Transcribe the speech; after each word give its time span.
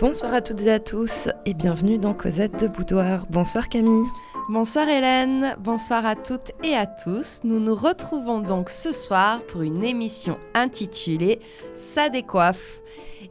Bonsoir 0.00 0.32
à 0.32 0.40
toutes 0.40 0.62
et 0.62 0.72
à 0.72 0.80
tous 0.80 1.28
et 1.44 1.52
bienvenue 1.52 1.98
dans 1.98 2.14
Cosette 2.14 2.58
de 2.58 2.68
Boudoir. 2.68 3.26
Bonsoir 3.28 3.68
Camille. 3.68 4.06
Bonsoir 4.48 4.88
Hélène, 4.88 5.54
bonsoir 5.58 6.06
à 6.06 6.16
toutes 6.16 6.52
et 6.64 6.74
à 6.74 6.86
tous. 6.86 7.40
Nous 7.44 7.60
nous 7.60 7.74
retrouvons 7.74 8.40
donc 8.40 8.70
ce 8.70 8.94
soir 8.94 9.42
pour 9.42 9.60
une 9.60 9.84
émission 9.84 10.38
intitulée 10.54 11.38
Ça 11.74 12.08
décoiffe. 12.08 12.80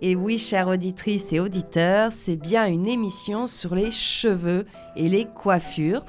Et 0.04 0.16
oui, 0.16 0.38
chères 0.38 0.68
auditrices 0.68 1.34
et 1.34 1.40
auditeurs, 1.40 2.12
c'est 2.14 2.36
bien 2.36 2.68
une 2.68 2.88
émission 2.88 3.48
sur 3.48 3.74
les 3.74 3.90
cheveux 3.90 4.68
et 4.96 5.10
les 5.10 5.26
coiffures. 5.26 6.06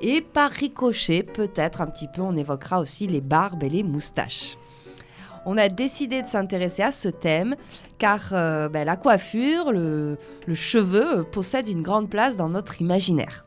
Et 0.00 0.22
par 0.22 0.50
ricochet, 0.50 1.22
peut-être 1.22 1.82
un 1.82 1.86
petit 1.86 2.08
peu, 2.08 2.22
on 2.22 2.34
évoquera 2.34 2.80
aussi 2.80 3.06
les 3.06 3.20
barbes 3.20 3.62
et 3.62 3.68
les 3.68 3.82
moustaches 3.82 4.56
on 5.48 5.56
a 5.56 5.70
décidé 5.70 6.20
de 6.20 6.28
s'intéresser 6.28 6.82
à 6.82 6.92
ce 6.92 7.08
thème 7.08 7.56
car 7.96 8.20
euh, 8.32 8.68
ben, 8.68 8.84
la 8.84 8.96
coiffure, 8.96 9.72
le, 9.72 10.18
cheveu, 10.52 11.24
possède 11.24 11.68
une 11.68 11.80
grande 11.80 12.10
place 12.10 12.36
dans 12.36 12.50
notre 12.50 12.82
imaginaire. 12.82 13.46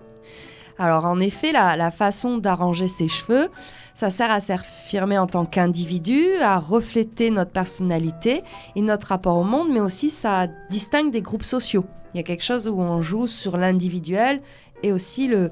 Alors 0.80 1.06
en 1.06 1.20
effet, 1.20 1.52
la, 1.52 1.92
façon 1.92 2.40
d'arranger 2.40 2.88
ses 2.88 3.08
cheveux, 3.08 3.50
ça 3.94 4.10
sert 4.10 4.32
à 4.32 4.40
s'affirmer 4.40 5.20
en 5.20 5.28
tant 5.28 5.46
qu'individu, 5.46 6.24
à 6.42 6.58
refléter 6.58 7.30
notre 7.30 7.52
personnalité 7.52 8.44
et 8.76 8.82
notre 8.82 9.08
rapport 9.08 9.38
au 9.38 9.44
monde, 9.44 9.70
mais 9.72 9.80
aussi 9.80 10.10
ça 10.10 10.48
distingue 10.72 11.12
des 11.12 11.22
groupes 11.22 11.44
sociaux. 11.44 11.86
Il 12.16 12.18
y 12.18 12.20
a 12.20 12.24
quelque 12.24 12.44
chose 12.44 12.68
où 12.68 12.82
on 12.82 13.04
joue 13.04 13.28
sur 13.28 13.58
l'individuel 13.58 14.42
et 14.82 14.92
aussi 14.92 15.28
le 15.28 15.52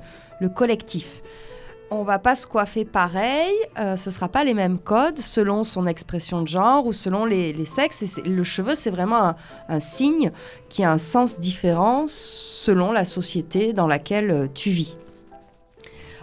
collectif 0.55 1.21
on 1.91 2.03
va 2.03 2.19
pas 2.19 2.35
se 2.35 2.45
coiffer 2.45 2.85
pareil, 2.85 3.53
euh, 3.79 3.97
ce 3.97 4.11
sera 4.11 4.29
pas 4.29 4.43
les 4.43 4.53
mêmes 4.53 4.79
codes 4.79 5.19
selon 5.19 5.63
son 5.63 5.87
expression 5.87 6.41
de 6.41 6.47
genre 6.47 6.85
ou 6.85 6.93
selon 6.93 7.25
les, 7.25 7.65
sexes. 7.65 8.19
le 8.23 8.43
cheveu, 8.43 8.75
c'est 8.75 8.89
vraiment 8.89 9.35
un, 9.67 9.79
signe 9.79 10.31
qui 10.69 10.83
a 10.83 10.91
un 10.91 10.97
sens 10.97 11.39
différent 11.39 12.05
selon 12.07 12.91
la 12.91 13.05
société 13.05 13.73
dans 13.73 13.87
laquelle 13.87 14.31
euh, 14.31 14.47
tu 14.53 14.69
vis. 14.69 14.97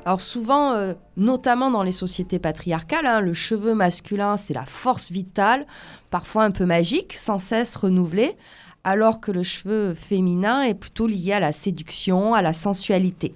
Alors 0.05 0.21
souvent, 0.21 0.73
euh, 0.73 0.95
notamment 1.17 1.71
dans 1.71 1.83
les 1.83 1.93
sociétés 1.93 2.39
patriarcales, 2.39 3.07
hein, 3.07 3.21
le 3.21 3.35
cheveu 3.35 3.75
masculin, 3.75 4.37
c'est 4.37 4.55
la 4.55 4.65
force 4.65 5.11
vitale, 5.11 5.67
parfois 6.11 6.45
un 6.45 6.53
peu 6.53 6.65
magique, 6.65 7.15
sans 7.15 7.41
cesse 7.41 7.75
renouvelée, 7.75 8.37
alors 8.85 9.21
que 9.21 9.33
le 9.33 9.43
cheveu 9.43 9.95
féminin 9.95 10.63
est 10.63 10.75
plutôt 10.75 11.09
lié 11.09 11.33
à 11.33 11.41
la 11.41 11.51
séduction, 11.51 12.35
à 12.35 12.43
la 12.43 12.53
sensualité. 12.53 13.35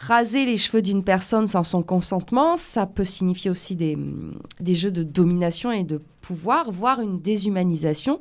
Raser 0.00 0.46
les 0.46 0.56
cheveux 0.56 0.80
d'une 0.80 1.04
personne 1.04 1.46
sans 1.46 1.62
son 1.62 1.82
consentement, 1.82 2.56
ça 2.56 2.86
peut 2.86 3.04
signifier 3.04 3.50
aussi 3.50 3.76
des, 3.76 3.98
jeux 4.74 4.90
de 4.90 5.02
domination 5.02 5.72
et 5.72 5.84
de 5.84 6.00
pouvoir, 6.22 6.70
voire 6.72 7.02
une 7.02 7.18
déshumanisation. 7.18 8.18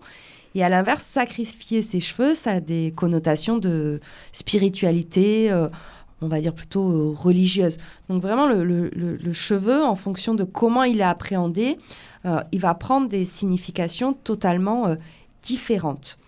Et 0.56 0.64
à 0.64 0.68
l'inverse, 0.68 1.06
sacrifier 1.06 1.82
ses 1.82 2.02
cheveux, 2.02 2.36
ça 2.36 2.52
a 2.52 2.60
des 2.60 2.94
connotations 2.94 3.58
de 3.58 4.02
spiritualité, 4.34 5.50
euh, 5.52 5.70
on 6.20 6.28
va 6.28 6.42
dire 6.42 6.54
plutôt 6.54 6.92
euh, 6.92 7.16
religieuse. 7.16 7.78
Donc 8.10 8.22
vraiment, 8.22 8.48
le, 8.48 9.32
cheveu, 9.32 9.82
en 9.82 9.96
fonction 9.96 10.36
de 10.36 10.44
comment 10.44 10.84
il 10.84 11.00
est 11.00 11.04
appréhendé, 11.04 11.78
euh, 12.26 12.42
il 12.52 12.60
va 12.60 12.74
prendre 12.74 13.08
des 13.08 13.24
significations 13.24 14.12
totalement 14.12 14.98
différentes. 15.44 16.19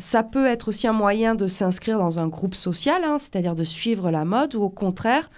Ça 0.00 0.24
peut 0.24 0.46
être 0.46 0.68
aussi 0.68 0.88
un 0.88 0.92
moyen 0.92 1.36
de 1.36 1.46
s'inscrire 1.46 1.98
dans 1.98 2.18
un 2.18 2.26
groupe 2.26 2.56
social, 2.56 3.02
hein, 3.04 3.16
c'est-à-dire 3.18 3.54
de 3.54 3.62
suivre 3.62 4.10
la 4.10 4.24
mode, 4.24 4.56
ou 4.56 4.62
au 4.62 4.68
contraire 4.68 5.30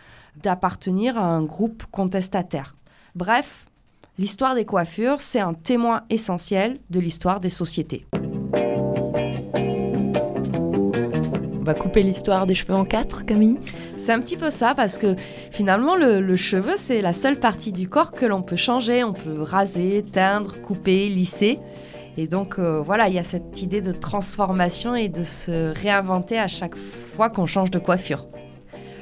d'appartenir 0.43 1.19
à 1.19 1.25
un 1.25 1.43
groupe 1.43 1.85
contestataire. 1.91 2.75
Bref, 3.15 3.67
l'histoire 4.19 4.55
des 4.55 4.65
coiffures, 4.65 5.21
c'est 5.21 5.41
un 5.41 5.53
témoin 5.53 6.05
essentiel 6.09 6.78
de 6.91 7.00
l'histoire 7.00 7.41
des 7.41 7.50
sociétés. 7.50 8.06
On 11.59 11.65
va 11.65 11.75
couper 11.75 12.03
l'histoire 12.03 12.47
des 12.47 12.55
cheveux 12.55 12.75
en 12.75 12.84
quatre, 12.84 13.27
Camille? 13.27 13.59
C'est 13.99 14.12
un 14.12 14.21
petit 14.21 14.37
peu 14.37 14.50
ça, 14.50 14.75
parce 14.75 14.99
que 14.99 15.16
finalement, 15.50 15.97
le, 15.97 16.21
le 16.21 16.37
cheveu, 16.37 16.75
c'est 16.77 17.03
la 17.03 17.12
seule 17.12 17.41
partie 17.41 17.72
du 17.72 17.89
corps 17.89 18.12
que 18.12 18.25
l'on 18.25 18.43
peut 18.43 18.56
changer. 18.56 19.05
On 19.05 19.12
peut 19.12 19.43
raser, 19.43 20.05
teindre, 20.12 20.61
couper, 20.62 21.09
lisser. 21.09 21.59
Et 22.16 22.27
donc 22.27 22.59
euh, 22.59 22.81
voilà, 22.81 23.09
il 23.09 23.15
y 23.15 23.19
a 23.19 23.25
cette 23.25 23.60
idée 23.62 23.81
de 23.81 23.93
transformation 23.93 24.94
et 24.94 25.09
de 25.09 25.25
se 25.25 25.72
réinventer 25.78 26.38
à 26.38 26.49
chaque 26.49 26.77
fois 26.77 27.28
qu'on 27.28 27.47
change 27.47 27.71
de 27.71 27.78
coiffure. 27.78 28.27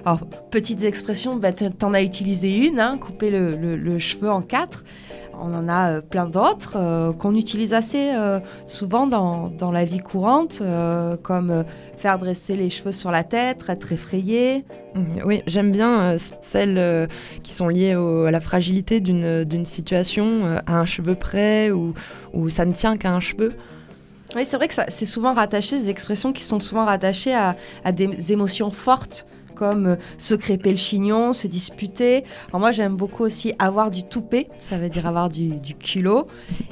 Alors, 0.04 0.20
petites 0.50 0.84
expressions, 0.84 1.36
bah, 1.36 1.52
tu 1.52 1.64
en 1.82 1.94
as 1.94 2.02
utilisé 2.02 2.54
une, 2.66 2.78
hein, 2.78 2.98
couper 2.98 3.30
le, 3.30 3.98
cheveu 3.98 4.30
en 4.30 4.42
quatre. 4.42 4.84
On 5.40 5.54
en 5.54 5.68
a 5.68 5.90
euh, 5.90 6.00
plein 6.00 6.26
d'autres 6.26 6.74
euh, 6.76 7.12
qu'on 7.12 7.34
utilise 7.34 7.74
assez 7.74 8.12
souvent 8.66 9.06
dans, 9.06 9.48
dans, 9.48 9.70
la 9.70 9.84
vie 9.84 9.98
courante, 9.98 10.62
comme 11.22 11.64
faire 11.96 12.18
dresser 12.18 12.56
les 12.56 12.70
cheveux 12.70 12.92
sur 12.92 13.10
la 13.10 13.24
tête, 13.24 13.64
être 13.68 13.92
effrayé. 13.92 14.64
Mmh, 14.94 15.00
oui, 15.24 15.42
j'aime 15.46 15.72
bien 15.72 16.16
celles 16.40 17.08
qui 17.42 17.52
sont 17.52 17.68
liées 17.68 17.92
à 17.92 18.30
la 18.30 18.40
fragilité 18.40 19.00
d'une 19.00 19.64
situation, 19.64 20.58
à 20.66 20.78
un 20.78 20.84
cheveu 20.84 21.14
près 21.14 21.70
ou, 21.70 21.94
ou 22.32 22.48
ça 22.48 22.64
ne 22.64 22.72
tient 22.72 22.96
qu'à 22.96 23.12
un 23.12 23.20
cheveu. 23.20 23.52
Oui, 24.34 24.44
c'est 24.44 24.56
vrai 24.56 24.68
que 24.68 24.74
c'est 24.88 25.04
souvent 25.04 25.32
rattaché, 25.32 25.78
ces 25.78 25.90
expressions 25.90 26.32
qui 26.32 26.42
sont 26.42 26.58
souvent 26.58 26.84
rattachées 26.84 27.34
à, 27.34 27.56
à 27.84 27.92
des 27.92 28.32
émotions 28.32 28.70
fortes 28.70 29.26
comme 29.54 29.86
euh, 29.86 29.96
se 30.18 30.34
crêper 30.34 30.70
le 30.70 30.76
chignon, 30.76 31.32
se 31.32 31.46
disputer. 31.46 32.24
Alors 32.48 32.60
moi, 32.60 32.72
j'aime 32.72 32.96
beaucoup 32.96 33.22
aussi 33.22 33.52
avoir 33.58 33.90
du 33.90 34.02
toupet, 34.04 34.48
ça 34.58 34.76
veut 34.76 34.88
dire 34.88 35.06
avoir 35.06 35.28
du, 35.28 35.58
culot. 35.78 36.26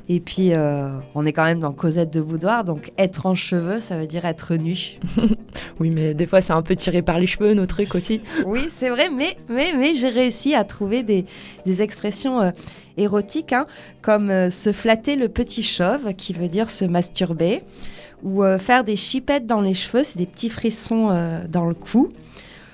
Et 0.08 0.20
puis, 0.20 0.52
euh, 0.54 0.90
on 1.14 1.24
est 1.24 1.32
quand 1.32 1.44
même 1.44 1.60
dans 1.60 1.72
Cosette 1.72 2.12
de 2.12 2.20
Boudoir, 2.20 2.64
donc 2.64 2.92
être 2.98 3.26
en 3.26 3.34
cheveux, 3.34 3.80
ça 3.80 3.96
veut 3.96 4.06
dire 4.06 4.24
être 4.24 4.54
nu. 4.54 4.98
oui, 5.80 5.90
mais 5.94 6.14
des 6.14 6.26
fois, 6.26 6.40
c'est 6.40 6.52
un 6.52 6.62
peu 6.62 6.76
tiré 6.76 7.02
par 7.02 7.18
les 7.18 7.26
cheveux, 7.26 7.54
nos 7.54 7.66
trucs 7.66 7.94
aussi. 7.94 8.20
oui, 8.46 8.66
c'est 8.68 8.90
vrai, 8.90 9.08
mais, 9.10 9.36
mais, 9.48 9.72
mais 9.76 9.94
j'ai 9.94 10.08
réussi 10.08 10.54
à 10.54 10.64
trouver 10.64 11.02
des, 11.02 11.24
expressions 11.82 12.40
euh, 12.40 12.50
érotiques, 12.96 13.52
hein, 13.52 13.66
comme 14.02 14.50
se 14.50 14.72
flatter 14.72 15.16
le 15.16 15.28
petit 15.28 15.62
chauve, 15.62 16.12
qui 16.14 16.32
veut 16.32 16.48
dire 16.48 16.68
se 16.68 16.84
masturber 16.84 17.62
ou 18.22 18.44
faire 18.58 18.84
des 18.84 18.94
chipettes 18.94 19.46
dans 19.46 19.60
les 19.60 19.74
cheveux, 19.74 20.04
c'est 20.04 20.16
des 20.18 20.26
petits 20.26 20.48
frissons 20.48 21.08
dans 21.48 21.64
le 21.64 21.74
cou. 21.74 22.12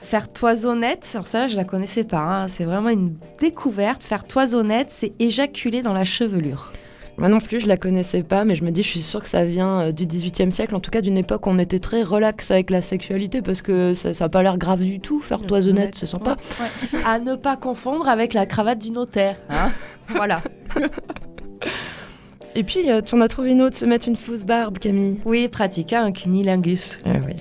Faire 0.08 0.32
toisonnette, 0.32 1.06
alors 1.12 1.26
ça 1.26 1.46
je 1.46 1.54
la 1.54 1.64
connaissais 1.64 2.02
pas, 2.02 2.22
hein. 2.22 2.48
c'est 2.48 2.64
vraiment 2.64 2.88
une 2.88 3.14
découverte. 3.42 4.02
Faire 4.02 4.24
toisonnette, 4.24 4.86
c'est 4.88 5.12
éjaculer 5.18 5.82
dans 5.82 5.92
la 5.92 6.06
chevelure. 6.06 6.72
Moi 7.18 7.28
non 7.28 7.40
plus, 7.40 7.60
je 7.60 7.66
la 7.66 7.76
connaissais 7.76 8.22
pas, 8.22 8.46
mais 8.46 8.54
je 8.54 8.64
me 8.64 8.70
dis, 8.70 8.82
je 8.82 8.88
suis 8.88 9.02
sûre 9.02 9.22
que 9.22 9.28
ça 9.28 9.44
vient 9.44 9.80
euh, 9.80 9.92
du 9.92 10.06
XVIIIe 10.06 10.50
siècle, 10.50 10.74
en 10.74 10.80
tout 10.80 10.90
cas 10.90 11.02
d'une 11.02 11.18
époque 11.18 11.46
où 11.46 11.50
on 11.50 11.58
était 11.58 11.78
très 11.78 12.02
relax 12.02 12.50
avec 12.50 12.70
la 12.70 12.80
sexualité, 12.80 13.42
parce 13.42 13.60
que 13.60 13.92
ça 13.92 14.12
n'a 14.18 14.28
pas 14.30 14.42
l'air 14.42 14.56
grave 14.56 14.82
du 14.82 14.98
tout, 14.98 15.20
faire 15.20 15.42
toisonnette, 15.42 15.94
c'est 15.94 16.06
sympa. 16.06 16.38
Ouais. 16.58 17.00
À 17.04 17.18
ne 17.18 17.34
pas 17.34 17.58
confondre 17.58 18.08
avec 18.08 18.32
la 18.32 18.46
cravate 18.46 18.78
du 18.78 18.92
notaire. 18.92 19.36
Hein 19.50 19.70
voilà. 20.08 20.40
Et 22.54 22.62
puis, 22.62 22.90
euh, 22.90 23.02
tu 23.02 23.14
en 23.14 23.20
as 23.20 23.28
trouvé 23.28 23.50
une 23.50 23.60
autre, 23.60 23.76
se 23.76 23.84
mettre 23.84 24.08
une 24.08 24.16
fausse 24.16 24.46
barbe, 24.46 24.78
Camille. 24.78 25.20
Oui, 25.26 25.48
pratiquer 25.48 25.96
un 25.96 26.12
cunilingus. 26.12 26.98
Ah 27.04 27.16
oui. 27.26 27.36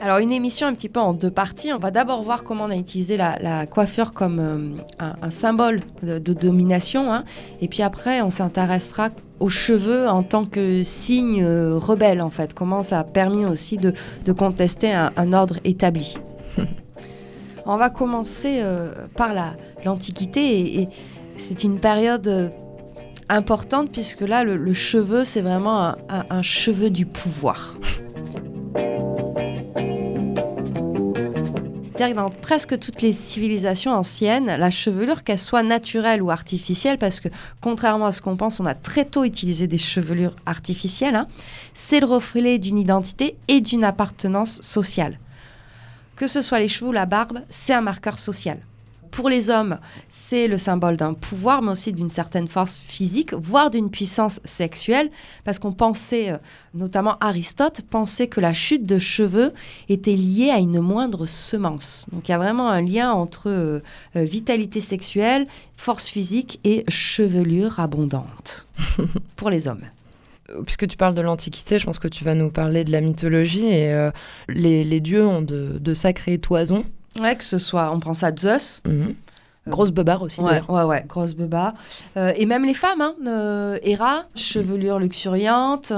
Alors 0.00 0.18
une 0.18 0.32
émission 0.32 0.66
un 0.66 0.74
petit 0.74 0.88
peu 0.88 1.00
en 1.00 1.12
deux 1.12 1.30
parties. 1.30 1.72
On 1.72 1.78
va 1.78 1.90
d'abord 1.90 2.22
voir 2.22 2.42
comment 2.42 2.64
on 2.64 2.70
a 2.70 2.76
utilisé 2.76 3.16
la, 3.16 3.66
coiffure 3.66 4.12
comme 4.12 4.38
euh, 4.38 5.14
un, 5.22 5.30
symbole 5.30 5.82
de, 6.02 6.18
domination. 6.18 7.12
Hein. 7.12 7.24
Et 7.60 7.68
puis 7.68 7.82
après, 7.82 8.20
on 8.20 8.30
s'intéressera 8.30 9.10
aux 9.40 9.48
cheveux 9.48 10.08
en 10.08 10.22
tant 10.22 10.46
que 10.46 10.82
signe 10.82 11.42
euh, 11.44 11.78
rebelle, 11.78 12.20
en 12.20 12.30
fait. 12.30 12.54
Comment 12.54 12.82
ça 12.82 13.00
a 13.00 13.04
permis 13.04 13.44
aussi 13.44 13.76
de, 13.76 13.92
contester 14.32 14.92
un, 14.92 15.32
ordre 15.32 15.58
établi. 15.64 16.18
on 17.66 17.76
va 17.76 17.88
commencer 17.88 18.60
euh, 18.62 18.92
par 19.16 19.32
l'Antiquité. 19.84 20.80
Et, 20.80 20.88
c'est 21.36 21.64
une 21.64 21.80
période 21.80 22.52
importante 23.28 23.90
puisque 23.90 24.20
là, 24.20 24.44
le, 24.44 24.72
cheveu, 24.72 25.24
c'est 25.24 25.40
vraiment 25.40 25.96
un 26.08 26.42
cheveu 26.42 26.90
du 26.90 27.06
pouvoir. 27.06 27.76
C'est-à-dire 31.96 32.16
que 32.16 32.20
dans 32.22 32.28
presque 32.28 32.76
toutes 32.80 33.02
les 33.02 33.12
civilisations 33.12 33.92
anciennes, 33.92 34.46
la 34.46 34.70
chevelure, 34.70 35.22
qu'elle 35.22 35.38
soit 35.38 35.62
naturelle 35.62 36.22
ou 36.22 36.32
artificielle, 36.32 36.98
parce 36.98 37.20
que 37.20 37.28
contrairement 37.60 38.06
à 38.06 38.12
ce 38.12 38.20
qu'on 38.20 38.36
pense, 38.36 38.58
on 38.58 38.66
a 38.66 38.74
très 38.74 39.04
tôt 39.04 39.22
utilisé 39.22 39.68
des 39.68 39.78
chevelures 39.78 40.34
artificielles, 40.44 41.14
hein, 41.14 41.28
c'est 41.72 42.00
le 42.00 42.06
reflet 42.06 42.58
d'une 42.58 42.78
identité 42.78 43.36
et 43.46 43.60
d'une 43.60 43.84
appartenance 43.84 44.60
sociale. 44.60 45.20
Que 46.16 46.26
ce 46.26 46.42
soit 46.42 46.58
les 46.58 46.68
cheveux 46.68 46.90
ou 46.90 46.92
la 46.92 47.06
barbe, 47.06 47.42
c'est 47.48 47.74
un 47.74 47.80
marqueur 47.80 48.18
social 48.18 48.58
pour 49.14 49.28
les 49.28 49.48
hommes, 49.48 49.78
c'est 50.08 50.48
le 50.48 50.58
symbole 50.58 50.96
d'un 50.96 51.14
pouvoir, 51.14 51.62
mais 51.62 51.70
aussi 51.70 51.92
d'une 51.92 52.08
certaine 52.08 52.48
force 52.48 52.80
physique, 52.80 53.32
voire 53.32 53.70
d'une 53.70 53.88
puissance 53.88 54.40
sexuelle, 54.44 55.08
parce 55.44 55.60
qu'on 55.60 55.70
pensait, 55.70 56.32
euh, 56.32 56.38
notamment 56.74 57.16
Aristote, 57.20 57.82
pensait 57.88 58.26
que 58.26 58.40
la 58.40 58.52
chute 58.52 58.86
de 58.86 58.98
cheveux 58.98 59.52
était 59.88 60.16
liée 60.16 60.50
à 60.50 60.58
une 60.58 60.80
moindre 60.80 61.26
semence. 61.26 62.06
Donc 62.10 62.28
il 62.28 62.32
y 62.32 62.34
a 62.34 62.38
vraiment 62.38 62.68
un 62.68 62.82
lien 62.82 63.12
entre 63.12 63.48
euh, 63.50 63.78
euh, 64.16 64.24
vitalité 64.24 64.80
sexuelle, 64.80 65.46
force 65.76 66.08
physique 66.08 66.58
et 66.64 66.84
chevelure 66.88 67.78
abondante 67.78 68.66
pour 69.36 69.48
les 69.48 69.68
hommes. 69.68 69.84
puisque 70.64 70.88
tu 70.88 70.96
parles 70.96 71.14
de 71.14 71.22
l'Antiquité, 71.22 71.78
je 71.78 71.86
pense 71.86 72.00
que 72.00 72.08
tu 72.08 72.24
vas 72.24 72.34
nous 72.34 72.50
parler 72.50 72.82
de 72.82 72.90
la 72.90 73.00
mythologie. 73.00 73.66
Et 73.66 73.92
euh, 73.92 74.10
les, 74.48 75.00
dieux 75.00 75.24
ont 75.24 75.42
de, 75.42 75.94
sacrées 75.94 76.38
toisons. 76.38 76.84
Ouais, 77.18 77.36
que 77.36 77.44
ce 77.44 77.58
soit, 77.58 77.90
on 77.92 78.00
pense 78.00 78.22
à 78.22 78.34
Zeus. 78.34 78.80
Mhm. 78.86 79.14
Grosse 79.66 79.92
beubare 79.92 80.20
aussi. 80.20 80.40
Ouais, 80.42 80.60
ouais, 80.68 80.82
ouais, 80.82 81.04
grosse 81.08 81.34
beubare. 81.34 81.72
et 82.16 82.44
même 82.44 82.66
les 82.66 82.74
femmes, 82.74 83.00
hein, 83.00 83.78
Héra, 83.82 84.26
chevelure 84.34 84.98
luxuriante, 84.98 85.90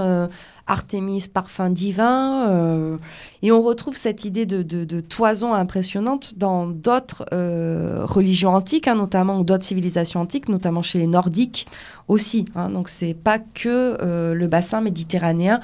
Artémis, 0.68 1.28
parfum 1.32 1.70
divin. 1.70 2.48
Euh, 2.48 2.96
et 3.42 3.52
on 3.52 3.62
retrouve 3.62 3.94
cette 3.94 4.24
idée 4.24 4.46
de, 4.46 5.00
toison 5.00 5.54
impressionnante 5.54 6.36
dans 6.36 6.66
d'autres 6.66 7.24
euh, 7.32 8.04
religions 8.04 8.52
antiques, 8.54 8.88
hein, 8.88 8.96
notamment, 8.96 9.38
ou 9.38 9.44
d'autres 9.44 9.64
civilisations 9.64 10.20
antiques, 10.20 10.48
notamment 10.48 10.82
chez 10.82 10.98
les 10.98 11.06
Nordiques 11.06 11.68
aussi. 12.08 12.46
Hein. 12.56 12.70
donc, 12.70 12.88
c'est 12.88 13.14
pas 13.14 13.38
que 13.38 13.96
euh, 14.02 14.34
le 14.34 14.48
bassin 14.48 14.80
méditerranéen 14.80 15.60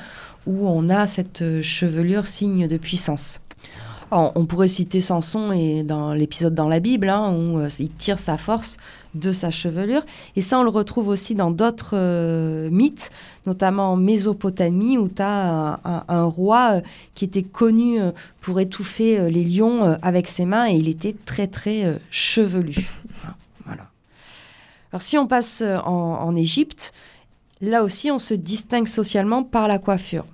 où 0.46 0.68
on 0.68 0.88
a 0.88 1.06
cette 1.06 1.62
chevelure 1.62 2.26
signe 2.26 2.68
de 2.68 2.76
puissance. 2.76 3.40
On 4.12 4.44
pourrait 4.46 4.68
citer 4.68 5.00
Samson 5.00 5.52
et 5.52 5.82
dans 5.82 6.12
l'épisode 6.12 6.54
dans 6.54 6.68
la 6.68 6.80
Bible 6.80 7.08
hein, 7.08 7.32
où 7.32 7.60
il 7.78 7.90
tire 7.90 8.18
sa 8.18 8.36
force 8.36 8.76
de 9.14 9.32
sa 9.32 9.50
chevelure. 9.50 10.02
Et 10.36 10.42
ça, 10.42 10.58
on 10.58 10.62
le 10.62 10.70
retrouve 10.70 11.08
aussi 11.08 11.34
dans 11.34 11.50
d'autres 11.50 11.94
euh, 11.94 12.70
mythes, 12.70 13.10
notamment 13.46 13.92
en 13.92 13.96
Mésopotamie, 13.96 14.98
où 14.98 15.08
tu 15.08 15.22
as 15.22 15.80
un, 16.08 16.24
roi 16.24 16.76
euh, 16.76 16.80
qui 17.14 17.24
était 17.24 17.42
connu 17.42 18.00
euh, 18.00 18.12
pour 18.40 18.60
étouffer 18.60 19.30
les 19.30 19.44
lions 19.44 19.98
avec 20.02 20.28
ses 20.28 20.44
mains, 20.44 20.68
et 20.68 20.74
il 20.74 20.88
était 20.88 21.14
très, 21.24 21.46
très 21.46 21.98
chevelu. 22.10 22.74
voilà. 23.66 23.88
Alors 24.92 25.02
si 25.02 25.16
on 25.16 25.26
passe 25.26 25.62
en 25.62 26.34
Égypte, 26.36 26.92
là 27.60 27.82
aussi, 27.82 28.10
on 28.10 28.18
se 28.18 28.34
distingue 28.34 28.88
socialement 28.88 29.42
par 29.42 29.68
la 29.68 29.78
coiffure. 29.78 30.24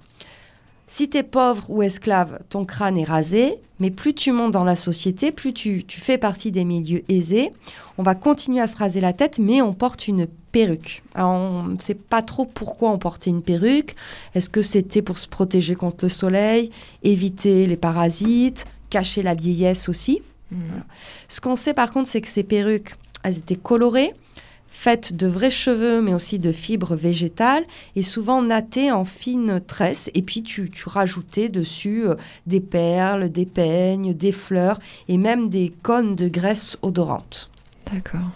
Si 0.88 1.10
tu 1.10 1.18
es 1.18 1.22
pauvre 1.22 1.64
ou 1.68 1.82
esclave, 1.82 2.40
ton 2.48 2.64
crâne 2.64 2.96
est 2.96 3.04
rasé, 3.04 3.60
mais 3.78 3.90
plus 3.90 4.14
tu 4.14 4.32
montes 4.32 4.52
dans 4.52 4.64
la 4.64 4.74
société, 4.74 5.30
plus 5.32 5.52
tu, 5.52 5.84
fais 5.86 6.16
partie 6.16 6.50
des 6.50 6.64
milieux 6.64 7.04
aisés. 7.10 7.52
On 7.98 8.02
va 8.02 8.14
continuer 8.14 8.62
à 8.62 8.66
se 8.66 8.76
raser 8.76 9.02
la 9.02 9.12
tête, 9.12 9.38
mais 9.38 9.60
on 9.60 9.74
porte 9.74 10.08
une 10.08 10.26
perruque. 10.50 11.02
on 11.14 11.64
ne 11.64 11.78
sait 11.78 11.94
pas 11.94 12.22
trop 12.22 12.46
pourquoi 12.46 12.90
on 12.90 12.98
portait 12.98 13.28
une 13.28 13.42
perruque. 13.42 13.96
Est-ce 14.34 14.48
que 14.48 14.62
c'était 14.62 15.02
pour 15.02 15.18
se 15.18 15.28
protéger 15.28 15.74
contre 15.74 16.06
le 16.06 16.08
soleil, 16.08 16.70
éviter 17.02 17.66
les 17.66 17.76
parasites, 17.76 18.64
cacher 18.88 19.22
la 19.22 19.34
vieillesse 19.34 19.90
aussi? 19.90 20.22
Mmh. 20.50 20.56
Ce 21.28 21.42
qu'on 21.42 21.56
sait 21.56 21.74
par 21.74 21.92
contre, 21.92 22.08
c'est 22.08 22.22
que 22.22 22.28
ces 22.28 22.44
perruques, 22.44 22.96
elles 23.24 23.36
étaient 23.36 23.56
colorées 23.56 24.14
faites 24.78 25.12
de 25.12 25.26
vrais 25.26 25.50
cheveux, 25.50 26.00
mais 26.00 26.14
aussi 26.14 26.38
de 26.38 26.52
fibres 26.52 26.94
végétales, 26.94 27.64
et 27.96 28.04
souvent 28.04 28.42
nattées 28.42 28.92
en 28.92 29.04
fines 29.04 29.60
tresses. 29.66 30.08
Et 30.14 30.22
puis 30.22 30.44
tu, 30.44 30.70
rajoutais 30.86 31.48
dessus 31.48 32.06
euh, 32.06 32.14
des 32.46 32.60
perles, 32.60 33.28
des 33.28 33.44
peignes, 33.44 34.14
des 34.14 34.30
fleurs, 34.30 34.78
et 35.08 35.18
même 35.18 35.48
des 35.48 35.72
cônes 35.82 36.14
de 36.14 36.28
graisse 36.28 36.78
odorante. 36.82 37.50
D'accord. 37.92 38.30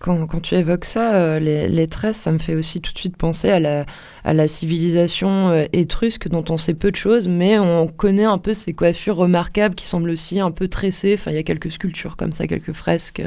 Quand, 0.00 0.26
quand, 0.26 0.40
tu 0.40 0.54
évoques 0.54 0.86
ça, 0.86 1.14
euh, 1.14 1.38
les, 1.40 1.88
tresses, 1.88 2.16
ça 2.16 2.32
me 2.32 2.38
fait 2.38 2.54
aussi 2.54 2.80
tout 2.80 2.94
de 2.94 2.98
suite 2.98 3.18
penser 3.18 3.50
à 3.50 3.60
la, 3.60 3.84
à 4.24 4.32
la 4.32 4.48
civilisation 4.48 5.50
euh, 5.50 5.66
étrusque 5.74 6.28
dont 6.28 6.44
on 6.48 6.56
sait 6.56 6.74
peu 6.74 6.90
de 6.90 6.96
choses, 6.96 7.28
mais 7.28 7.58
on 7.58 7.86
connaît 7.86 8.24
un 8.24 8.38
peu 8.38 8.54
ces 8.54 8.72
coiffures 8.72 9.16
remarquables 9.16 9.74
qui 9.74 9.86
semblent 9.86 10.10
aussi 10.10 10.40
un 10.40 10.52
peu 10.52 10.68
tressées. 10.68 11.16
Enfin, 11.18 11.32
il 11.32 11.34
y 11.34 11.40
a 11.40 11.42
quelques 11.42 11.70
sculptures 11.70 12.16
comme 12.16 12.32
ça, 12.32 12.46
quelques 12.46 12.72
fresques. 12.72 13.22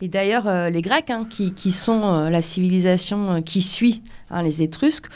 Et 0.00 0.08
d'ailleurs, 0.08 0.46
euh, 0.46 0.70
les 0.70 0.82
Grecs, 0.82 1.10
hein, 1.10 1.26
qui, 1.28 1.72
sont 1.72 2.02
euh, 2.04 2.30
la 2.30 2.40
civilisation 2.40 3.30
euh, 3.30 3.40
qui 3.40 3.62
suit 3.62 4.02
hein, 4.30 4.42
les 4.42 4.62
Étrusques, 4.62 5.08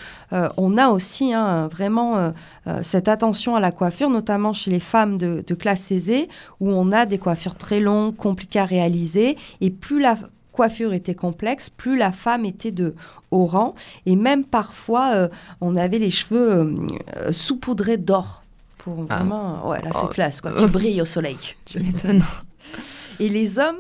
on 0.57 0.79
a 0.79 0.89
aussi 0.89 1.35
hein, 1.35 1.69
vraiment 1.69 2.33
cette 2.81 3.07
attention 3.07 3.55
à 3.55 3.61
la 3.61 3.71
coiffure, 3.71 4.09
notamment 4.09 4.55
chez 4.55 4.71
les 4.71 4.81
femmes 4.81 5.19
de, 5.19 5.55
classe 5.55 5.91
aisée, 5.93 6.27
où 6.59 6.71
on 6.71 6.91
a 6.91 7.05
des 7.05 7.19
coiffures 7.19 7.57
très 7.57 7.81
longues, 7.81 8.17
compliquées 8.17 8.61
à 8.61 8.65
réaliser, 8.65 9.37
et 9.61 9.69
plus 9.69 10.01
la 10.01 10.17
coiffure 10.53 10.95
était 10.95 11.15
complexe, 11.15 11.69
plus 11.69 11.99
la 11.99 12.13
femme 12.13 12.47
était 12.47 12.71
de 12.71 12.95
haut 13.31 13.45
rang, 13.45 13.75
et 14.07 14.17
même 14.17 14.45
parfois, 14.45 15.29
on 15.61 15.77
avait 15.77 15.99
les 15.99 16.11
cheveux 16.11 16.75
saupoudrés 17.31 17.99
d'or. 17.99 18.43
Pour 18.79 19.05
ah. 19.11 19.17
vraiment, 19.17 19.69
ouais, 19.69 19.83
là 19.83 19.91
c'est 19.93 20.01
oh. 20.05 20.09
classe, 20.09 20.41
quoi. 20.41 20.53
Tu 20.57 20.67
brilles 20.67 21.03
au 21.03 21.07
soleil. 21.07 21.37
Tu 21.67 21.79
m'étonnes. 21.79 22.25
Et 23.21 23.29
les 23.29 23.59
hommes, 23.59 23.77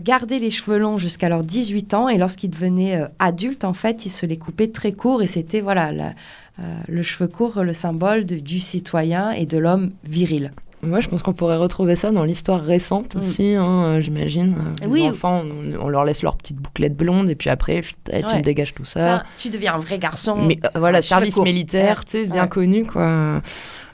gardaient 0.00 0.38
les 0.38 0.50
cheveux 0.50 0.78
longs 0.78 0.98
jusqu'à 0.98 1.28
leurs 1.28 1.44
18 1.44 1.94
ans 1.94 2.08
et 2.08 2.18
lorsqu'ils 2.18 2.50
devenaient 2.50 3.00
euh, 3.00 3.06
adultes, 3.18 3.64
en 3.64 3.74
fait, 3.74 4.06
ils 4.06 4.10
se 4.10 4.26
les 4.26 4.36
coupaient 4.36 4.68
très 4.68 4.92
courts 4.92 5.22
et 5.22 5.26
c'était 5.26 5.60
voilà 5.60 5.90
euh, 5.90 6.62
le 6.88 7.02
cheveu 7.02 7.28
court, 7.28 7.62
le 7.62 7.74
symbole 7.74 8.24
du 8.24 8.60
citoyen 8.60 9.32
et 9.32 9.46
de 9.46 9.58
l'homme 9.58 9.90
viril. 10.04 10.52
Moi, 10.84 10.98
je 10.98 11.08
pense 11.08 11.22
qu'on 11.22 11.32
pourrait 11.32 11.58
retrouver 11.58 11.94
ça 11.94 12.10
dans 12.10 12.24
l'histoire 12.24 12.60
récente 12.60 13.14
mm. 13.14 13.20
aussi, 13.20 13.54
hein, 13.54 13.84
euh, 13.84 14.00
j'imagine. 14.00 14.56
Les 14.90 15.06
enfants, 15.06 15.42
on, 15.80 15.88
leur 15.88 16.04
laisse 16.04 16.22
leur 16.22 16.36
petite 16.36 16.56
bouclette 16.56 16.96
blonde 16.96 17.30
et 17.30 17.36
puis 17.36 17.50
après, 17.50 17.82
eh, 18.10 18.22
tu 18.22 18.34
me 18.34 18.42
dégages 18.42 18.74
tout 18.74 18.84
ça. 18.84 19.22
Tu 19.38 19.48
deviens 19.48 19.74
un 19.74 19.78
vrai 19.78 20.00
garçon. 20.00 20.36
Mais 20.36 20.58
voilà, 20.74 21.00
service 21.00 21.36
militaire, 21.36 22.04
tu 22.04 22.12
sais, 22.12 22.26
bien 22.26 22.48
connu, 22.48 22.84
quoi. 22.84 23.40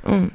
Mm. 0.07 0.29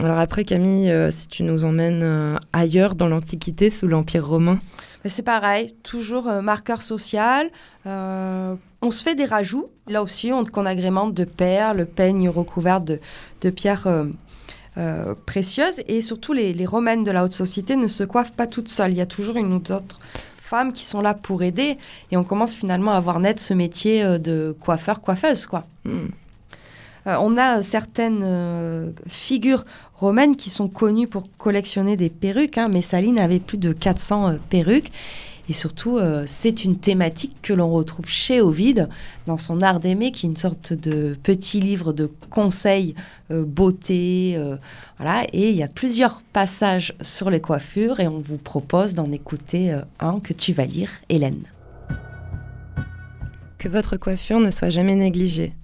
Alors 0.00 0.18
après, 0.18 0.44
Camille, 0.44 0.94
si 1.10 1.26
tu 1.26 1.42
nous 1.42 1.64
emmènes 1.64 2.38
ailleurs 2.52 2.94
dans 2.94 3.08
l'Antiquité, 3.08 3.70
sous 3.70 3.88
l'Empire 3.88 4.28
romain 4.28 4.60
c'est 5.08 5.22
pareil, 5.22 5.74
toujours 5.82 6.28
euh, 6.28 6.40
marqueur 6.40 6.82
social. 6.82 7.50
Euh, 7.86 8.54
on 8.82 8.90
se 8.90 9.02
fait 9.02 9.14
des 9.14 9.24
rajouts. 9.24 9.68
Là 9.86 10.02
aussi, 10.02 10.32
on, 10.32 10.44
qu'on 10.44 10.66
agrémente 10.66 11.14
de 11.14 11.24
perles, 11.24 11.86
peignes 11.86 12.28
recouvertes 12.28 12.84
de, 12.84 13.50
pierres 13.50 13.86
euh, 14.78 15.14
précieuses. 15.26 15.80
Et 15.88 16.02
surtout, 16.02 16.32
les, 16.32 16.66
romaines 16.66 17.04
de 17.04 17.10
la 17.10 17.24
haute 17.24 17.32
société 17.32 17.76
ne 17.76 17.88
se 17.88 18.04
coiffent 18.04 18.32
pas 18.32 18.46
toutes 18.46 18.68
seules. 18.68 18.92
Il 18.92 18.98
y 18.98 19.02
a 19.02 19.06
toujours 19.06 19.36
une 19.36 19.52
ou 19.52 19.58
d'autres 19.58 20.00
femmes 20.38 20.72
qui 20.72 20.84
sont 20.84 21.00
là 21.00 21.14
pour 21.14 21.42
aider. 21.42 21.78
Et 22.10 22.16
on 22.16 22.24
commence 22.24 22.54
finalement 22.54 22.92
à 22.92 23.00
voir 23.00 23.20
naître 23.20 23.42
ce 23.42 23.54
métier 23.54 24.04
de 24.18 24.56
coiffeur-coiffeuse. 24.60 25.46
quoi. 25.46 25.66
Hmm. 25.84 26.08
on 27.06 27.36
a 27.36 27.62
certaines 27.62 28.94
figures 29.08 29.64
romaines 29.98 30.36
qui 30.36 30.50
sont 30.50 30.68
connues 30.68 31.08
pour 31.08 31.28
collectionner 31.38 31.96
des 31.96 32.10
perruques. 32.10 32.58
Hein. 32.58 32.68
Messaline 32.68 33.18
avait 33.18 33.40
plus 33.40 33.58
de 33.58 33.72
400 33.72 34.28
euh, 34.28 34.36
perruques. 34.50 34.90
Et 35.48 35.52
surtout, 35.52 35.96
euh, 35.96 36.24
c'est 36.26 36.64
une 36.64 36.76
thématique 36.76 37.36
que 37.40 37.52
l'on 37.52 37.70
retrouve 37.70 38.08
chez 38.08 38.40
Ovide 38.40 38.88
dans 39.28 39.38
son 39.38 39.62
Art 39.62 39.78
d'aimer, 39.78 40.10
qui 40.10 40.26
est 40.26 40.28
une 40.28 40.36
sorte 40.36 40.72
de 40.72 41.16
petit 41.22 41.60
livre 41.60 41.92
de 41.92 42.10
conseils 42.30 42.96
euh, 43.30 43.44
beauté. 43.44 44.36
voilà. 44.98 45.24
Et 45.32 45.50
il 45.50 45.56
y 45.56 45.62
a 45.62 45.68
plusieurs 45.68 46.20
passages 46.32 46.94
sur 47.00 47.30
les 47.30 47.40
coiffures 47.40 48.00
et 48.00 48.08
on 48.08 48.18
vous 48.18 48.38
propose 48.38 48.94
d'en 48.94 49.10
écouter 49.12 49.72
un 50.00 50.18
que 50.18 50.32
tu 50.32 50.52
vas 50.52 50.64
lire, 50.64 50.90
Hélène. 51.08 51.44
Que 53.58 53.68
votre 53.68 53.96
coiffure 53.96 54.40
ne 54.40 54.50
soit 54.50 54.70
jamais 54.70 54.96
négligée. 54.96 55.54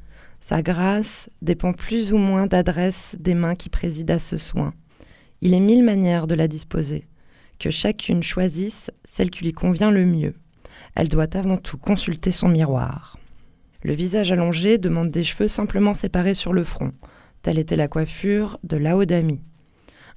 Sa 0.43 0.61
grâce 0.61 1.31
dépend 1.41 1.73
plus 1.73 2.13
ou 2.13 2.17
moins 2.19 2.49
d'adresse 2.49 3.15
des 3.21 3.35
mains 3.35 3.55
qui 3.55 3.69
président 3.69 4.15
à 4.15 4.19
ce 4.19 4.39
soin. 4.39 4.75
Il 5.41 5.55
est 5.55 5.61
mille 5.61 5.85
manières 5.85 6.27
de 6.27 6.35
la 6.35 6.49
disposer. 6.49 7.07
Que 7.61 7.71
chacune 7.71 8.25
choisisse 8.25 8.91
celle 9.05 9.31
qui 9.31 9.45
lui 9.45 9.53
convient 9.53 9.93
le 9.93 10.05
mieux. 10.05 10.35
Elle 10.97 11.09
doit 11.09 11.37
avant 11.37 11.59
tout 11.59 11.79
consulter 11.79 12.33
son 12.33 12.49
miroir. 12.49 13.19
Le 13.85 13.93
visage 13.93 14.33
allongé 14.33 14.79
demande 14.79 15.11
des 15.11 15.23
cheveux 15.23 15.47
simplement 15.47 15.95
séparés 15.95 16.35
sur 16.35 16.53
le 16.53 16.65
front. 16.65 16.93
Telle 17.43 17.61
était 17.61 17.77
la 17.77 17.87
coiffure 17.87 18.59
de 18.65 18.77
Laodamie. 18.77 19.45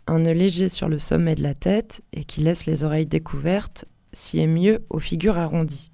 Un 0.08 0.20
nœud 0.20 0.34
léger 0.34 0.70
sur 0.70 0.90
le 0.90 0.98
sommet 0.98 1.36
de 1.36 1.44
la 1.44 1.54
tête 1.54 2.02
et 2.14 2.24
qui 2.24 2.42
laisse 2.42 2.66
les 2.66 2.84
oreilles 2.84 3.06
découvertes 3.06 3.86
s'y 4.12 4.40
est 4.40 4.48
mieux 4.48 4.88
aux 4.90 5.00
figures 5.00 5.38
arrondies. 5.38 5.92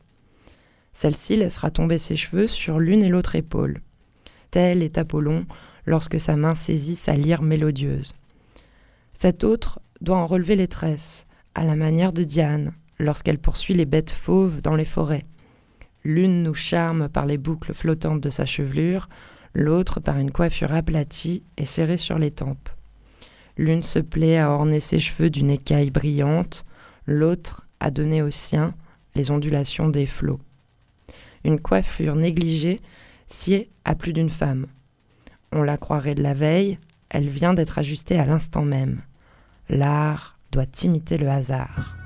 Celle-ci 0.94 1.36
laissera 1.36 1.70
tomber 1.70 1.98
ses 1.98 2.16
cheveux 2.16 2.48
sur 2.48 2.80
l'une 2.80 3.04
et 3.04 3.10
l'autre 3.10 3.36
épaule 3.36 3.82
tel 4.52 4.84
est 4.84 4.98
Apollon 4.98 5.46
lorsque 5.86 6.20
sa 6.20 6.36
main 6.36 6.56
saisit 6.56 6.96
sa 6.96 7.16
lyre 7.16 7.42
mélodieuse. 7.42 8.14
Cet 9.14 9.44
autre 9.44 9.80
doit 10.02 10.18
en 10.18 10.28
relever 10.28 10.56
les 10.56 10.68
tresses, 10.68 11.26
à 11.56 11.64
la 11.64 11.76
manière 11.76 12.14
de 12.14 12.24
Diane, 12.24 12.74
lorsqu'elle 13.00 13.40
poursuit 13.40 13.74
les 13.74 13.86
bêtes 13.86 14.12
fauves 14.12 14.62
dans 14.62 14.76
les 14.76 14.86
forêts. 14.86 15.26
L'une 16.04 16.44
nous 16.44 16.54
charme 16.54 17.10
par 17.10 17.26
les 17.26 17.38
boucles 17.38 17.74
flottantes 17.74 18.22
de 18.22 18.30
sa 18.30 18.46
chevelure, 18.46 19.10
l'autre 19.54 20.00
par 20.00 20.18
une 20.18 20.32
coiffure 20.32 20.74
aplatie 20.74 21.44
et 21.58 21.66
serrée 21.66 21.98
sur 21.98 22.18
les 22.18 22.32
tempes. 22.32 22.70
L'une 23.58 23.84
se 23.84 24.00
plaît 24.00 24.38
à 24.38 24.50
orner 24.50 24.80
ses 24.80 25.00
cheveux 25.00 25.30
d'une 25.30 25.52
écaille 25.52 25.92
brillante, 25.92 26.66
l'autre 27.06 27.68
à 27.80 27.92
donner 27.92 28.22
aux 28.22 28.32
siens 28.32 28.74
les 29.16 29.30
ondulations 29.30 29.90
des 29.90 30.06
flots. 30.06 30.40
Une 31.44 31.60
coiffure 31.60 32.16
négligée 32.16 32.82
sied 33.32 33.70
à 33.86 33.96
plus 33.96 34.14
d'une 34.14 34.30
femme. 34.30 34.68
On 35.52 35.64
la 35.64 35.78
croirait 35.78 36.16
de 36.16 36.24
la 36.24 36.34
veille, 36.34 36.78
elle 37.10 37.30
vient 37.30 37.54
d'être 37.54 37.78
ajustée 37.80 38.20
à 38.20 38.26
l'instant 38.26 38.64
même. 38.64 39.02
L'art 39.70 40.38
doit 40.52 40.66
imiter 40.84 41.18
le 41.18 41.30
hasard. 41.30 41.98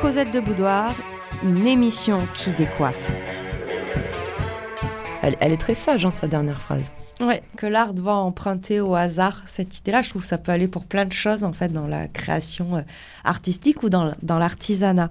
Cosette 0.00 0.30
de 0.30 0.40
Boudoir, 0.40 0.94
une 1.42 1.66
émission 1.66 2.26
qui 2.34 2.52
décoiffe. 2.52 3.10
Elle, 5.22 5.52
est 5.52 5.60
très 5.60 5.74
sage, 5.74 6.06
hein, 6.06 6.12
sa 6.14 6.26
dernière 6.26 6.60
phrase. 6.60 6.92
Ouais, 7.20 7.42
que 7.56 7.66
l'art 7.66 7.92
doit 7.92 8.14
emprunter 8.14 8.80
au 8.80 8.94
hasard 8.94 9.42
cette 9.46 9.78
idée-là. 9.78 10.02
Je 10.02 10.10
trouve 10.10 10.22
que 10.22 10.28
ça 10.28 10.38
peut 10.38 10.52
aller 10.52 10.68
pour 10.68 10.84
plein 10.84 11.04
de 11.04 11.12
choses 11.12 11.42
en 11.42 11.52
fait 11.52 11.72
dans 11.72 11.88
la 11.88 12.06
création 12.06 12.76
euh, 12.76 12.82
artistique 13.24 13.82
ou 13.82 13.88
dans, 13.88 14.14
dans 14.22 14.38
l'artisanat. 14.38 15.10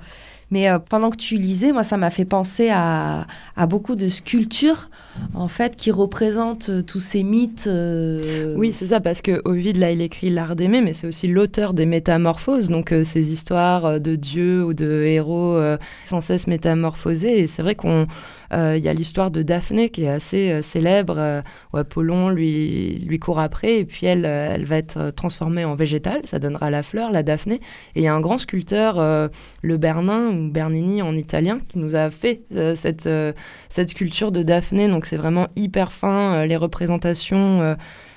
Mais 0.50 0.70
euh, 0.70 0.80
pendant 0.80 1.10
que 1.10 1.18
tu 1.18 1.38
lisais, 1.38 1.72
moi, 1.72 1.84
ça 1.84 1.98
m'a 1.98 2.10
fait 2.10 2.26
penser 2.26 2.70
à, 2.72 3.26
beaucoup 3.68 3.96
de 3.96 4.08
sculptures, 4.08 4.90
en 5.34 5.48
fait, 5.48 5.76
qui 5.76 5.92
représentent 5.92 6.70
euh, 6.70 6.82
tous 6.82 7.02
ces 7.02 7.24
mythes. 7.24 7.68
Euh, 7.68 8.56
oui, 8.58 8.72
c'est 8.72 8.88
ça, 8.88 9.02
parce 9.02 9.22
que 9.22 9.42
Ovid, 9.46 9.78
là, 9.78 9.92
il 9.92 10.02
écrit 10.02 10.30
l'art 10.30 10.56
d'aimer, 10.56 10.82
mais 10.82 10.94
c'est 10.94 11.08
aussi 11.08 11.28
l'auteur 11.28 11.74
des 11.74 11.86
métamorphoses, 11.86 12.70
donc 12.70 12.94
ces 13.04 13.32
histoires 13.34 14.00
de 14.00 14.16
dieux 14.16 14.64
ou 14.64 14.74
de 14.74 15.04
héros 15.04 15.60
sans 16.06 16.22
cesse 16.22 16.48
métamorphosés. 16.48 17.42
Et 17.42 17.48
c'est 17.48 17.62
vrai 17.62 17.76
qu'on 17.76 18.08
il 18.52 18.80
y 18.80 18.90
a 18.90 18.94
l'histoire 18.94 19.32
de 19.32 19.42
Daphné 19.42 19.90
qui 19.90 20.04
est 20.04 20.10
assez 20.10 20.62
célèbre, 20.62 21.44
où 21.74 21.78
Apollon 21.78 22.30
lui, 22.30 23.20
court 23.20 23.40
après, 23.40 23.80
et 23.80 23.86
puis 23.86 24.06
elle, 24.06 24.64
va 24.66 24.78
être 24.78 25.12
transformée 25.12 25.66
en 25.66 25.76
végétale, 25.76 26.22
ça 26.26 26.40
donnera 26.40 26.70
la 26.70 26.84
fleur, 26.84 27.12
la 27.12 27.24
Daphné. 27.24 27.56
Et 27.96 28.02
il 28.02 28.04
y 28.04 28.08
a 28.08 28.14
un 28.14 28.22
grand 28.22 28.38
sculpteur, 28.38 29.30
le 29.62 29.78
Bernin, 29.78 30.50
Bernini 30.50 31.02
en 31.02 31.16
italien, 31.16 31.60
qui 31.68 31.80
nous 31.80 31.96
a 31.96 32.10
fait 32.10 32.42
euh, 32.56 32.76
cette, 32.76 33.08
euh, 33.08 33.34
cette 33.70 33.90
sculpture 33.90 34.32
de 34.32 34.44
Daphné. 34.44 34.88
Donc 34.88 35.06
c'est 35.06 35.18
vraiment 35.18 35.48
hyper 35.56 35.92
fin, 35.92 36.34
euh, 36.34 36.46
les 36.46 36.58
représentations 36.58 37.76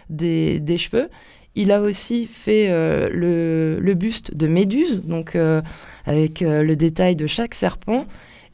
des, 0.08 0.78
cheveux. 0.78 1.08
Il 1.54 1.72
a 1.72 1.80
aussi 1.80 2.26
fait 2.26 2.68
le, 3.10 3.94
buste 3.94 4.34
de 4.36 4.46
Méduse, 4.46 5.02
donc 5.04 5.36
avec 6.06 6.40
le 6.40 6.74
détail 6.74 7.16
de 7.16 7.26
chaque 7.26 7.54
serpent 7.54 8.06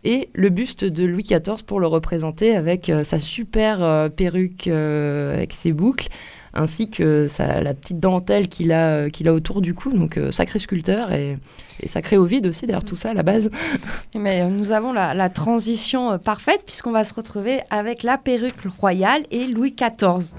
et 0.07 0.31
le 0.33 0.49
buste 0.49 0.85
de 0.85 1.05
Louis 1.05 1.25
XIV 1.25 1.65
pour 1.67 1.81
le 1.81 1.87
représenter 1.87 2.57
avec 2.57 2.91
sa 3.03 3.19
super 3.19 4.11
perruque 4.17 4.69
avec 4.69 5.53
ses 5.53 5.73
boucles 5.73 6.09
ainsi 6.57 6.91
que 6.91 7.27
la 7.39 7.75
petite 7.75 8.01
dentelle 8.01 8.49
qu'il 8.49 8.73
a, 8.73 8.87
euh, 8.87 9.11
qu'il 9.11 9.29
a 9.29 9.33
autour 9.33 9.61
du 9.61 9.75
cou. 9.75 9.93
Donc, 9.93 10.17
euh, 10.17 10.33
sacré 10.33 10.59
sculpteur 10.59 11.13
et, 11.13 11.39
sacré 11.87 12.17
Ovide 12.17 12.47
aussi, 12.47 12.67
derrière 12.67 12.85
tout 12.85 12.97
ça 12.97 13.11
à 13.11 13.15
la 13.15 13.23
base. 13.23 13.51
Mais 14.15 14.43
euh, 14.43 14.49
nous 14.49 14.73
avons 14.73 14.93
la, 14.93 15.29
transition 15.29 16.19
parfaite 16.19 16.63
puisqu'on 16.65 16.93
va 16.93 17.05
se 17.05 17.13
retrouver 17.13 17.61
avec 17.69 18.03
la 18.03 18.17
perruque 18.17 18.55
royale 18.79 19.25
et 19.31 19.47
Louis 19.47 19.75
XIV. 19.75 20.35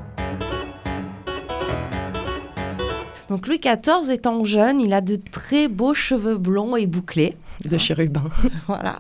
Donc 3.30 3.48
Louis 3.48 3.60
XIV 3.60 4.10
étant 4.10 4.44
jeune, 4.46 4.80
il 4.80 4.94
a 4.94 5.02
de 5.02 5.18
très 5.18 5.68
beaux 5.68 5.94
cheveux 5.94 6.38
blonds 6.38 6.78
et 6.78 6.88
bouclés. 6.88 7.36
De 7.64 7.78
chérubin. 7.78 8.24
voilà. 8.68 9.00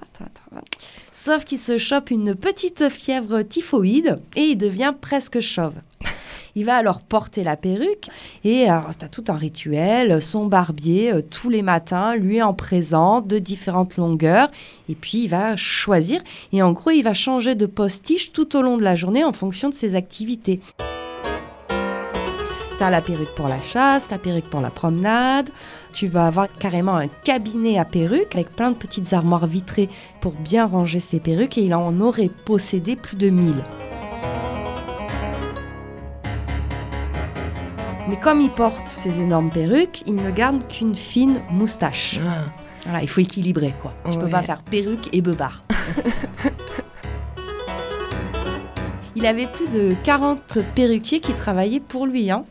Sauf 1.11 1.45
qu'il 1.45 1.59
se 1.59 1.77
chope 1.77 2.09
une 2.09 2.35
petite 2.35 2.89
fièvre 2.89 3.41
typhoïde 3.41 4.19
et 4.35 4.41
il 4.41 4.55
devient 4.57 4.93
presque 4.99 5.39
chauve. 5.39 5.75
Il 6.57 6.65
va 6.65 6.75
alors 6.75 7.03
porter 7.03 7.43
la 7.43 7.55
perruque 7.55 8.09
et 8.43 8.67
alors 8.67 8.89
as 8.99 9.09
tout 9.09 9.25
un 9.27 9.35
rituel. 9.35 10.23
Son 10.23 10.47
barbier 10.47 11.13
euh, 11.13 11.21
tous 11.21 11.49
les 11.49 11.61
matins 11.61 12.15
lui 12.15 12.41
en 12.41 12.55
présente 12.55 13.27
de 13.27 13.37
différentes 13.37 13.95
longueurs 13.97 14.49
et 14.89 14.95
puis 14.95 15.25
il 15.25 15.27
va 15.27 15.55
choisir 15.55 16.19
et 16.51 16.63
en 16.63 16.71
gros 16.71 16.89
il 16.89 17.03
va 17.03 17.13
changer 17.13 17.53
de 17.53 17.67
postiche 17.67 18.31
tout 18.31 18.55
au 18.55 18.63
long 18.63 18.77
de 18.77 18.83
la 18.83 18.95
journée 18.95 19.23
en 19.23 19.33
fonction 19.33 19.69
de 19.69 19.75
ses 19.75 19.93
activités. 19.93 20.59
Tu 22.77 22.83
as 22.83 22.89
la 22.89 23.01
perruque 23.01 23.35
pour 23.35 23.47
la 23.47 23.61
chasse, 23.61 24.09
la 24.09 24.17
perruque 24.17 24.49
pour 24.49 24.61
la 24.61 24.71
promenade. 24.71 25.51
Tu 25.97 26.05
vas 26.05 26.27
avoir 26.27 26.47
carrément 26.59 26.95
un 26.95 27.07
cabinet 27.07 27.79
à 27.79 27.83
perruques 27.83 28.35
avec 28.35 28.55
plein 28.55 28.69
de 28.69 28.75
petites 28.75 29.13
armoires 29.13 29.47
vitrées 29.47 29.89
pour 30.21 30.33
bien 30.33 30.67
ranger 30.67 30.99
ses 30.99 31.19
perruques 31.19 31.57
et 31.57 31.63
il 31.63 31.73
en 31.73 31.99
aurait 32.01 32.29
possédé 32.45 32.95
plus 32.95 33.17
de 33.17 33.29
1000. 33.29 33.55
Mais 38.07 38.19
comme 38.19 38.41
il 38.41 38.51
porte 38.51 38.87
ces 38.87 39.19
énormes 39.19 39.49
perruques, 39.49 40.03
il 40.05 40.13
ne 40.13 40.29
garde 40.29 40.67
qu'une 40.67 40.95
fine 40.95 41.41
moustache. 41.49 42.19
Ah. 42.23 42.43
Voilà, 42.83 43.01
il 43.01 43.09
faut 43.09 43.21
équilibrer 43.21 43.73
quoi. 43.81 43.95
Tu 44.07 44.19
peux 44.19 44.29
pas 44.29 44.43
faire 44.43 44.61
perruque 44.61 45.09
et 45.13 45.21
beubard. 45.21 45.63
il 49.15 49.25
avait 49.25 49.47
plus 49.47 49.67
de 49.69 49.95
40 50.03 50.59
perruquiers 50.75 51.21
qui 51.21 51.33
travaillaient 51.33 51.79
pour 51.79 52.05
lui. 52.05 52.29
Hein 52.29 52.45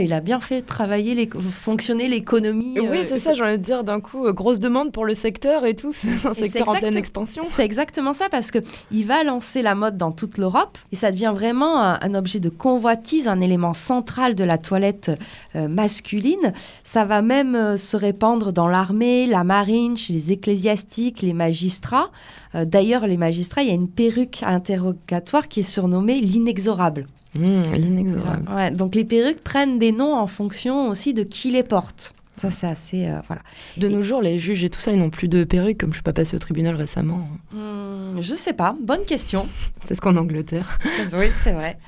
il 0.00 0.12
a 0.12 0.20
bien 0.20 0.40
fait 0.40 0.62
travailler, 0.62 1.14
les, 1.14 1.28
fonctionner 1.50 2.08
l'économie. 2.08 2.78
Oui, 2.80 2.98
euh, 2.98 3.04
c'est 3.08 3.18
ça, 3.18 3.34
j'ai 3.34 3.42
envie 3.42 3.58
de 3.58 3.62
dire 3.62 3.84
d'un 3.84 4.00
coup, 4.00 4.26
euh, 4.26 4.32
grosse 4.32 4.58
demande 4.58 4.92
pour 4.92 5.04
le 5.04 5.14
secteur 5.14 5.64
et 5.64 5.74
tout. 5.74 5.92
C'est 5.92 6.26
un 6.26 6.34
secteur 6.34 6.68
en 6.68 6.74
pleine 6.74 6.96
expansion. 6.96 7.44
C'est 7.46 7.64
exactement 7.64 8.12
ça, 8.12 8.28
parce 8.30 8.50
qu'il 8.50 9.06
va 9.06 9.22
lancer 9.24 9.62
la 9.62 9.74
mode 9.74 9.96
dans 9.96 10.12
toute 10.12 10.38
l'Europe 10.38 10.78
et 10.92 10.96
ça 10.96 11.12
devient 11.12 11.32
vraiment 11.34 11.80
un, 11.80 12.14
objet 12.14 12.40
de 12.40 12.48
convoitise, 12.48 13.28
un 13.28 13.40
élément 13.40 13.74
central 13.74 14.34
de 14.34 14.44
la 14.44 14.58
toilette 14.58 15.12
euh, 15.54 15.68
masculine. 15.68 16.52
Ça 16.84 17.04
va 17.04 17.22
même 17.22 17.76
se 17.76 17.96
répandre 17.96 18.52
dans 18.52 18.68
l'armée, 18.68 19.26
la 19.26 19.44
marine, 19.44 19.96
chez 19.96 20.12
les 20.12 20.32
ecclésiastiques, 20.32 21.22
les 21.22 21.32
magistrats. 21.34 22.10
D'ailleurs, 22.54 23.06
les 23.06 23.18
magistrats, 23.18 23.62
il 23.62 23.68
y 23.68 23.70
a 23.70 23.74
une 23.74 23.88
perruque 23.88 24.42
interrogatoire 24.42 25.48
qui 25.48 25.60
est 25.60 25.64
surnommée 25.64 26.20
l'inexorable. 26.20 27.06
Mmh, 27.34 27.74
l'inexorable. 27.74 28.50
Ouais, 28.54 28.70
donc 28.70 28.94
les 28.94 29.04
perruques 29.04 29.42
prennent 29.42 29.78
des 29.78 29.92
noms 29.92 30.14
en 30.14 30.26
fonction 30.26 30.88
aussi 30.88 31.14
de 31.14 31.22
qui 31.22 31.50
les 31.50 31.62
porte. 31.62 32.14
Ça, 32.40 32.50
c'est 32.50 32.66
assez. 32.66 33.06
Euh, 33.06 33.18
voilà. 33.26 33.42
De 33.76 33.88
nos 33.88 34.00
jours, 34.02 34.22
les 34.22 34.38
juges 34.38 34.62
et 34.62 34.70
tout 34.70 34.78
ça, 34.78 34.92
ils 34.92 34.98
n'ont 34.98 35.10
plus 35.10 35.28
de 35.28 35.42
perruques, 35.44 35.78
comme 35.78 35.90
je 35.90 35.96
suis 35.96 36.02
pas 36.02 36.12
passée 36.12 36.36
au 36.36 36.38
tribunal 36.38 36.76
récemment. 36.76 37.28
Mmh, 37.52 38.20
je 38.20 38.34
sais 38.34 38.52
pas. 38.52 38.76
Bonne 38.80 39.04
question. 39.04 39.48
ce 39.88 40.00
qu'en 40.00 40.16
Angleterre. 40.16 40.78
oui, 41.12 41.26
c'est 41.42 41.52
vrai. 41.52 41.78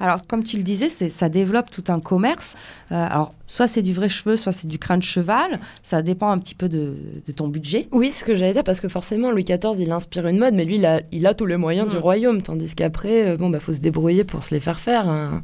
Alors, 0.00 0.26
comme 0.26 0.44
tu 0.44 0.56
le 0.56 0.62
disais, 0.62 0.88
ça 0.88 1.28
développe 1.28 1.70
tout 1.70 1.84
un 1.88 2.00
commerce. 2.00 2.54
Euh, 2.92 3.06
alors, 3.10 3.34
soit 3.46 3.66
c'est 3.66 3.82
du 3.82 3.92
vrai 3.92 4.08
cheveu, 4.08 4.36
soit 4.36 4.52
c'est 4.52 4.68
du 4.68 4.78
crâne 4.78 5.00
de 5.00 5.04
cheval. 5.04 5.58
Ça 5.82 6.02
dépend 6.02 6.30
un 6.30 6.38
petit 6.38 6.54
peu 6.54 6.68
de, 6.68 6.96
ton 7.34 7.48
budget. 7.48 7.88
Oui, 7.92 8.12
ce 8.12 8.24
que 8.24 8.34
j'allais 8.34 8.52
dire, 8.52 8.64
parce 8.64 8.80
que 8.80 8.88
forcément, 8.88 9.30
Louis 9.30 9.44
XIV, 9.44 9.80
il 9.80 9.92
inspire 9.92 10.26
une 10.28 10.38
mode, 10.38 10.54
mais 10.54 10.64
lui, 10.64 10.76
il 10.76 10.86
a, 10.86 11.00
il 11.12 11.26
a 11.26 11.34
tous 11.34 11.46
les 11.46 11.56
moyens 11.56 11.88
du 11.88 11.96
mm. 11.96 12.00
royaume. 12.00 12.42
Tandis 12.42 12.74
qu'après, 12.74 13.30
euh, 13.30 13.36
bon, 13.36 13.50
bah, 13.50 13.60
faut 13.60 13.72
se 13.72 13.80
débrouiller 13.80 14.24
pour 14.24 14.42
se 14.44 14.54
les 14.54 14.60
faire 14.60 14.80
faire. 14.80 15.08
Hein. 15.08 15.42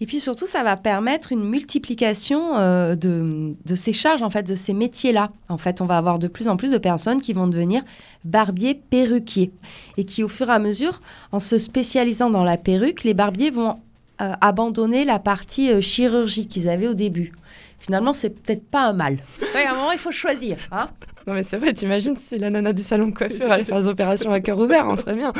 Et 0.00 0.06
puis 0.06 0.20
surtout, 0.20 0.46
ça 0.46 0.62
va 0.62 0.76
permettre 0.76 1.32
une 1.32 1.42
multiplication 1.42 2.56
euh, 2.56 2.94
de, 2.94 3.74
ces 3.74 3.92
charges, 3.92 4.22
en 4.22 4.30
fait, 4.30 4.44
de 4.44 4.54
ces 4.54 4.72
métiers-là. 4.72 5.30
En 5.48 5.58
fait, 5.58 5.80
on 5.80 5.86
va 5.86 5.98
avoir 5.98 6.18
de 6.18 6.28
plus 6.28 6.48
en 6.48 6.56
plus 6.56 6.70
de 6.70 6.78
personnes 6.78 7.20
qui 7.20 7.32
vont 7.32 7.48
devenir 7.48 7.82
barbiers 8.24 8.74
perruquiers. 8.74 9.50
Et 9.96 10.04
qui, 10.04 10.22
au 10.22 10.28
fur 10.28 10.48
et 10.48 10.52
à 10.52 10.58
mesure, 10.58 11.00
en 11.32 11.40
se 11.40 11.58
spécialisant 11.58 12.30
dans 12.30 12.44
la 12.44 12.56
perruque, 12.56 13.02
les 13.02 13.14
barbiers 13.14 13.50
vont 13.50 13.80
euh, 14.20 14.32
abandonner 14.40 15.04
la 15.04 15.18
partie 15.18 15.72
euh, 15.72 15.80
chirurgie 15.80 16.46
qu'ils 16.46 16.68
avaient 16.68 16.88
au 16.88 16.94
début. 16.94 17.32
Finalement, 17.80 18.14
c'est 18.14 18.30
peut-être 18.30 18.64
pas 18.64 18.86
un 18.86 18.92
mal. 18.92 19.18
à 19.54 19.70
un 19.70 19.74
moment, 19.74 19.92
il 19.92 19.98
faut 19.98 20.12
choisir. 20.12 20.58
Hein 20.70 20.90
non, 21.28 21.34
mais 21.34 21.44
c'est 21.44 21.58
vrai, 21.58 21.74
t'imagines 21.74 22.16
si 22.16 22.38
la 22.38 22.48
nana 22.48 22.72
du 22.72 22.82
salon 22.82 23.08
de 23.08 23.14
coiffure 23.14 23.52
allait 23.52 23.64
faire 23.64 23.82
des 23.82 23.88
opérations 23.88 24.32
à 24.32 24.40
cœur 24.40 24.58
ouvert, 24.58 24.86
on 24.88 24.96
serait 24.96 25.14
bien. 25.14 25.32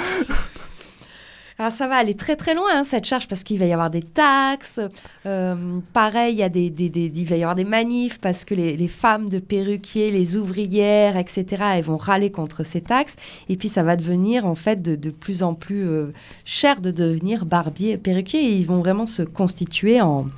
Alors 1.60 1.72
ça 1.72 1.88
va 1.88 1.96
aller 1.96 2.14
très 2.14 2.36
très 2.36 2.54
loin 2.54 2.68
hein, 2.72 2.84
cette 2.84 3.04
charge 3.04 3.26
parce 3.26 3.42
qu'il 3.42 3.58
va 3.58 3.64
y 3.64 3.72
avoir 3.72 3.90
des 3.90 4.02
taxes. 4.02 4.78
Euh, 5.26 5.80
pareil, 5.92 6.34
il, 6.34 6.38
y 6.38 6.44
a 6.44 6.48
des, 6.48 6.66
il 6.66 7.26
va 7.26 7.34
y 7.34 7.42
avoir 7.42 7.56
des 7.56 7.64
manifs 7.64 8.20
parce 8.20 8.44
que 8.44 8.54
les, 8.54 8.88
femmes 8.88 9.28
de 9.28 9.40
perruquiers, 9.40 10.12
les 10.12 10.36
ouvrières, 10.36 11.16
etc., 11.16 11.64
elles 11.74 11.84
vont 11.84 11.96
râler 11.96 12.30
contre 12.30 12.62
ces 12.62 12.80
taxes. 12.80 13.16
Et 13.48 13.56
puis 13.56 13.68
ça 13.68 13.82
va 13.82 13.96
devenir 13.96 14.46
en 14.46 14.54
fait 14.54 14.80
de, 14.80 15.10
plus 15.10 15.42
en 15.42 15.54
plus 15.54 15.84
euh, 15.88 16.12
cher 16.44 16.80
de 16.80 16.92
devenir 16.92 17.44
barbier, 17.44 17.98
perruquier. 17.98 18.38
Et 18.38 18.52
ils 18.52 18.66
vont 18.66 18.78
vraiment 18.78 19.08
se 19.08 19.22
constituer 19.22 20.00
en 20.00 20.28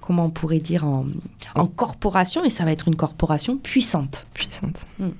comment 0.00 0.26
on 0.26 0.30
pourrait 0.30 0.58
dire, 0.58 0.84
en, 0.86 1.66
corporation, 1.66 2.42
et 2.44 2.50
ça 2.50 2.64
va 2.64 2.72
être 2.72 2.88
une 2.88 2.96
corporation 2.96 3.58
puissante. 3.58 4.26
Puissante. 4.32 4.86
Hmm. 4.98 5.10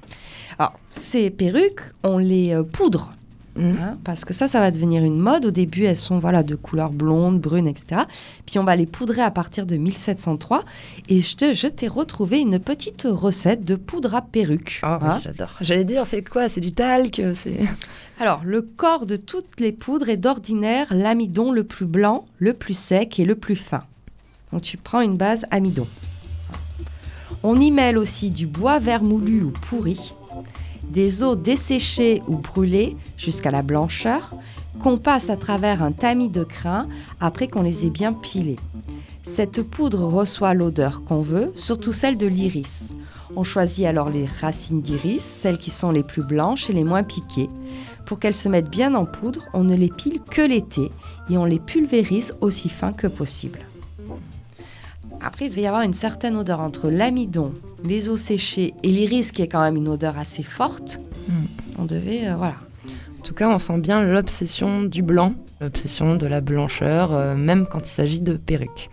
Alors, 0.58 0.72
ces 0.92 1.30
perruques, 1.30 1.82
on 2.04 2.16
les 2.16 2.54
euh, 2.54 2.62
poudre 2.62 3.12
Mmh. 3.56 3.70
Hein, 3.80 3.98
parce 4.04 4.24
que 4.24 4.32
ça, 4.32 4.46
ça 4.46 4.60
va 4.60 4.70
devenir 4.70 5.04
une 5.04 5.18
mode. 5.18 5.46
Au 5.46 5.50
début, 5.50 5.84
elles 5.84 5.96
sont 5.96 6.18
voilà 6.18 6.42
de 6.42 6.54
couleur 6.54 6.90
blonde, 6.90 7.40
brune, 7.40 7.66
etc. 7.66 8.02
Puis 8.46 8.58
on 8.58 8.64
va 8.64 8.76
les 8.76 8.86
poudrer 8.86 9.22
à 9.22 9.30
partir 9.30 9.66
de 9.66 9.76
1703. 9.76 10.64
Et 11.08 11.20
je, 11.20 11.66
t'ai 11.66 11.88
retrouvé 11.88 12.38
une 12.38 12.58
petite 12.58 13.06
recette 13.08 13.64
de 13.64 13.74
poudre 13.74 14.14
à 14.14 14.22
perruque. 14.22 14.80
Oh, 14.84 14.98
j'adore. 15.22 15.56
J'allais 15.60 15.84
dire, 15.84 16.06
c'est 16.06 16.22
quoi? 16.22 16.48
C'est 16.48 16.60
du 16.60 16.72
talc 16.72 17.20
c'est... 17.34 17.58
Alors, 18.20 18.42
le 18.44 18.62
corps 18.62 19.06
de 19.06 19.16
toutes 19.16 19.60
les 19.60 19.70
poudres 19.70 20.08
est 20.08 20.16
d'ordinaire 20.16 20.88
l'amidon 20.90 21.52
le 21.52 21.62
plus 21.62 21.86
blanc, 21.86 22.24
le 22.38 22.52
plus 22.52 22.76
sec 22.76 23.20
et 23.20 23.24
le 23.24 23.36
plus 23.36 23.54
fin. 23.54 23.84
Donc 24.52 24.62
tu 24.62 24.76
prends 24.76 25.00
une 25.00 25.16
base 25.16 25.46
amidon. 25.50 25.86
On 27.42 27.60
y 27.60 27.70
mêle 27.70 27.98
aussi 27.98 28.30
du 28.30 28.46
bois 28.46 28.80
vermoulu 28.80 29.42
ou 29.42 29.50
pourri, 29.50 30.14
des 30.90 31.22
os 31.22 31.36
desséchés 31.36 32.22
ou 32.28 32.36
brûlés 32.36 32.96
jusqu'à 33.16 33.50
la 33.50 33.62
blancheur, 33.62 34.34
qu'on 34.82 34.98
passe 34.98 35.30
à 35.30 35.36
travers 35.36 35.82
un 35.82 35.92
tamis 35.92 36.28
de 36.28 36.44
crin 36.44 36.86
après 37.20 37.48
qu'on 37.48 37.62
les 37.62 37.84
ait 37.86 37.90
bien 37.90 38.12
pilés. 38.12 38.58
Cette 39.24 39.62
poudre 39.62 40.04
reçoit 40.04 40.54
l'odeur 40.54 41.02
qu'on 41.04 41.20
veut, 41.20 41.52
surtout 41.54 41.92
celle 41.92 42.16
de 42.16 42.26
l'iris. 42.26 42.92
On 43.36 43.44
choisit 43.44 43.84
alors 43.84 44.08
les 44.08 44.26
racines 44.26 44.80
d'iris, 44.80 45.22
celles 45.22 45.58
qui 45.58 45.70
sont 45.70 45.90
les 45.90 46.02
plus 46.02 46.22
blanches 46.22 46.70
et 46.70 46.72
les 46.72 46.84
moins 46.84 47.02
piquées. 47.02 47.50
Pour 48.06 48.18
qu'elles 48.18 48.34
se 48.34 48.48
mettent 48.48 48.70
bien 48.70 48.94
en 48.94 49.04
poudre, 49.04 49.44
on 49.52 49.64
ne 49.64 49.74
les 49.74 49.90
pile 49.90 50.20
que 50.30 50.40
l'été 50.40 50.90
et 51.28 51.36
on 51.36 51.44
les 51.44 51.58
pulvérise 51.58 52.34
aussi 52.40 52.70
fin 52.70 52.92
que 52.92 53.06
possible. 53.06 53.60
Après, 55.20 55.46
il 55.46 55.52
va 55.52 55.60
y 55.60 55.66
avoir 55.66 55.82
une 55.82 55.94
certaine 55.94 56.36
odeur 56.36 56.60
entre 56.60 56.90
l'amidon, 56.90 57.52
les 57.84 58.08
eaux 58.08 58.16
séchées 58.16 58.74
et 58.82 58.88
l'iris, 58.88 59.32
qui 59.32 59.42
est 59.42 59.48
quand 59.48 59.60
même 59.60 59.76
une 59.76 59.88
odeur 59.88 60.16
assez 60.18 60.42
forte. 60.42 61.00
Mm. 61.28 61.32
On 61.78 61.84
devait, 61.84 62.28
euh, 62.28 62.36
voilà. 62.36 62.56
En 63.18 63.22
tout 63.22 63.34
cas, 63.34 63.48
on 63.48 63.58
sent 63.58 63.78
bien 63.78 64.02
l'obsession 64.02 64.82
du 64.82 65.02
blanc, 65.02 65.34
l'obsession 65.60 66.16
de 66.16 66.26
la 66.26 66.40
blancheur, 66.40 67.12
euh, 67.12 67.34
même 67.34 67.66
quand 67.66 67.80
il 67.80 67.88
s'agit 67.90 68.20
de 68.20 68.34
perruques. 68.34 68.90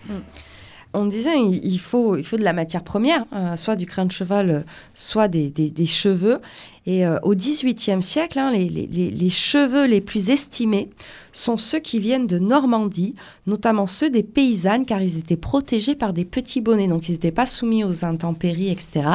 On 0.97 1.05
disait 1.05 1.37
il 1.39 1.77
faut, 1.77 2.15
il 2.15 2.23
faut 2.25 2.37
de 2.37 2.43
la 2.43 2.53
matière 2.53 2.83
première, 2.83 3.25
euh, 3.33 3.55
soit 3.57 3.75
du 3.75 3.85
crin 3.85 4.05
de 4.05 4.11
cheval, 4.13 4.65
soit 4.93 5.27
des, 5.27 5.49
des- 5.49 5.69
des 5.69 5.85
cheveux. 5.85 6.39
Et 6.87 7.05
euh, 7.05 7.17
au 7.23 7.33
XVIIIe 7.33 8.03
siècle, 8.03 8.37
hein, 8.37 8.51
les, 8.51 9.29
cheveux 9.29 9.85
les 9.85 10.01
plus 10.01 10.29
estimés 10.29 10.89
sont 11.33 11.57
ceux 11.57 11.79
qui 11.79 11.99
viennent 11.99 12.27
de 12.27 12.37
Normandie, 12.37 13.15
notamment 13.47 13.87
ceux 13.87 14.11
des 14.11 14.21
paysannes, 14.21 14.85
car 14.85 15.01
ils 15.01 15.17
étaient 15.17 15.35
protégés 15.35 15.95
par 15.95 16.13
des 16.13 16.25
petits 16.25 16.61
bonnets, 16.61 16.87
donc 16.87 17.09
ils 17.09 17.13
n'étaient 17.13 17.31
pas 17.31 17.47
soumis 17.47 17.83
aux 17.83 18.05
intempéries, 18.05 18.69
etc. 18.69 19.07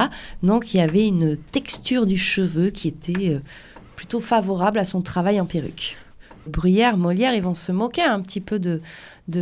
Donc 0.43 0.75
il 0.75 0.79
y 0.79 0.81
avait 0.81 1.07
une 1.07 1.37
texture 1.37 2.07
du 2.07 2.17
cheveu 2.17 2.71
qui 2.71 2.89
était 2.89 3.31
euh, 3.31 3.41
plutôt 3.95 4.21
favorable 4.21 4.81
à 4.81 4.85
son 4.85 5.01
travail 5.01 5.41
en 5.41 5.47
perruque. 5.47 5.97
Bruyère, 6.49 6.97
Molière, 6.97 7.35
ils 7.35 7.43
vont 7.43 7.55
se 7.55 7.71
moquer 7.71 8.03
un 8.03 8.21
petit 8.21 8.41
peu 8.41 8.59
de, 8.59 8.81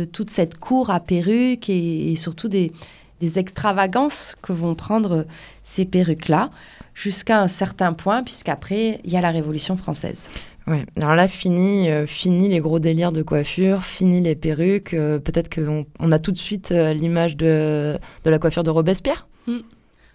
toute 0.05 0.29
cette 0.29 0.59
cour 0.59 0.91
à 0.91 0.99
perruques 0.99 1.69
et, 1.69 2.15
surtout 2.15 2.49
des, 2.49 2.73
des 3.21 3.39
extravagances 3.39 4.35
que 4.43 4.53
vont 4.53 4.75
prendre 4.75 5.25
ces 5.63 5.85
perruques-là, 5.85 6.51
jusqu'à 6.93 7.41
un 7.41 7.47
certain 7.47 7.93
point, 7.93 8.23
puisqu'après, 8.23 8.99
il 9.03 9.11
y 9.11 9.17
a 9.17 9.21
la 9.21 9.31
Révolution 9.31 9.77
française. 9.77 10.29
Ouais. 10.67 10.85
Alors 10.97 11.15
là, 11.15 11.27
fini, 11.27 11.89
euh, 11.89 12.05
fini 12.05 12.47
les 12.49 12.59
gros 12.59 12.77
délires 12.79 13.11
de 13.11 13.23
coiffure, 13.23 13.83
fini 13.83 14.21
les 14.21 14.35
perruques. 14.35 14.93
euh, 14.93 15.17
Peut-être 15.17 15.53
qu'on 15.53 15.85
on 15.99 16.11
a 16.11 16.19
tout 16.19 16.31
de 16.31 16.37
suite 16.37 16.71
euh, 16.71 16.93
l'image 16.93 17.35
de, 17.37 17.97
de 18.23 18.29
la 18.29 18.37
coiffure 18.37 18.63
de 18.63 18.69
Robespierre. 18.69 19.27
Mm. 19.47 19.59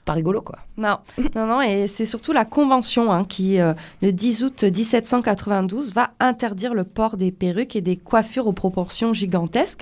Pas 0.04 0.12
rigolo, 0.12 0.42
quoi. 0.42 0.58
Non, 0.76 0.98
non, 1.34 1.46
non, 1.46 1.60
et 1.62 1.88
c'est 1.88 2.06
surtout 2.06 2.32
la 2.32 2.44
Convention 2.44 3.10
hein, 3.10 3.24
qui, 3.24 3.58
le 4.02 4.12
10 4.12 4.44
août 4.44 4.62
1792, 4.62 5.94
va 5.94 6.10
interdire 6.20 6.74
le 6.74 6.84
port 6.84 7.16
des 7.16 7.32
perruques 7.32 7.74
et 7.74 7.80
des 7.80 7.96
coiffures 7.96 8.46
aux 8.46 8.52
proportions 8.52 9.14
gigantesques. 9.14 9.80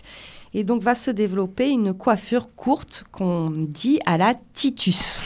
Et 0.54 0.64
donc 0.64 0.82
va 0.82 0.94
se 0.94 1.10
développer 1.10 1.70
une 1.70 1.92
coiffure 1.92 2.54
courte 2.54 3.04
qu'on 3.10 3.50
dit 3.50 3.98
à 4.06 4.16
la 4.16 4.34
Titus. 4.52 5.20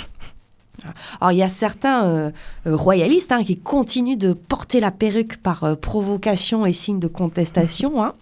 Alors 1.20 1.32
il 1.32 1.38
y 1.38 1.42
a 1.42 1.48
certains 1.48 2.04
euh, 2.06 2.30
euh, 2.66 2.76
royalistes 2.76 3.32
hein, 3.32 3.42
qui 3.42 3.56
continuent 3.56 4.16
de 4.18 4.32
porter 4.32 4.80
la 4.80 4.90
perruque 4.90 5.38
par 5.38 5.64
euh, 5.64 5.74
provocation 5.74 6.66
et 6.66 6.72
signe 6.72 6.98
de 7.00 7.08
contestation. 7.08 8.02
hein. 8.02 8.14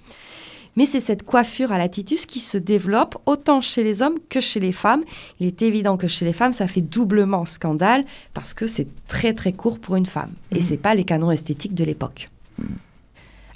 Mais 0.76 0.86
c'est 0.86 1.00
cette 1.00 1.22
coiffure 1.22 1.70
à 1.70 1.78
la 1.78 1.88
Titus 1.88 2.26
qui 2.26 2.40
se 2.40 2.58
développe 2.58 3.16
autant 3.26 3.60
chez 3.60 3.84
les 3.84 4.02
hommes 4.02 4.18
que 4.28 4.40
chez 4.40 4.58
les 4.58 4.72
femmes. 4.72 5.04
Il 5.38 5.46
est 5.46 5.62
évident 5.62 5.96
que 5.96 6.08
chez 6.08 6.24
les 6.24 6.32
femmes, 6.32 6.52
ça 6.52 6.66
fait 6.66 6.80
doublement 6.80 7.44
scandale 7.44 8.04
parce 8.34 8.54
que 8.54 8.66
c'est 8.66 8.88
très 9.06 9.34
très 9.34 9.52
court 9.52 9.78
pour 9.78 9.94
une 9.94 10.06
femme. 10.06 10.32
Et 10.50 10.56
Mhm. 10.56 10.60
c'est 10.62 10.76
pas 10.78 10.94
les 10.96 11.04
canons 11.04 11.30
esthétiques 11.30 11.74
de 11.76 11.84
l'époque. 11.84 12.28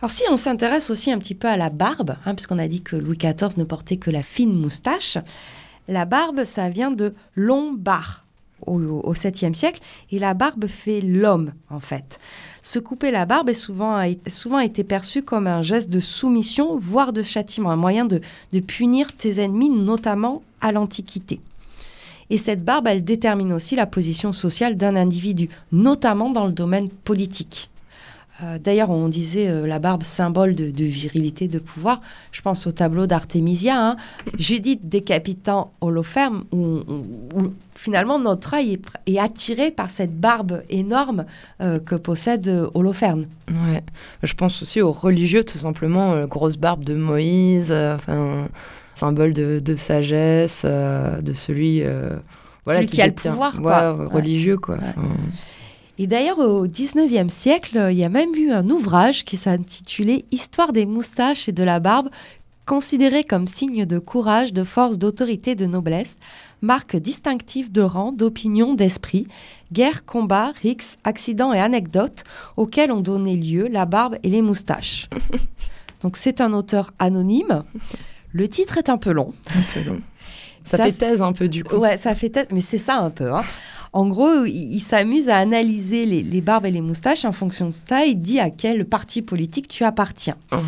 Alors 0.01 0.11
si 0.13 0.23
on 0.31 0.37
s'intéresse 0.37 0.91
aussi 0.91 1.11
un 1.11 1.19
petit 1.19 1.35
peu 1.35 1.49
à 1.49 1.57
la 1.57 1.71
barbe, 1.71 2.17
hein, 2.25 2.35
puisqu'on 2.37 2.59
a 2.61 2.69
dit 2.69 2.83
que 2.83 2.95
Louis 2.95 3.17
XIV 3.19 3.57
ne 3.59 3.65
portait 3.65 3.97
que 3.97 4.13
la 4.13 4.23
fine 4.23 4.55
moustache, 4.55 5.19
la 5.89 6.05
barbe, 6.05 6.45
ça 6.45 6.69
vient 6.69 6.93
de 6.93 7.15
lombard 7.35 8.25
au, 8.67 8.79
au 8.81 9.15
7e 9.15 9.55
siècle, 9.55 9.81
et 10.11 10.19
la 10.19 10.35
barbe 10.35 10.67
fait 10.67 11.01
l'homme, 11.01 11.53
en 11.71 11.81
fait. 11.81 12.19
Se 12.63 12.79
couper 12.79 13.11
la 13.11 13.27
barbe 13.27 13.49
est 13.49 13.55
souvent, 13.55 14.03
souvent 14.29 14.61
été 14.61 14.85
perçu 14.85 15.23
comme 15.23 15.47
un 15.47 15.63
geste 15.63 15.91
de 15.91 16.01
soumission, 16.01 16.79
voire 16.79 17.13
de 17.13 17.23
châtiment, 17.23 17.71
un 17.71 17.77
moyen 17.77 18.05
de, 18.05 18.21
de 18.53 18.61
punir 18.61 19.13
tes 19.17 19.41
ennemis, 19.41 19.71
notamment 19.71 20.43
à 20.61 20.73
l'Antiquité. 20.73 21.41
Et 22.31 22.37
cette 22.37 22.65
barbe, 22.65 22.87
elle 22.87 23.05
détermine 23.05 23.53
aussi 23.53 23.75
la 23.75 23.87
position 23.87 24.33
sociale 24.33 24.77
d'un 24.77 24.97
individu, 24.97 25.49
notamment 25.73 26.31
dans 26.31 26.47
le 26.47 26.53
domaine 26.53 26.91
politique. 26.91 27.71
Euh, 28.43 28.59
D'ailleurs, 28.59 28.91
on 28.91 29.09
disait 29.09 29.49
euh, 29.49 29.67
la 29.67 29.79
barbe 29.81 30.05
symbole 30.05 30.55
de, 30.55 30.71
de 30.71 30.85
virilité, 30.85 31.49
de 31.49 31.59
pouvoir. 31.59 32.01
Je 32.31 32.41
pense 32.41 32.67
au 32.69 32.73
tableau 32.73 33.07
d'Artémisia, 33.09 33.75
hein, 33.77 33.97
Judith 34.39 34.81
décapitant 34.89 35.73
Holoferne, 35.81 36.45
où, 36.53 36.59
où- 36.87 37.05
où 37.35 37.53
finalement 37.75 38.19
notre 38.21 38.55
œil 38.55 38.79
est, 39.07 39.19
attiré 39.19 39.71
par 39.73 39.91
cette 39.91 40.17
barbe 40.21 40.63
énorme 40.71 41.25
euh, 41.61 41.81
que 41.81 41.97
possède 41.97 42.49
Holoferne. 42.75 43.27
Ouais. 43.51 43.83
Je 44.23 44.35
pense 44.35 44.63
aussi 44.63 44.81
aux 44.83 44.93
religieux, 44.93 45.43
tout 45.43 45.59
simplement, 45.59 46.25
grosse 46.27 46.57
barbe 46.59 46.85
de 46.85 46.95
Moïse, 46.95 47.73
enfin, 47.73 48.47
symbole 48.95 49.33
de, 49.33 49.59
de 49.59 49.75
sagesse, 49.77 50.65
de 50.65 51.33
celui, 51.33 51.83
Celui 52.67 52.87
qui 52.87 53.03
a 53.03 53.07
le 53.09 53.13
pouvoir, 53.15 53.61
quoi. 53.61 53.93
religieux, 54.07 54.59
quoi. 54.59 54.77
Ouais. 54.77 54.81
Enfin, 54.97 55.09
Et 55.99 56.07
d'ailleurs, 56.07 56.39
au 56.39 56.67
19e 56.67 57.29
siècle, 57.29 57.77
euh, 57.77 57.93
il 57.93 57.99
y 57.99 58.05
a 58.05 58.09
même 58.09 58.35
eu 58.37 58.53
un 58.53 58.69
ouvrage 58.69 59.25
qui 59.25 59.37
s'intitulait 59.37 60.25
Histoire 60.31 60.73
des 60.73 60.87
moustaches 60.87 61.49
et 61.49 61.53
de 61.53 61.63
la 61.65 61.81
barbe, 61.81 62.09
considéré 62.67 63.25
comme 63.25 63.49
signe 63.49 63.85
de 63.87 63.99
courage, 63.99 64.53
de 64.53 64.63
force, 64.63 64.99
d'autorité, 64.99 65.55
de 65.55 65.67
noblesse, 65.67 66.19
marque 66.61 66.97
distinctive 66.97 67.73
de 67.73 67.81
rang, 67.81 68.13
d'opinion, 68.13 68.75
d'esprit, 68.75 69.27
guerre, 69.73 70.05
combat, 70.05 70.53
rixes, 70.63 70.99
accidents 71.03 71.53
et 71.53 71.61
anecdotes 71.61 72.25
auxquels 72.57 72.93
ont 72.93 73.01
donné 73.01 73.37
lieu 73.37 73.69
la 73.69 73.87
barbe 73.87 74.17
et 74.23 74.29
les 74.29 74.43
moustaches. 74.43 75.09
Donc 76.03 76.17
c'est 76.17 76.41
un 76.41 76.53
auteur 76.53 76.93
anonyme. 76.99 77.65
Le 78.33 78.47
titre 78.49 78.77
est 78.79 78.89
un 78.91 78.99
peu 78.99 79.11
long. 79.13 79.33
un 79.55 79.75
peu 79.75 79.89
long. 79.89 80.01
Ça, 80.65 80.77
Ça, 80.77 80.85
fait 80.85 80.93
thèse 80.93 81.23
un 81.23 81.33
peu 81.33 81.49
du 81.49 81.65
coup. 81.65 81.77
Ouais, 81.77 81.97
ça 81.97 82.15
fait 82.15 82.29
tête, 82.29 82.53
mais 82.53 82.61
c'est 82.61 82.79
ça 82.79 82.99
un 83.01 83.11
peu. 83.11 83.33
hein. 83.33 83.43
En 83.93 84.07
gros, 84.09 84.45
il, 84.45 84.75
il 84.75 84.81
s'amuse 84.81 85.29
à 85.29 85.39
analyser 85.39 86.07
les, 86.07 86.23
les 86.23 86.41
barbes 86.41 86.67
et 86.67 86.71
les 86.71 86.81
moustaches 86.81 87.25
en 87.25 87.33
fonction 87.33 87.67
de 87.67 87.75
ça. 87.75 88.05
Il 88.05 88.21
dit 88.21 88.41
à 88.41 88.51
quel 88.51 88.85
parti 88.85 89.23
politique 89.23 89.69
tu 89.69 89.85
appartiens. 89.85 90.37
Ouais. 90.53 90.59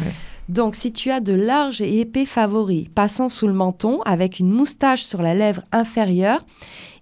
Donc, 0.48 0.74
si 0.74 0.92
tu 0.92 1.12
as 1.12 1.20
de 1.20 1.32
larges 1.32 1.80
et 1.80 2.00
épais 2.00 2.26
favoris 2.26 2.88
passant 2.92 3.28
sous 3.28 3.46
le 3.46 3.52
menton 3.52 4.02
avec 4.02 4.40
une 4.40 4.50
moustache 4.50 5.04
sur 5.04 5.22
la 5.22 5.34
lèvre 5.34 5.62
inférieure, 5.70 6.44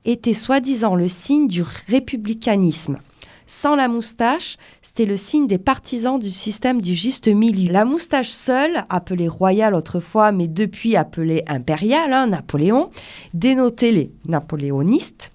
était 0.05 0.35
soi-disant 0.35 0.95
le 0.95 1.09
signe 1.09 1.49
du 1.49 1.63
républicanisme. 1.89 2.99
Sans 3.47 3.75
la 3.75 3.89
moustache, 3.89 4.59
c'était 4.83 5.07
le 5.07 5.17
signe 5.17 5.47
des 5.47 5.57
partisans 5.57 6.19
du 6.19 6.31
système 6.31 6.83
du 6.83 6.95
juste 6.95 7.29
milieu. 7.29 7.73
La 7.73 7.87
moustache 7.87 8.29
seule, 8.29 8.85
appelée 8.91 9.29
royale 9.29 9.75
autrefois, 9.75 10.31
mais 10.33 10.49
depuis 10.49 10.97
appelée 10.97 11.43
impériale, 11.47 12.13
hein, 12.13 12.27
Napoléon, 12.27 12.91
dénotait 13.33 13.93
les 13.93 14.11
napoléonistes. 14.27 15.31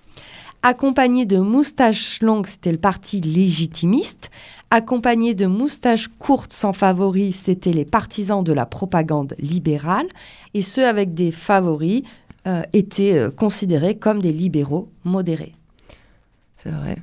Accompagné 0.65 1.25
de 1.25 1.39
moustaches 1.39 2.21
longues, 2.21 2.47
c'était 2.47 2.71
le 2.71 2.77
parti 2.77 3.19
légitimiste. 3.19 4.31
Accompagné 4.71 5.33
de 5.33 5.45
moustaches 5.45 6.07
courtes 6.19 6.53
sans 6.53 6.71
favoris, 6.71 7.35
c'était 7.35 7.73
les 7.73 7.83
partisans 7.83 8.41
de 8.41 8.53
la 8.53 8.65
propagande 8.65 9.35
libérale. 9.39 10.07
Et 10.53 10.61
ceux 10.61 10.87
avec 10.87 11.13
des 11.13 11.33
favoris 11.33 12.03
euh, 12.47 12.61
étaient 12.71 13.17
euh, 13.17 13.29
considérés 13.29 13.95
comme 13.95 14.21
des 14.21 14.31
libéraux 14.31 14.87
modérés. 15.03 15.53
C'est 16.55 16.71
vrai. 16.71 16.97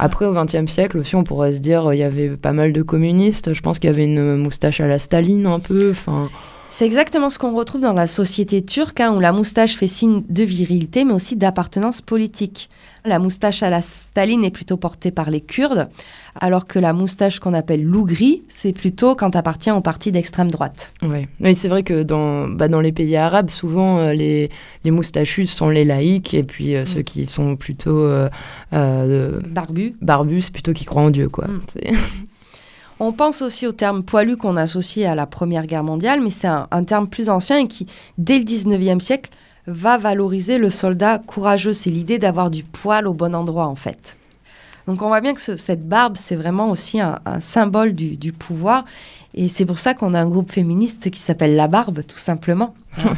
Après, 0.00 0.26
au 0.26 0.32
XXe 0.32 0.66
siècle 0.66 0.98
aussi, 0.98 1.14
on 1.14 1.22
pourrait 1.22 1.52
se 1.52 1.60
dire, 1.60 1.86
euh, 1.86 1.94
il 1.94 1.98
y 1.98 2.02
avait 2.02 2.30
pas 2.30 2.52
mal 2.52 2.72
de 2.72 2.82
communistes. 2.82 3.54
Je 3.54 3.62
pense 3.62 3.78
qu'il 3.78 3.90
y 3.90 3.92
avait 3.92 4.06
une 4.06 4.36
moustache 4.38 4.80
à 4.80 4.88
la 4.88 4.98
Staline 4.98 5.46
un 5.46 5.60
peu. 5.60 5.92
Enfin, 5.92 6.28
C'est 6.76 6.86
exactement 6.86 7.30
ce 7.30 7.38
qu'on 7.38 7.54
retrouve 7.54 7.82
dans 7.82 7.92
la 7.92 8.08
société 8.08 8.60
turque, 8.60 8.98
hein, 9.00 9.14
où 9.14 9.20
la 9.20 9.30
moustache 9.30 9.76
fait 9.76 9.86
signe 9.86 10.24
de 10.28 10.42
virilité, 10.42 11.04
mais 11.04 11.12
aussi 11.12 11.36
d'appartenance 11.36 12.00
politique. 12.00 12.68
La 13.04 13.20
moustache 13.20 13.62
à 13.62 13.70
la 13.70 13.80
Staline 13.80 14.42
est 14.42 14.50
plutôt 14.50 14.76
portée 14.76 15.12
par 15.12 15.30
les 15.30 15.40
Kurdes, 15.40 15.88
alors 16.34 16.66
que 16.66 16.80
la 16.80 16.92
moustache 16.92 17.38
qu'on 17.38 17.54
appelle 17.54 17.84
lougri, 17.84 18.42
c'est 18.48 18.72
plutôt 18.72 19.14
quand 19.14 19.36
appartient 19.36 19.70
au 19.70 19.82
parti 19.82 20.10
d'extrême 20.10 20.50
droite. 20.50 20.90
ouais. 21.02 21.28
Oui, 21.38 21.54
c'est 21.54 21.68
vrai 21.68 21.84
que 21.84 22.02
dans, 22.02 22.48
bah, 22.48 22.66
dans 22.66 22.80
les 22.80 22.90
pays 22.90 23.14
arabes, 23.14 23.50
souvent 23.50 23.98
euh, 23.98 24.12
les, 24.12 24.50
les 24.82 24.90
moustachus 24.90 25.46
sont 25.46 25.68
les 25.68 25.84
laïcs 25.84 26.34
et 26.34 26.42
puis 26.42 26.74
euh, 26.74 26.84
ceux 26.86 27.02
Mm. 27.02 27.04
qui 27.04 27.26
sont 27.26 27.54
plutôt 27.54 27.98
euh, 27.98 28.28
euh, 28.72 29.38
Barbu. 29.48 29.94
barbus, 30.02 30.50
plutôt 30.52 30.72
qui 30.72 30.84
croient 30.84 31.02
en 31.02 31.10
Dieu, 31.10 31.28
quoi. 31.28 31.46
Mm. 31.46 31.60
On 33.00 33.12
pense 33.12 33.42
aussi 33.42 33.66
au 33.66 33.72
terme 33.72 34.02
poilu 34.04 34.36
qu'on 34.36 34.56
associe 34.56 35.06
à 35.10 35.14
la 35.14 35.26
Première 35.26 35.66
Guerre 35.66 35.82
mondiale, 35.84 36.20
mais 36.22 36.30
c'est 36.30 36.46
un, 36.46 36.68
un 36.70 36.84
terme 36.84 37.08
plus 37.08 37.28
ancien 37.28 37.58
et 37.58 37.66
qui, 37.68 37.86
dès 38.18 38.38
le 38.38 38.44
19e 38.44 39.00
siècle, 39.00 39.30
va 39.66 39.98
valoriser 39.98 40.58
le 40.58 40.70
soldat 40.70 41.18
courageux. 41.18 41.72
C'est 41.72 41.90
l'idée 41.90 42.18
d'avoir 42.18 42.50
du 42.50 42.62
poil 42.62 43.06
au 43.08 43.14
bon 43.14 43.34
endroit, 43.34 43.66
en 43.66 43.74
fait. 43.76 44.16
Donc 44.86 45.00
on 45.02 45.08
voit 45.08 45.20
bien 45.22 45.34
que 45.34 45.40
ce- 45.40 45.56
cette 45.56 45.88
barbe, 45.88 46.16
c'est 46.18 46.36
vraiment 46.36 46.70
aussi 46.70 47.00
un, 47.00 47.18
un 47.24 47.40
symbole 47.40 47.94
du, 47.94 48.16
du 48.16 48.32
pouvoir. 48.32 48.84
Et 49.34 49.48
c'est 49.48 49.64
pour 49.64 49.78
ça 49.80 49.94
qu'on 49.94 50.14
a 50.14 50.20
un 50.20 50.28
groupe 50.28 50.52
féministe 50.52 51.10
qui 51.10 51.18
s'appelle 51.20 51.56
La 51.56 51.66
Barbe, 51.66 52.02
tout 52.06 52.18
simplement. 52.18 52.74
Ouais. 52.98 53.10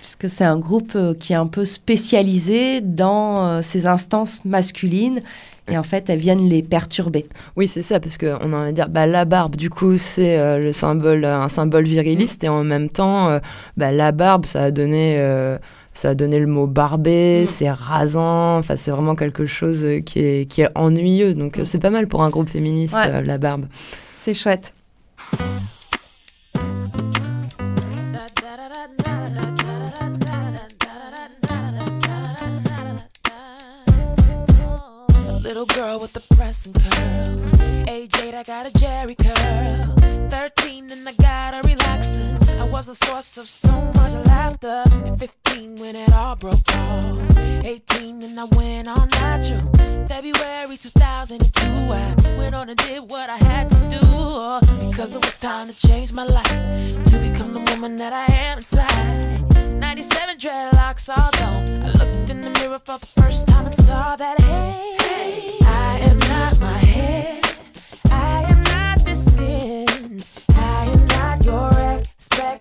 puisque 0.00 0.28
c'est 0.28 0.44
un 0.44 0.58
groupe 0.58 0.92
euh, 0.96 1.14
qui 1.14 1.32
est 1.32 1.36
un 1.36 1.46
peu 1.46 1.64
spécialisé 1.64 2.80
dans 2.80 3.46
euh, 3.46 3.62
ces 3.62 3.86
instances 3.86 4.44
masculines. 4.44 5.20
Et 5.70 5.78
en 5.78 5.82
fait, 5.82 6.08
elles 6.08 6.18
viennent 6.18 6.48
les 6.48 6.62
perturber. 6.62 7.26
Oui, 7.56 7.68
c'est 7.68 7.82
ça, 7.82 8.00
parce 8.00 8.16
qu'on 8.16 8.52
a 8.52 8.56
envie 8.56 8.70
de 8.70 8.74
dire, 8.74 8.88
bah, 8.88 9.06
la 9.06 9.24
barbe, 9.24 9.56
du 9.56 9.70
coup, 9.70 9.98
c'est 9.98 10.38
euh, 10.38 10.58
le 10.58 10.72
symbole, 10.72 11.24
un 11.24 11.48
symbole 11.48 11.84
viriliste, 11.84 12.44
et 12.44 12.48
en 12.48 12.64
même 12.64 12.88
temps, 12.88 13.38
bah, 13.76 13.92
la 13.92 14.12
barbe, 14.12 14.46
ça 14.46 14.64
a 14.64 14.70
donné 14.70 15.18
ça 15.94 16.10
a 16.10 16.14
donné 16.14 16.38
le 16.38 16.46
mot 16.46 16.68
barbé, 16.68 17.42
mm. 17.42 17.46
c'est 17.46 17.70
rasant, 17.70 18.58
enfin 18.58 18.76
c'est 18.76 18.92
vraiment 18.92 19.16
quelque 19.16 19.46
chose 19.46 19.84
qui 20.06 20.20
est, 20.20 20.46
qui 20.48 20.62
est 20.62 20.70
ennuyeux. 20.76 21.34
Donc 21.34 21.58
mm. 21.58 21.64
c'est 21.64 21.80
pas 21.80 21.90
mal 21.90 22.06
pour 22.06 22.22
un 22.22 22.30
groupe 22.30 22.48
féministe, 22.48 22.96
la 22.96 23.38
barbe. 23.38 23.66
C'est 24.16 24.34
chouette. 24.34 24.72
The 36.64 36.70
pressing 36.70 36.72
curl. 36.74 37.88
8, 37.88 38.34
I 38.34 38.42
got 38.42 38.66
a 38.66 38.78
Jerry 38.78 39.14
curl. 39.14 40.28
13, 40.30 40.90
and 40.90 41.08
I 41.08 41.12
got 41.12 41.54
a 41.54 41.68
relaxer. 41.68 42.60
I 42.60 42.64
was 42.64 42.88
a 42.88 42.94
source 42.94 43.38
of 43.38 43.48
so 43.48 43.70
much 43.94 44.14
laughter. 44.26 44.82
At 45.06 45.18
15, 45.18 45.76
when 45.76 45.96
it 45.96 46.12
all 46.12 46.36
broke 46.36 46.68
off. 46.74 47.38
18, 47.64 48.22
and 48.22 48.40
I 48.40 48.44
went 48.44 48.88
on 48.88 49.08
natural. 49.10 49.60
February 50.08 50.76
2002, 50.76 51.66
I 51.66 52.36
went 52.38 52.54
on 52.54 52.68
and 52.68 52.78
did 52.78 53.08
what 53.10 53.28
I 53.30 53.36
had 53.36 53.70
to 53.70 53.76
do. 53.90 54.90
Because 54.90 55.14
it 55.16 55.24
was 55.24 55.36
time 55.38 55.68
to 55.68 55.86
change 55.86 56.12
my 56.12 56.24
life. 56.24 57.04
To 57.10 57.18
become 57.18 57.52
the 57.52 57.60
woman 57.72 57.96
that 57.98 58.12
I 58.12 58.26
am 58.32 58.58
inside. 58.58 59.78
97 59.78 60.38
dreadlocks 60.38 61.08
all 61.08 61.30
gone. 61.32 61.82
I 61.82 61.90
looked 61.92 62.30
in 62.30 62.42
the 62.42 62.50
mirror 62.50 62.78
for 62.78 62.98
the 62.98 63.06
first 63.06 63.46
time 63.46 63.66
and 63.66 63.74
saw 63.74 64.16
that, 64.16 64.40
hey. 64.40 64.96
hey 65.00 65.58
I 65.68 65.98
am 66.00 66.07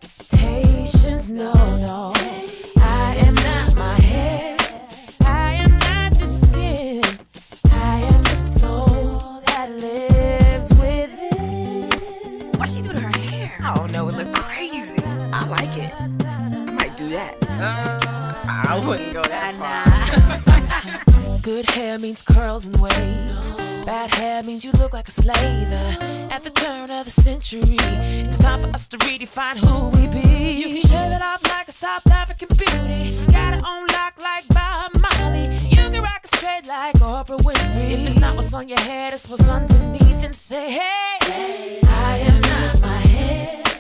expectations. 0.04 1.32
No, 1.32 1.54
no. 1.54 2.14
I 2.78 3.16
am 3.18 3.36
not 3.36 3.76
my 3.76 3.96
head. 3.96 4.62
I 5.26 5.54
am 5.54 5.72
not 5.78 6.20
the 6.20 6.28
skin. 6.28 7.04
I 7.72 8.00
am 8.02 8.24
the 8.24 8.36
soul 8.36 9.42
that 9.48 9.70
lives 9.72 10.70
within. 10.74 11.90
What 12.60 12.70
she 12.70 12.82
do 12.82 12.94
to 12.94 13.00
her 13.00 13.20
hair? 13.20 13.52
I 13.64 13.76
don't 13.76 13.92
know. 13.92 14.08
it 14.10 14.16
look 14.16 14.34
crazy. 14.34 15.02
I 15.04 15.46
like 15.48 15.78
it. 15.78 15.94
I 16.26 16.72
might 16.72 16.98
do 16.98 17.10
that. 17.10 17.36
Uh, 17.50 18.00
I 18.46 18.82
wouldn't 18.86 19.14
go 19.14 19.24
that 19.24 19.56
far. 19.56 20.44
Good 21.48 21.70
hair 21.70 21.98
means 21.98 22.22
curls 22.22 22.66
and 22.66 22.76
waves. 22.76 23.54
Bad 23.86 24.14
hair 24.14 24.44
means 24.44 24.66
you 24.66 24.72
look 24.74 24.92
like 24.92 25.08
a 25.08 25.12
slave. 25.12 25.72
At 26.30 26.44
the 26.44 26.50
turn 26.50 26.92
of 26.92 27.06
the 27.06 27.10
century, 27.10 27.78
it's 28.28 28.38
time 28.38 28.64
for 28.64 28.68
us 28.76 28.86
to 28.88 28.98
redefine 28.98 29.56
who 29.56 29.88
we 29.96 30.08
be. 30.08 30.60
You 30.60 30.66
can 30.66 30.82
shave 30.82 31.14
it 31.14 31.22
off 31.22 31.42
like 31.48 31.70
a 31.70 31.72
South 31.72 32.06
African 32.08 32.50
beauty. 32.50 33.18
Got 33.32 33.54
it 33.54 33.64
on 33.64 33.88
lock 33.88 34.20
like 34.20 34.46
Bob 34.50 34.92
Marley. 35.00 35.46
You 35.70 35.90
can 35.90 36.02
rock 36.02 36.20
it 36.26 36.36
straight 36.36 36.68
like 36.68 36.96
Oprah 36.96 37.40
Winfrey. 37.40 37.92
If 37.92 38.06
it's 38.08 38.18
not 38.20 38.36
what's 38.36 38.54
on 38.54 38.68
your 38.68 38.82
head, 38.82 39.14
it's 39.14 39.30
what's 39.30 39.48
underneath. 39.48 40.22
And 40.26 40.36
say, 40.36 40.70
hey, 40.70 41.18
hey 41.24 41.80
I 41.82 42.18
am 42.28 42.42
not 42.42 42.82
my 42.82 42.98
head. 43.16 43.80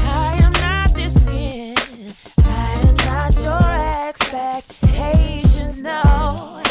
I 0.00 0.34
am 0.42 0.52
not 0.54 0.92
this 0.96 1.22
skin. 1.22 1.76
I 2.44 2.72
am 2.88 2.96
not 3.06 3.36
your 3.40 4.08
expectations. 4.08 5.80
No. 5.80 6.63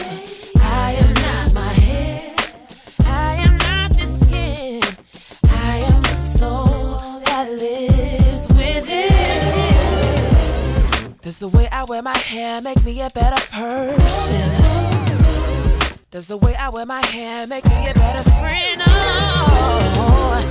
Does 11.33 11.39
the 11.39 11.47
way 11.47 11.67
I 11.71 11.83
wear 11.85 12.01
my 12.01 12.17
hair 12.17 12.61
make 12.61 12.85
me 12.85 13.01
a 13.01 13.09
better 13.09 13.41
person? 13.49 14.51
Does 16.11 16.27
the 16.27 16.37
way 16.37 16.53
I 16.53 16.69
wear 16.69 16.85
my 16.85 17.03
hair 17.07 17.47
make 17.47 17.65
me 17.65 17.89
a 17.89 17.93
better 17.93 18.29
friend? 18.29 18.81
Oh, 18.85 20.43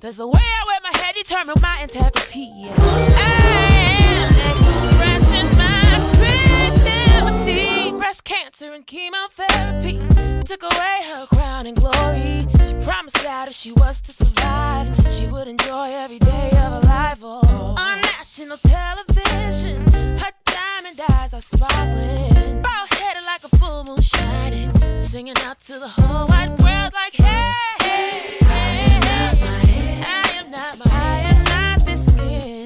does 0.00 0.18
the 0.18 0.26
way 0.26 0.40
I 0.42 0.64
wear 0.68 0.80
my 0.82 0.98
hair 0.98 1.12
determine 1.14 1.54
my 1.62 1.78
integrity? 1.80 2.50
I 2.66 3.30
am 4.26 4.58
expressing 4.76 5.48
my 5.56 5.80
creativity. 6.18 7.75
Breast 8.06 8.22
cancer 8.22 8.72
and 8.72 8.86
chemotherapy 8.86 9.98
took 10.44 10.62
away 10.62 11.00
her 11.10 11.26
crown 11.26 11.66
and 11.66 11.76
glory. 11.76 12.46
She 12.64 12.74
promised 12.84 13.20
that 13.24 13.48
if 13.48 13.54
she 13.54 13.72
was 13.72 14.00
to 14.02 14.12
survive, 14.12 14.86
she 15.10 15.26
would 15.26 15.48
enjoy 15.48 15.88
every 15.90 16.20
day 16.20 16.50
of 16.52 16.70
her 16.74 16.80
life. 16.82 17.18
Oh, 17.20 17.74
on 17.76 18.00
national 18.02 18.58
television, 18.58 19.82
her 20.20 20.30
diamond 20.44 21.00
eyes 21.18 21.34
are 21.34 21.40
sparkling. 21.40 22.62
Bald 22.62 22.94
headed 22.94 23.24
like 23.24 23.42
a 23.42 23.48
full 23.56 23.82
moon 23.82 24.00
shining. 24.00 24.70
Singing 25.02 25.34
out 25.38 25.58
to 25.62 25.80
the 25.80 25.88
whole 25.88 26.28
wide 26.28 26.56
world 26.60 26.92
like, 26.92 27.12
hey, 27.12 27.52
hey, 27.82 28.20
hey. 28.44 29.00
I 30.06 30.30
am 30.38 30.50
not 30.52 30.78
my, 30.78 30.90
I 30.92 31.18
am 31.24 31.44
not 31.44 31.84
this 31.84 32.14
skin. 32.14 32.65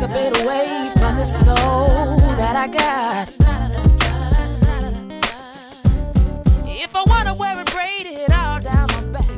take 0.00 0.10
a 0.10 0.12
bit 0.12 0.42
away 0.42 0.88
from 0.98 1.16
the 1.16 1.24
soul 1.24 2.16
that 2.36 2.56
I 2.56 2.68
got. 2.68 3.28
If 6.66 6.94
I 6.94 7.02
wanna 7.06 7.34
wear 7.34 7.60
it 7.60 7.70
braided 7.72 8.30
all 8.30 8.60
down 8.60 8.86
my 8.88 9.02
back, 9.12 9.28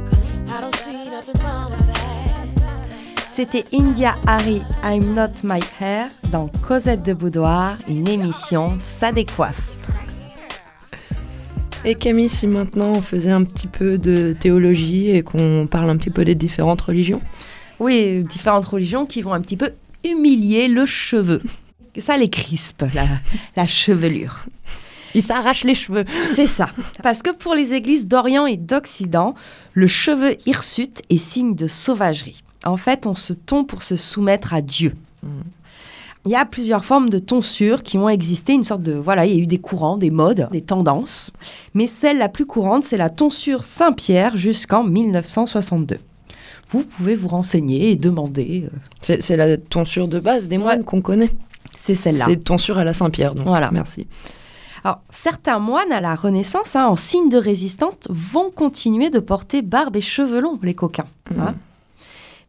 I 0.48 0.60
don't 0.60 0.74
see 0.74 1.10
nothing 1.10 1.40
wrong 1.42 1.70
with 1.70 1.86
that. 1.88 2.02
C'était 3.28 3.64
India 3.72 4.14
Harry, 4.26 4.62
I'm 4.84 5.14
Not 5.14 5.42
My 5.42 5.60
Hair, 5.80 6.10
dans 6.30 6.48
Cosette 6.66 7.02
de 7.02 7.14
Boudoir, 7.14 7.78
une 7.88 8.06
émission 8.06 8.74
Ça 8.78 9.10
décoiffe. 9.10 9.72
Et 11.84 11.96
Camille, 11.96 12.28
si 12.28 12.46
maintenant 12.46 12.92
on 12.92 13.02
faisait 13.02 13.32
un 13.32 13.42
petit 13.42 13.66
peu 13.66 13.98
de 13.98 14.36
théologie 14.38 15.10
et 15.10 15.22
qu'on 15.22 15.66
parle 15.68 15.90
un 15.90 15.96
petit 15.96 16.10
peu 16.10 16.24
des 16.24 16.36
différentes 16.36 16.80
religions 16.80 17.20
Oui, 17.80 18.22
différentes 18.22 18.66
religions 18.66 19.04
qui 19.06 19.22
vont 19.22 19.32
un 19.32 19.40
petit 19.40 19.56
peu 19.56 19.72
humilier 20.04 20.68
le 20.68 20.86
cheveu. 20.86 21.42
Ça 21.98 22.16
les 22.16 22.30
crispe, 22.30 22.84
la, 22.94 23.04
la 23.56 23.66
chevelure. 23.66 24.46
Ils 25.14 25.22
s'arrachent 25.22 25.64
les 25.64 25.74
cheveux. 25.74 26.04
C'est 26.34 26.46
ça. 26.46 26.68
Parce 27.02 27.22
que 27.22 27.30
pour 27.30 27.54
les 27.54 27.74
églises 27.74 28.08
d'Orient 28.08 28.46
et 28.46 28.56
d'Occident, 28.56 29.34
le 29.74 29.86
cheveu 29.86 30.36
hirsute 30.46 31.02
est 31.10 31.18
signe 31.18 31.54
de 31.54 31.66
sauvagerie. 31.66 32.42
En 32.64 32.76
fait, 32.76 33.06
on 33.06 33.14
se 33.14 33.32
tond 33.32 33.64
pour 33.64 33.82
se 33.82 33.96
soumettre 33.96 34.54
à 34.54 34.62
Dieu. 34.62 34.94
Il 36.24 36.30
y 36.30 36.36
a 36.36 36.44
plusieurs 36.44 36.84
formes 36.84 37.10
de 37.10 37.18
tonsure 37.18 37.82
qui 37.82 37.98
ont 37.98 38.08
existé, 38.08 38.52
une 38.52 38.62
sorte 38.62 38.82
de 38.82 38.92
voilà, 38.92 39.26
il 39.26 39.34
y 39.34 39.40
a 39.40 39.42
eu 39.42 39.46
des 39.46 39.58
courants, 39.58 39.96
des 39.96 40.12
modes, 40.12 40.48
des 40.52 40.60
tendances, 40.60 41.32
mais 41.74 41.88
celle 41.88 42.18
la 42.18 42.28
plus 42.28 42.46
courante, 42.46 42.84
c'est 42.84 42.96
la 42.96 43.10
tonsure 43.10 43.64
Saint-Pierre 43.64 44.36
jusqu'en 44.36 44.84
1962. 44.84 45.98
Vous 46.72 46.84
pouvez 46.84 47.16
vous 47.16 47.28
renseigner 47.28 47.90
et 47.90 47.96
demander. 47.96 48.64
euh, 49.10 49.16
C'est 49.20 49.36
la 49.36 49.56
tonsure 49.56 50.08
de 50.08 50.18
base 50.20 50.48
des 50.48 50.58
moines 50.58 50.84
qu'on 50.84 51.00
connaît. 51.02 51.30
C'est 51.76 51.94
celle-là. 51.94 52.24
C'est 52.28 52.36
tonsure 52.42 52.78
à 52.78 52.84
la 52.84 52.94
Saint-Pierre. 52.94 53.34
Voilà. 53.34 53.70
Merci. 53.72 54.06
Alors, 54.84 55.00
certains 55.10 55.58
moines 55.58 55.92
à 55.92 56.00
la 56.00 56.14
Renaissance, 56.14 56.74
hein, 56.74 56.86
en 56.86 56.96
signe 56.96 57.28
de 57.28 57.36
résistance, 57.38 57.94
vont 58.08 58.50
continuer 58.50 59.10
de 59.10 59.20
porter 59.20 59.62
barbe 59.62 59.96
et 59.96 60.00
cheveux 60.00 60.40
longs, 60.40 60.58
les 60.62 60.74
coquins. 60.74 61.06
hein. 61.38 61.54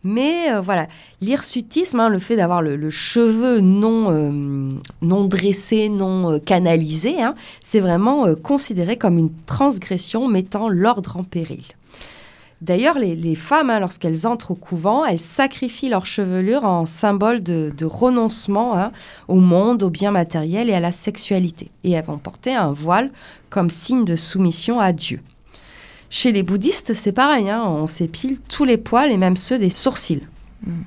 Mais 0.06 0.52
euh, 0.52 0.60
voilà, 0.60 0.88
l'hirsutisme, 1.22 2.00
hein, 2.02 2.10
le 2.10 2.20
fait 2.20 2.36
d'avoir 2.36 2.62
le, 2.62 2.76
le 2.76 2.90
cheveu 2.90 3.62
non, 3.62 4.12
euh, 4.12 4.78
non 5.02 5.26
dressé, 5.26 5.88
non 5.90 6.34
euh, 6.34 6.40
canalisé, 6.40 7.16
c'est 7.62 7.80
vraiment 7.80 8.34
considéré 8.36 8.98
comme 8.98 9.18
une 9.18 9.32
transgression 9.46 10.28
mettant 10.28 10.68
l'ordre 10.68 11.16
en 11.18 11.24
péril. 11.24 11.64
D'ailleurs, 12.64 12.98
les, 12.98 13.36
femmes, 13.36 13.70
hein, 13.70 13.82
lorsqu'elles 13.82 14.26
entrent 14.26 14.52
au 14.52 14.56
couvent, 14.56 15.04
elles 15.04 15.20
sacrifient 15.20 15.90
leur 15.90 16.06
chevelure 16.06 16.64
en 16.64 16.86
symbole 16.86 17.44
de, 17.44 17.84
renoncement 17.84 18.78
hein, 18.78 18.94
au 19.28 19.36
monde, 19.36 19.84
au 19.84 19.90
bien 19.90 20.12
matériel 20.12 20.70
et 20.70 20.74
à 20.74 20.80
la 20.80 20.94
sexualité. 20.94 21.72
Et 21.84 21.92
elles 21.92 22.06
vont 22.06 22.18
porter 22.18 22.56
un 22.56 22.72
voile 22.72 23.12
comme 23.50 23.70
signe 23.70 24.06
de 24.06 24.16
soumission 24.16 24.80
à 24.80 24.94
Dieu. 24.94 25.20
Chez 26.10 26.32
les 26.32 26.42
bouddhistes, 26.42 26.94
c'est 26.94 27.12
pareil, 27.12 27.50
hein, 27.50 27.66
on 27.68 27.86
s'épile 27.86 28.40
tous 28.40 28.64
les 28.64 28.78
poils 28.78 29.12
et 29.12 29.18
même 29.18 29.36
ceux 29.36 29.60
des 29.60 29.70
sourcils. 29.70 30.26
Mm. 30.66 30.84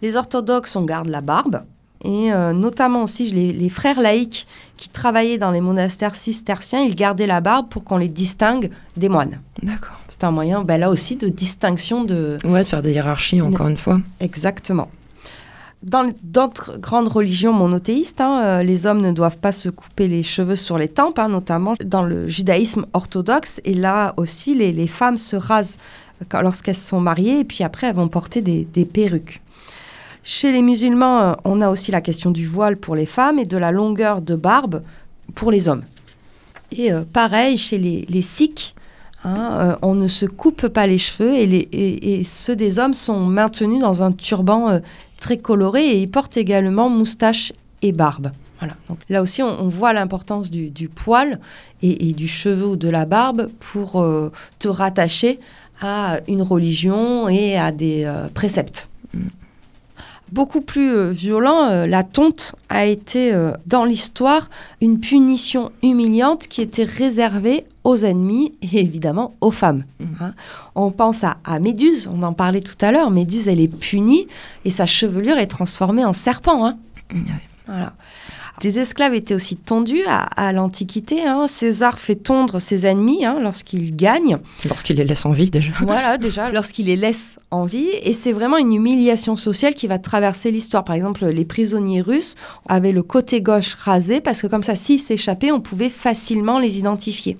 Les 0.00 0.16
orthodoxes, 0.16 0.74
on 0.74 0.86
garde 0.86 1.08
la 1.08 1.20
barbe, 1.20 1.64
et 2.04 2.32
euh, 2.32 2.52
notamment 2.52 3.04
aussi 3.04 3.30
les, 3.30 3.68
frères 3.68 4.00
laïcs 4.00 4.46
qui 4.76 4.88
travaillaient 4.88 5.38
dans 5.38 5.52
les 5.52 5.60
monastères 5.60 6.16
cisterciens, 6.16 6.80
ils 6.80 6.96
gardaient 6.96 7.26
la 7.26 7.40
barbe 7.40 7.68
pour 7.68 7.84
qu'on 7.84 7.96
les 7.96 8.08
distingue 8.08 8.70
des 8.96 9.08
moines. 9.08 9.40
D'accord. 9.62 9.94
C'est 10.08 10.24
un 10.24 10.32
moyen, 10.32 10.62
ben, 10.62 10.78
là 10.78 10.90
aussi, 10.90 11.16
de 11.16 11.28
distinction 11.28 12.02
de... 12.04 12.38
Ouais, 12.44 12.64
de 12.64 12.68
faire 12.68 12.82
des 12.82 12.92
hiérarchies, 12.92 13.40
encore 13.40 13.68
une 13.68 13.76
fois. 13.76 14.00
Exactement. 14.18 14.88
Dans 15.84 16.12
d'autres 16.22 16.76
grandes 16.78 17.08
religions 17.08 17.52
monothéistes, 17.52 18.20
hein, 18.20 18.42
euh, 18.44 18.62
les 18.62 18.86
hommes 18.86 19.00
ne 19.00 19.12
doivent 19.12 19.38
pas 19.38 19.52
se 19.52 19.68
couper 19.68 20.08
les 20.08 20.22
cheveux 20.24 20.56
sur 20.56 20.78
les 20.78 20.88
tempes, 20.88 21.18
hein, 21.20 21.28
notamment 21.28 21.74
dans 21.84 22.02
le 22.02 22.28
judaïsme 22.28 22.86
orthodoxe. 22.92 23.60
Et 23.64 23.74
là 23.74 24.14
aussi, 24.16 24.54
les, 24.54 24.88
femmes 24.88 25.18
se 25.18 25.36
rasent 25.36 25.78
lorsqu'elles 26.32 26.76
sont 26.76 27.00
mariées, 27.00 27.40
et 27.40 27.44
puis 27.44 27.62
après, 27.62 27.88
elles 27.88 27.96
vont 27.96 28.08
porter 28.08 28.40
des 28.42 28.84
perruques. 28.84 29.40
Chez 30.24 30.52
les 30.52 30.62
musulmans, 30.62 31.20
euh, 31.20 31.32
on 31.44 31.60
a 31.60 31.68
aussi 31.68 31.90
la 31.90 32.00
question 32.00 32.30
du 32.30 32.46
voile 32.46 32.76
pour 32.76 32.94
les 32.94 33.06
femmes 33.06 33.40
et 33.40 33.44
de 33.44 33.56
la 33.56 33.72
longueur 33.72 34.22
de 34.22 34.36
barbe 34.36 34.82
pour 35.34 35.50
les 35.50 35.68
hommes. 35.68 35.82
Et 36.70 36.92
euh, 36.92 37.02
pareil, 37.02 37.58
chez 37.58 37.76
les, 37.76 38.22
sikhs, 38.22 38.74
hein, 39.24 39.58
euh, 39.60 39.76
on 39.82 39.94
ne 39.94 40.06
se 40.06 40.24
coupe 40.24 40.68
pas 40.68 40.86
les 40.86 40.98
cheveux 40.98 41.34
et, 41.34 42.22
ceux 42.24 42.54
des 42.54 42.78
hommes 42.78 42.94
sont 42.94 43.18
maintenus 43.20 43.80
dans 43.80 44.04
un 44.04 44.12
turban 44.12 44.80
très 45.18 45.38
coloré 45.38 45.84
et 45.84 46.02
ils 46.02 46.10
portent 46.10 46.36
également 46.36 46.88
moustache 46.88 47.52
et 47.82 47.90
barbe. 47.90 48.30
Voilà. 48.60 48.76
Donc 48.88 48.98
là 49.08 49.22
aussi, 49.22 49.42
on, 49.42 49.68
voit 49.68 49.92
l'importance 49.92 50.52
du, 50.52 50.88
poil 50.88 51.40
et, 51.82 52.12
du 52.12 52.28
cheveu 52.28 52.66
ou 52.68 52.76
de 52.76 52.88
la 52.88 53.06
barbe 53.06 53.48
pour 53.58 54.06
te 54.60 54.68
rattacher 54.68 55.40
à 55.80 56.20
une 56.28 56.42
religion 56.42 57.28
et 57.28 57.58
à 57.58 57.72
des 57.72 58.08
préceptes. 58.34 58.88
Beaucoup 60.32 60.62
plus 60.62 60.96
euh, 60.96 61.10
violent, 61.10 61.68
euh, 61.68 61.86
la 61.86 62.04
tonte 62.04 62.54
a 62.70 62.86
été 62.86 63.34
euh, 63.34 63.52
dans 63.66 63.84
l'histoire 63.84 64.48
une 64.80 64.98
punition 64.98 65.72
humiliante 65.82 66.48
qui 66.48 66.62
était 66.62 66.84
réservée 66.84 67.66
aux 67.84 67.98
ennemis 67.98 68.54
et 68.62 68.80
évidemment 68.80 69.34
aux 69.42 69.50
femmes. 69.50 69.84
Mmh. 70.00 70.04
Hein. 70.20 70.34
On 70.74 70.90
pense 70.90 71.22
à, 71.22 71.36
Méduse, 71.60 72.08
on 72.10 72.22
en 72.22 72.32
parlait 72.32 72.62
tout 72.62 72.82
à 72.82 72.92
l'heure, 72.92 73.10
Méduse 73.10 73.46
elle 73.46 73.60
est 73.60 73.68
punie 73.68 74.26
et 74.64 74.70
sa 74.70 74.86
chevelure 74.86 75.36
est 75.36 75.48
transformée 75.48 76.06
en 76.06 76.14
serpent. 76.14 76.64
Hein. 76.64 76.78
Voilà. 77.66 77.92
Des 78.60 78.78
esclaves 78.78 79.14
étaient 79.14 79.34
aussi 79.34 79.56
tondus 79.56 80.04
à, 80.06 80.52
l'Antiquité. 80.52 81.26
Hein. 81.26 81.46
César 81.48 81.98
fait 81.98 82.14
tondre 82.14 82.60
ses 82.60 82.86
ennemis 82.86 83.24
hein, 83.24 83.38
lorsqu'il 83.40 83.96
gagne. 83.96 84.38
Lorsqu'il 84.68 84.96
les 84.96 85.04
laisse 85.04 85.24
en 85.26 85.32
vie 85.32 85.50
déjà. 85.50 85.72
Voilà, 85.80 86.18
déjà, 86.18 86.50
lorsqu'il 86.50 86.86
les 86.86 86.96
laisse 86.96 87.40
en 87.50 87.64
vie. 87.64 87.88
Et 88.02 88.12
c'est 88.12 88.32
vraiment 88.32 88.58
une 88.58 88.72
humiliation 88.72 89.36
sociale 89.36 89.74
qui 89.74 89.88
va 89.88 89.98
traverser 89.98 90.50
l'histoire. 90.50 90.84
Par 90.84 90.94
exemple, 90.94 91.26
les 91.26 91.44
prisonniers 91.44 92.02
russes 92.02 92.36
avaient 92.68 92.92
le 92.92 93.02
côté 93.02 93.40
gauche 93.40 93.74
rasé 93.74 94.20
parce 94.20 94.42
que 94.42 94.46
comme 94.46 94.62
ça, 94.62 94.76
s'ils 94.76 95.00
s'échappaient, 95.00 95.50
on 95.50 95.60
pouvait 95.60 95.90
facilement 95.90 96.58
les 96.58 96.78
identifier. 96.78 97.38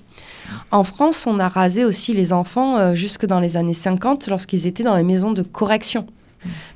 En 0.71 0.85
France, 0.85 1.27
on 1.27 1.39
a 1.39 1.49
rasé 1.49 1.85
aussi 1.85 2.15
les 2.15 2.33
enfants 2.33 2.79
euh, 2.79 2.95
jusque 2.95 3.27
dans 3.27 3.41
les 3.41 3.57
années 3.57 3.75
50 3.75 4.29
lorsqu'ils 4.29 4.67
étaient 4.67 4.83
dans 4.83 4.97
les 4.97 5.03
maisons 5.03 5.33
de 5.33 5.43
correction. 5.43 6.07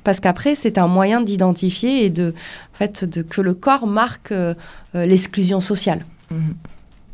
Parce 0.03 0.19
qu'après, 0.19 0.55
c'est 0.55 0.77
un 0.77 0.87
moyen 0.87 1.21
d'identifier 1.21 2.05
et 2.05 2.09
de, 2.09 2.33
fait, 2.73 3.03
de, 3.05 3.21
que 3.21 3.41
le 3.41 3.53
corps 3.53 3.87
marque 3.87 4.31
euh, 4.31 4.53
euh, 4.95 5.05
l'exclusion 5.05 5.61
sociale. 5.61 6.05
Mhm. 6.31 6.55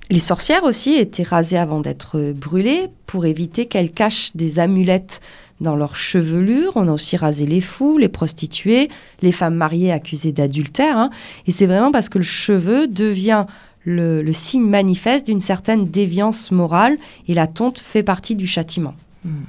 Les 0.09 0.19
sorcières 0.19 0.63
aussi 0.63 0.93
étaient 0.93 1.23
rasées 1.23 1.57
avant 1.57 1.79
d'être 1.79 2.33
brûlées 2.33 2.87
pour 3.07 3.25
éviter 3.25 3.65
qu'elles 3.67 3.91
cachent 3.91 4.35
des 4.35 4.59
amulettes 4.59 5.21
dans 5.61 5.75
leur 5.75 5.95
chevelure. 5.95 6.73
On 6.75 6.87
a 6.87 6.91
aussi 6.91 7.15
rasé 7.15 7.45
les 7.45 7.61
fous, 7.61 7.97
les 7.97 8.09
prostituées, 8.09 8.89
les 9.21 9.31
femmes 9.31 9.55
mariées 9.55 9.91
accusées 9.91 10.33
d'adultère. 10.33 10.97
Hein. 10.97 11.09
Et 11.47 11.51
c'est 11.51 11.65
vraiment 11.65 11.91
parce 11.91 12.09
que 12.09 12.17
le 12.17 12.23
cheveu 12.23 12.87
devient 12.87 13.45
le, 13.85 14.31
signe 14.33 14.67
manifeste 14.67 15.25
d'une 15.25 15.41
certaine 15.41 15.87
déviance 15.87 16.51
morale 16.51 16.97
et 17.27 17.33
la 17.33 17.47
tonte 17.47 17.79
fait 17.79 18.03
partie 18.03 18.35
du 18.35 18.47
châtiment. 18.47 18.93
Mhm. 19.25 19.45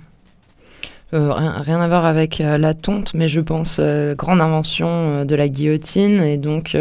Euh, 1.15 1.33
rien, 1.33 1.81
à 1.81 1.87
voir 1.87 2.07
avec 2.07 2.41
euh, 2.41 2.59
la 2.59 2.75
tonte, 2.75 3.15
mais 3.15 3.29
je 3.29 3.41
pense 3.41 3.77
euh, 3.79 4.17
grande 4.17 4.41
invention 4.41 5.25
de 5.25 5.37
la 5.37 5.49
guillotine. 5.49 6.21
Et 6.21 6.39
donc, 6.39 6.77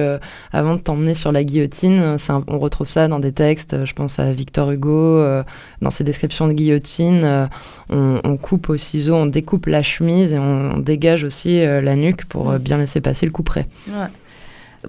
avant 0.51 0.75
de 0.75 0.79
t'emmener 0.79 1.13
sur 1.13 1.31
la 1.31 1.43
guillotine, 1.43 2.17
on 2.47 2.59
retrouve 2.59 2.87
ça 2.87 3.07
dans 3.07 3.19
des 3.19 3.31
textes. 3.31 3.85
Je 3.85 3.93
pense 3.93 4.19
à 4.19 4.31
Victor 4.33 4.71
Hugo, 4.71 5.23
dans 5.81 5.91
ses 5.91 6.03
descriptions 6.03 6.47
de 6.47 6.53
guillotine. 6.53 7.49
On, 7.89 8.37
coupe 8.37 8.69
au 8.69 8.77
ciseau, 8.77 9.15
on 9.15 9.25
découpe 9.25 9.67
la 9.67 9.83
chemise 9.83 10.33
et 10.33 10.39
on, 10.39 10.77
dégage 10.77 11.23
aussi 11.23 11.61
la 11.63 11.95
nuque 11.95 12.25
pour 12.25 12.53
bien 12.53 12.77
laisser 12.77 13.01
passer 13.01 13.25
le 13.25 13.31
couperet. 13.31 13.67
Ouais. 13.87 14.07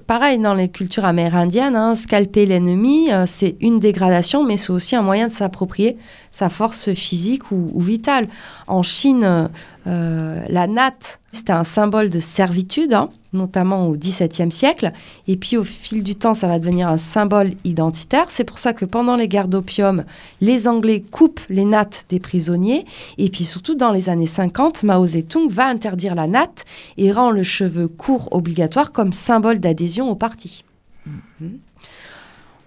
Pareil, 0.06 0.38
dans 0.38 0.54
les 0.54 0.68
cultures 0.68 1.04
amérindiennes, 1.04 1.76
hein, 1.76 1.94
scalper 1.94 2.46
l'ennemi, 2.46 3.10
c'est 3.26 3.56
une 3.60 3.78
dégradation, 3.78 4.44
mais 4.44 4.56
c'est 4.56 4.70
aussi 4.70 4.96
un 4.96 5.02
moyen 5.02 5.28
de 5.28 5.32
s'approprier 5.32 5.96
sa 6.30 6.50
force 6.50 6.92
physique 6.94 7.50
ou, 7.52 7.80
vitale. 7.80 8.28
En 8.66 8.82
Chine, 8.82 9.50
euh, 9.86 10.42
la 10.48 10.66
natte, 10.66 11.20
c'était 11.32 11.52
un 11.52 11.64
symbole 11.64 12.08
de 12.08 12.20
servitude, 12.20 12.94
hein, 12.94 13.10
notamment 13.32 13.88
au 13.88 13.96
XVIIe 13.96 14.50
siècle. 14.50 14.92
Et 15.28 15.36
puis 15.36 15.56
au 15.56 15.64
fil 15.64 16.02
du 16.02 16.14
temps, 16.14 16.34
ça 16.34 16.46
va 16.46 16.58
devenir 16.58 16.88
un 16.88 16.96
symbole 16.96 17.52
identitaire. 17.64 18.30
C'est 18.30 18.44
pour 18.44 18.58
ça 18.58 18.72
que 18.72 18.84
pendant 18.84 19.16
les 19.16 19.28
guerres 19.28 19.48
d'opium, 19.48 20.04
les 20.40 20.66
Anglais 20.68 21.04
coupent 21.10 21.42
les 21.50 21.64
nattes 21.64 22.06
des 22.08 22.20
prisonniers. 22.20 22.86
Et 23.18 23.28
puis 23.28 23.44
surtout 23.44 23.74
dans 23.74 23.92
les 23.92 24.08
années 24.08 24.26
50, 24.26 24.84
Mao 24.84 25.06
Zedong 25.06 25.50
va 25.50 25.66
interdire 25.66 26.14
la 26.14 26.26
natte 26.26 26.64
et 26.96 27.12
rend 27.12 27.30
le 27.30 27.42
cheveu 27.42 27.88
court 27.88 28.28
obligatoire 28.32 28.92
comme 28.92 29.12
symbole 29.12 29.58
d'adhésion 29.58 30.10
au 30.10 30.14
parti. 30.14 30.64
Mmh 31.06 31.46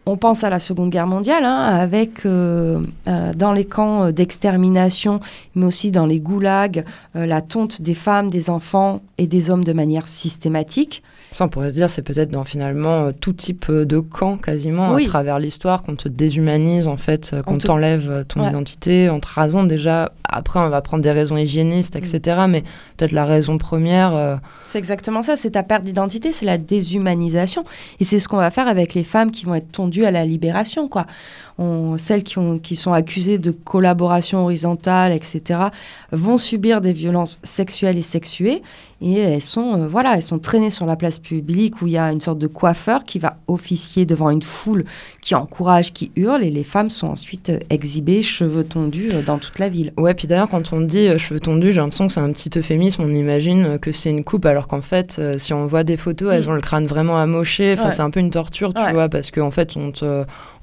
on 0.08 0.16
pense 0.16 0.44
à 0.44 0.50
la 0.50 0.60
Seconde 0.60 0.90
Guerre 0.90 1.06
mondiale, 1.06 1.44
hein, 1.44 1.58
avec 1.58 2.26
euh, 2.26 2.80
euh, 3.08 3.34
dans 3.34 3.52
les 3.52 3.66
camps 3.66 4.12
d'extermination, 4.12 5.20
mais 5.56 5.66
aussi 5.66 5.92
dans 5.92 6.06
les 6.06 6.20
goulags, 6.20 6.86
euh, 7.16 7.26
la 7.26 7.42
tonte 7.42 7.82
des 7.82 7.94
femmes, 7.94 8.30
des 8.30 8.50
enfants 8.50 9.02
et 9.18 9.28
des 9.28 9.50
hommes 9.50 9.66
de 9.66 9.74
manière 9.74 10.08
systématique. 10.08 11.04
Ça, 11.34 11.44
on 11.44 11.50
pourrait 11.50 11.72
se 11.72 11.76
dire, 11.76 11.90
c'est 11.90 12.04
peut-être 12.04 12.32
dans 12.32 12.46
finalement 12.46 13.12
tout 13.12 13.34
type 13.34 13.70
de 13.70 14.00
camp 14.00 14.38
quasiment 14.38 14.96
à 14.96 15.04
travers 15.04 15.40
l'histoire 15.40 15.84
qu'on 15.84 15.98
te 15.98 16.08
déshumanise 16.08 16.88
en 16.88 16.96
fait, 16.96 17.36
qu'on 17.46 17.58
t'enlève 17.58 18.24
ton 18.30 18.48
identité 18.48 19.10
en 19.10 19.20
te 19.20 19.28
rasant 19.28 19.66
déjà. 19.66 20.14
Après, 20.28 20.60
on 20.60 20.70
va 20.70 20.82
prendre 20.82 21.04
des 21.04 21.12
raisons 21.12 21.38
hygiénistes, 21.38 21.96
etc. 21.96 22.20
Mm. 22.48 22.52
Mais 22.52 22.64
peut-être 22.98 23.12
la 23.12 23.26
raison 23.26 23.58
première. 23.58 24.40
C'est 24.66 24.78
exactement 24.78 25.24
ça, 25.24 25.38
c'est 25.38 25.52
ta 25.52 25.64
perte 25.64 25.84
d'identité, 25.84 26.32
c'est 26.32 26.46
la 26.46 26.58
déshumanisation. 26.58 27.64
Et 28.00 28.04
c'est 28.04 28.20
ce 28.20 28.28
qu'on 28.28 28.38
va 28.38 28.52
faire 28.52 28.68
avec 28.68 28.94
les 28.94 29.04
femmes 29.04 29.32
qui 29.32 29.46
vont 29.46 29.56
être 29.56 29.72
tondues 29.72 30.06
à 30.06 30.12
la 30.12 30.26
libération, 30.26 30.88
quoi 30.88 31.06
celles 31.98 32.24
qui, 32.24 32.38
ont, 32.38 32.60
qui 32.60 32.76
sont 32.76 32.94
accusées 32.94 33.38
de 33.38 33.52
collaboration 33.52 34.44
horizontale, 34.44 35.12
etc., 35.12 35.60
vont 36.12 36.38
subir 36.38 36.82
des 36.82 36.94
violences 36.94 37.40
sexuelles 37.44 37.98
et 37.98 38.04
sexuées. 38.04 38.62
Et 39.00 39.20
elles 39.20 39.44
sont, 39.44 39.82
euh, 39.82 39.88
voilà, 39.88 40.16
elles 40.16 40.24
sont 40.24 40.40
traînées 40.40 40.72
sur 40.72 40.86
la 40.88 40.96
place 40.96 41.20
publique 41.20 41.82
où 41.82 41.88
il 41.88 41.94
y 41.94 41.98
a 41.98 42.12
une 42.12 42.22
sorte 42.22 42.40
de 42.40 42.48
coiffeur 42.48 43.04
qui 43.04 43.20
va 43.20 43.38
officier 43.48 44.08
devant 44.08 44.32
une 44.32 44.42
foule 44.42 44.86
qui 45.22 45.36
encourage, 45.36 45.94
qui 45.94 46.12
hurle. 46.16 46.44
Et 46.44 46.50
les 46.50 46.64
femmes 46.64 46.90
sont 46.90 47.08
ensuite 47.08 47.50
euh, 47.50 47.60
exhibées, 47.70 48.24
cheveux 48.24 48.64
tondus, 48.64 49.12
euh, 49.12 49.22
dans 49.22 49.38
toute 49.38 49.60
la 49.60 49.70
ville. 49.70 49.94
Ouais, 49.98 50.16
puis 50.18 50.28
d'ailleurs, 50.28 50.50
quand 50.50 50.74
on 50.74 50.82
dit 50.82 51.18
cheveux 51.18 51.40
tondus, 51.40 51.72
j'ai 51.72 51.80
l'impression 51.80 52.08
que 52.08 52.14
c'est 52.14 52.20
un 52.20 52.32
petit 52.32 52.50
euphémisme. 52.58 53.04
On 53.04 53.14
imagine 53.14 53.80
que 53.80 53.92
c'est 53.94 54.10
une 54.10 54.24
coupe, 54.24 54.46
alors 54.46 54.68
qu'en 54.68 54.82
fait, 54.82 55.22
si 55.38 55.54
on 55.54 55.66
voit 55.66 55.84
des 55.84 55.96
photos, 55.96 56.34
elles 56.34 56.46
mm. 56.46 56.50
ont 56.50 56.56
le 56.56 56.62
crâne 56.62 56.86
vraiment 56.86 57.18
amoché. 57.18 57.76
Enfin, 57.78 57.92
c'est 57.92 58.02
un 58.02 58.10
peu 58.10 58.20
une 58.20 58.32
torture, 58.32 58.74
tu 58.74 58.94
vois, 58.94 59.08
parce 59.08 59.32
qu'en 59.32 59.48
en 59.48 59.52
fait, 59.52 59.76
on, 59.78 59.94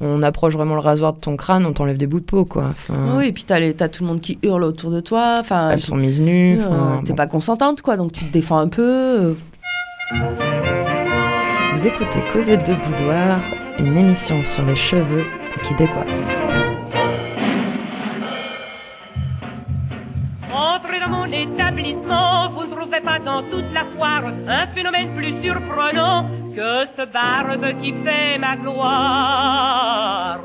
on 0.01 0.23
approche 0.23 0.55
vraiment 0.55 0.75
le 0.75 0.81
rasoir 0.81 1.15
de 1.15 1.19
ton 1.19 1.37
crâne, 1.37 1.65
on 1.65 1.73
t'enlève 1.73 1.97
des 1.97 2.07
bouts 2.07 2.21
de 2.21 2.25
peau, 2.25 2.45
quoi. 2.45 2.75
oui, 3.17 3.29
et 3.29 3.33
puis 3.33 3.45
t'as, 3.45 3.57
as 3.57 3.89
tout 3.89 4.03
le 4.03 4.09
monde 4.09 4.21
qui 4.21 4.39
hurle 4.43 4.65
autour 4.65 4.91
de 4.91 5.01
toi. 5.01 5.39
Enfin, 5.41 5.71
Elles 5.71 5.81
sont 5.81 5.97
mises 5.97 6.21
nues. 6.21 6.59
t'es 7.07 7.15
pas 7.15 7.27
consentante, 7.27 7.81
quoi, 7.81 7.97
donc 7.97 8.13
tu 8.13 8.25
te 8.25 8.33
défends 8.33 8.59
un 8.59 8.69
peu. 8.69 9.37
Vous 11.75 11.87
écoutez 11.87 12.21
Cosette 12.33 12.67
de 12.67 12.75
Boudoir, 12.75 13.41
une 13.79 13.97
émission 13.97 14.45
sur 14.45 14.65
les 14.65 14.77
cheveux 14.77 15.25
et 15.57 15.61
qui 15.61 15.75
décoiffe. 15.75 16.64
Mon 21.09 21.27
établissement, 21.27 22.51
vous 22.51 22.65
ne 22.65 22.75
trouverez 22.75 23.01
pas 23.01 23.19
dans 23.19 23.43
toute 23.43 23.73
la 23.73 23.85
foire 23.97 24.25
un 24.49 24.67
phénomène 24.75 25.15
plus 25.17 25.43
surprenant 25.43 26.29
que 26.55 26.87
ce 26.97 27.05
barbe 27.13 27.83
qui 27.83 27.93
fait 28.05 28.39
ma 28.39 28.57
gloire. 28.57 30.41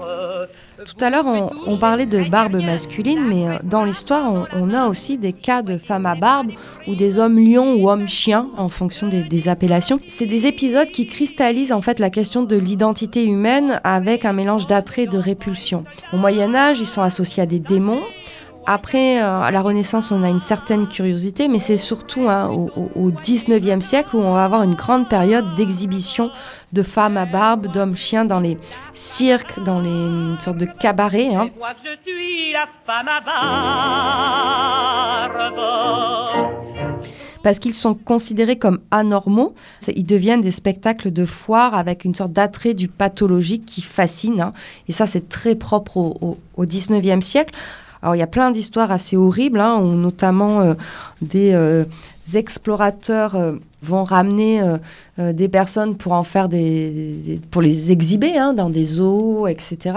Tout 0.85 1.03
à 1.03 1.09
l'heure, 1.09 1.25
on, 1.67 1.77
parlait 1.77 2.05
de 2.05 2.29
barbe 2.29 2.55
masculine, 2.55 3.27
mais 3.27 3.49
euh, 3.49 3.57
dans 3.63 3.83
l'histoire, 3.83 4.47
on, 4.53 4.73
a 4.73 4.87
aussi 4.87 5.17
des 5.17 5.33
cas 5.33 5.61
de 5.61 5.77
femmes 5.77 6.05
à 6.05 6.15
barbe 6.15 6.51
ou 6.87 6.95
des 6.95 7.19
hommes 7.19 7.37
lions 7.37 7.73
ou 7.73 7.89
hommes 7.89 8.07
chiens 8.07 8.47
en 8.55 8.69
fonction 8.69 9.09
des, 9.09 9.23
des 9.23 9.49
appellations. 9.49 9.99
C'est 10.07 10.25
des 10.25 10.45
épisodes 10.45 10.89
qui 10.89 11.05
cristallisent 11.05 11.73
en 11.73 11.81
fait 11.81 11.99
la 11.99 12.09
question 12.09 12.43
de 12.43 12.55
l'identité 12.55 13.25
humaine 13.25 13.81
avec 13.83 14.23
un 14.23 14.31
mélange 14.31 14.67
d'attrait 14.67 15.03
et 15.03 15.07
de 15.07 15.17
répulsion. 15.17 15.83
Au 16.13 16.17
Moyen 16.17 16.55
Âge, 16.55 16.79
ils 16.79 16.87
sont 16.87 17.01
associés 17.01 17.43
à 17.43 17.45
des 17.45 17.59
démons. 17.59 18.01
Après, 18.71 19.19
euh, 19.19 19.41
à 19.41 19.49
la 19.49 19.63
Renaissance, 19.63 20.11
on 20.11 20.21
a 20.21 20.29
une 20.29 20.37
certaine 20.37 20.87
curiosité, 20.87 21.47
mais 21.47 21.57
c'est 21.57 21.79
surtout 21.79 22.29
hein, 22.29 22.49
au, 22.49 23.09
19e 23.09 23.81
siècle 23.81 24.15
où 24.15 24.19
on 24.19 24.33
va 24.33 24.45
avoir 24.45 24.61
une 24.61 24.75
grande 24.75 25.09
période 25.09 25.55
d'exhibition 25.55 26.29
de 26.71 26.83
femmes 26.83 27.17
à 27.17 27.25
barbe, 27.25 27.65
d'hommes 27.65 27.95
chiens 27.95 28.25
dans 28.25 28.39
les 28.39 28.59
cirques, 28.93 29.59
dans 29.63 29.79
les 29.79 29.89
une 29.89 30.37
sortes 30.39 30.59
de 30.59 30.67
cabarets. 30.67 31.33
Hein. 31.33 31.49
Parce 37.41 37.57
qu'ils 37.57 37.73
sont 37.73 37.95
considérés 37.95 38.59
comme 38.59 38.81
anormaux, 38.91 39.55
ils 39.87 40.05
deviennent 40.05 40.41
des 40.41 40.51
spectacles 40.51 41.09
de 41.09 41.25
foire 41.25 41.73
avec 41.73 42.05
une 42.05 42.13
sorte 42.13 42.33
d'attrait 42.33 42.75
du 42.75 42.87
pathologique 42.87 43.65
qui 43.65 43.81
fascine. 43.81 44.41
Hein. 44.41 44.53
Et 44.87 44.91
ça, 44.91 45.07
c'est 45.07 45.27
très 45.27 45.55
propre 45.55 45.97
au, 45.97 46.37
au 46.55 46.65
19e 46.65 47.21
siècle. 47.21 47.55
Alors 48.01 48.15
il 48.15 48.19
y 48.19 48.23
a 48.23 48.27
plein 48.27 48.51
d'histoires 48.51 48.91
assez 48.91 49.17
horribles, 49.17 49.59
hein, 49.59 49.77
où 49.77 49.87
notamment 49.87 50.61
euh, 50.61 50.73
des 51.21 51.53
euh, 51.53 51.83
explorateurs 52.33 53.35
euh, 53.35 53.53
vont 53.81 54.03
ramener 54.03 54.61
des 55.17 55.47
personnes 55.47 55.95
pour 55.95 56.11
en 56.11 56.25
faire 56.25 56.49
des, 56.49 57.39
pour 57.49 57.61
les 57.61 57.93
exhiber 57.93 58.37
hein, 58.37 58.53
dans 58.53 58.69
des 58.69 58.83
zoos, 58.83 59.47
etc. 59.47 59.95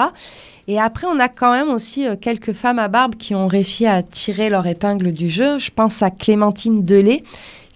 Et 0.68 0.78
après, 0.78 1.08
on 1.10 1.18
a 1.18 1.28
quand 1.28 1.50
même 1.50 1.68
aussi 1.68 2.06
quelques 2.20 2.52
femmes 2.52 2.78
à 2.78 2.86
barbe 2.86 3.16
qui 3.16 3.34
ont 3.34 3.48
réussi 3.48 3.84
à 3.84 4.04
tirer 4.04 4.50
leur 4.50 4.68
épingle 4.68 5.10
du 5.10 5.28
jeu. 5.28 5.58
Je 5.58 5.72
pense 5.74 6.00
à 6.00 6.10
Clémentine 6.10 6.84
Delay, 6.84 7.24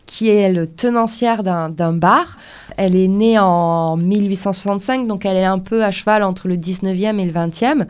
qui 0.07 0.29
est 0.29 0.53
le 0.53 0.69
tenancière 0.69 1.43
d'un 1.43 1.93
bar. 1.93 2.39
Elle 2.77 2.95
est 2.95 3.09
née 3.09 3.37
en 3.41 3.97
1865, 3.97 5.09
donc 5.09 5.25
elle 5.27 5.37
est 5.37 5.45
un 5.45 5.59
peu 5.59 5.83
à 5.83 5.91
cheval 5.91 6.23
entre 6.23 6.47
le 6.47 6.57
19e 6.57 7.19
et 7.19 7.25
le 7.25 7.33
20e. 7.33 7.87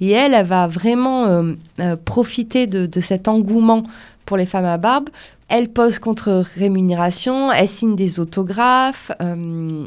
Et 0.00 0.10
elle, 0.10 0.34
elle 0.34 0.46
va 0.46 0.66
vraiment 0.66 1.26
euh, 1.26 1.52
euh, 1.80 1.96
profiter 2.02 2.66
de, 2.66 3.00
cet 3.00 3.28
engouement 3.28 3.84
pour 4.26 4.36
les 4.36 4.46
femmes 4.46 4.64
à 4.64 4.76
barbe. 4.76 5.10
Elle 5.48 5.68
pose 5.68 5.98
contre 5.98 6.42
rémunération, 6.56 7.52
elle 7.52 7.68
signe 7.68 7.96
des 7.96 8.18
autographes, 8.18 9.12
euh, 9.20 9.84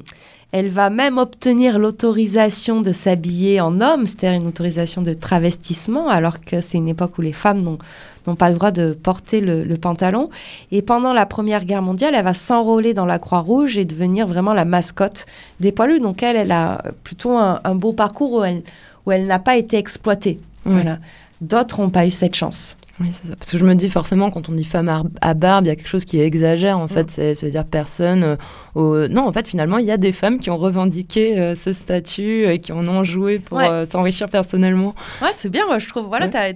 elle 0.54 0.70
va 0.70 0.90
même 0.90 1.18
obtenir 1.18 1.78
l'autorisation 1.78 2.82
de 2.82 2.92
s'habiller 2.94 3.60
en 3.60 3.82
homme, 3.82 4.06
c'est-à-dire 4.06 4.40
une 4.40 4.48
autorisation 4.48 5.02
de 5.02 5.14
travestissement, 5.14 6.08
alors 6.08 6.40
que 6.40 6.62
c'est 6.62 6.78
une 6.78 6.88
époque 6.88 7.18
où 7.18 7.22
les 7.22 7.34
femmes 7.34 7.62
n'ont 7.62 8.36
pas 8.36 8.50
le 8.50 8.56
droit 8.56 8.72
de 8.72 8.94
porter 8.94 9.42
le, 9.42 9.76
pantalon. 9.76 10.30
Et 10.72 10.82
pendant 10.82 11.12
la 11.12 11.26
Première 11.26 11.66
Guerre 11.66 11.82
mondiale, 11.82 12.14
elle 12.16 12.24
va 12.24 12.34
s'enrôler 12.34 12.94
dans 12.94 13.06
la 13.06 13.20
Croix-Rouge 13.20 13.78
et 13.78 13.84
devenir 13.84 14.26
vraiment 14.26 14.54
la 14.54 14.64
mascotte 14.64 15.26
des 15.60 15.74
poilus. 15.74 16.00
Donc 16.00 16.24
elle, 16.24 16.38
elle 16.38 16.52
a 16.54 16.82
plutôt 17.04 17.32
un, 17.32 17.60
un 17.66 17.76
beau 17.76 17.92
parcours 17.92 18.32
où 18.32 18.44
elle, 18.44 18.64
où 19.08 19.12
elle 19.12 19.26
n'a 19.26 19.40
pas 19.40 19.58
été 19.58 19.78
exploitée. 19.78 20.40
Voilà. 20.66 21.00
D'autres 21.40 21.80
n'ont 21.82 21.90
pas 21.90 22.06
eu 22.06 22.12
cette 22.12 22.36
chance. 22.36 22.76
Oui, 23.00 23.10
c'est 23.12 23.28
ça. 23.28 23.36
Parce 23.36 23.52
que 23.52 23.58
je 23.60 23.64
me 23.64 23.76
dis 23.76 23.90
forcément, 23.90 24.32
quand 24.32 24.50
on 24.50 24.54
dit 24.54 24.64
femme 24.64 25.04
à, 25.22 25.34
barbe, 25.36 25.66
il 25.66 25.68
y 25.68 25.72
a 25.72 25.76
quelque 25.76 25.88
chose 25.88 26.04
qui 26.04 26.20
exagère. 26.20 26.80
En 26.80 26.88
fait, 26.88 27.12
c'est 27.12 27.36
se 27.36 27.46
dire 27.46 27.64
personne. 27.64 28.38
Euh, 28.76 29.08
non, 29.08 29.28
en 29.28 29.32
fait, 29.32 29.48
finalement, 29.48 29.78
il 29.78 29.86
y 29.86 29.92
a 29.92 29.98
des 29.98 30.12
femmes 30.12 30.40
qui 30.40 30.50
ont 30.50 30.58
revendiqué 30.58 31.40
euh, 31.40 31.56
ce 31.56 31.74
statut 31.74 32.48
et 32.48 32.60
qui 32.60 32.72
en 32.72 32.88
ont 32.88 33.04
joué 33.04 33.40
pour 33.40 33.60
euh, 33.60 33.86
s'enrichir 33.90 34.30
personnellement. 34.30 34.96
Ouais, 35.22 35.30
c'est 35.32 35.50
bien, 35.50 35.66
moi, 35.68 35.78
je 35.78 35.88
trouve. 35.88 36.08
Voilà, 36.08 36.28
t'as. 36.28 36.50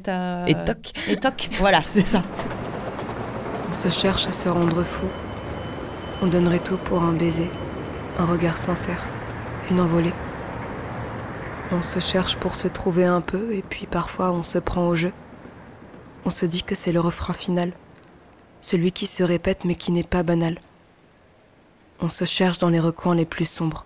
Et 0.48 0.54
toc. 0.66 0.92
Et 1.10 1.16
toc. 1.16 1.50
voilà, 1.60 1.82
c'est 1.86 2.08
ça. 2.08 2.24
On 3.70 3.74
se 3.74 3.90
cherche 3.90 4.28
à 4.28 4.34
se 4.34 4.50
rendre 4.50 4.84
fou. 4.84 5.06
On 6.24 6.28
donnerait 6.28 6.60
tout 6.60 6.78
pour 6.78 7.02
un 7.04 7.14
baiser, 7.14 7.50
un 8.20 8.26
regard 8.26 8.58
sincère, 8.58 9.06
une 9.70 9.80
envolée. 9.80 10.14
On 11.74 11.82
se 11.82 12.00
cherche 12.00 12.36
pour 12.36 12.56
se 12.56 12.68
trouver 12.68 13.06
un 13.06 13.22
peu 13.22 13.54
et 13.54 13.62
puis 13.62 13.88
parfois 13.88 14.32
on 14.34 14.44
se 14.44 14.60
prend 14.60 14.90
au 14.90 14.96
jeu. 14.96 15.14
On 16.26 16.30
se 16.30 16.46
dit 16.46 16.64
que 16.64 16.76
c'est 16.76 16.92
le 16.92 17.00
refrain 17.00 17.34
final, 17.34 17.72
celui 18.60 18.92
qui 18.92 19.08
se 19.08 19.24
répète 19.24 19.64
mais 19.64 19.76
qui 19.76 19.94
n'est 19.94 20.04
pas 20.04 20.22
banal. 20.22 20.60
On 22.02 22.10
se 22.10 22.26
cherche 22.26 22.58
dans 22.58 22.70
les 22.70 22.80
recoins 22.80 23.16
les 23.16 23.26
plus 23.26 23.46
sombres, 23.46 23.86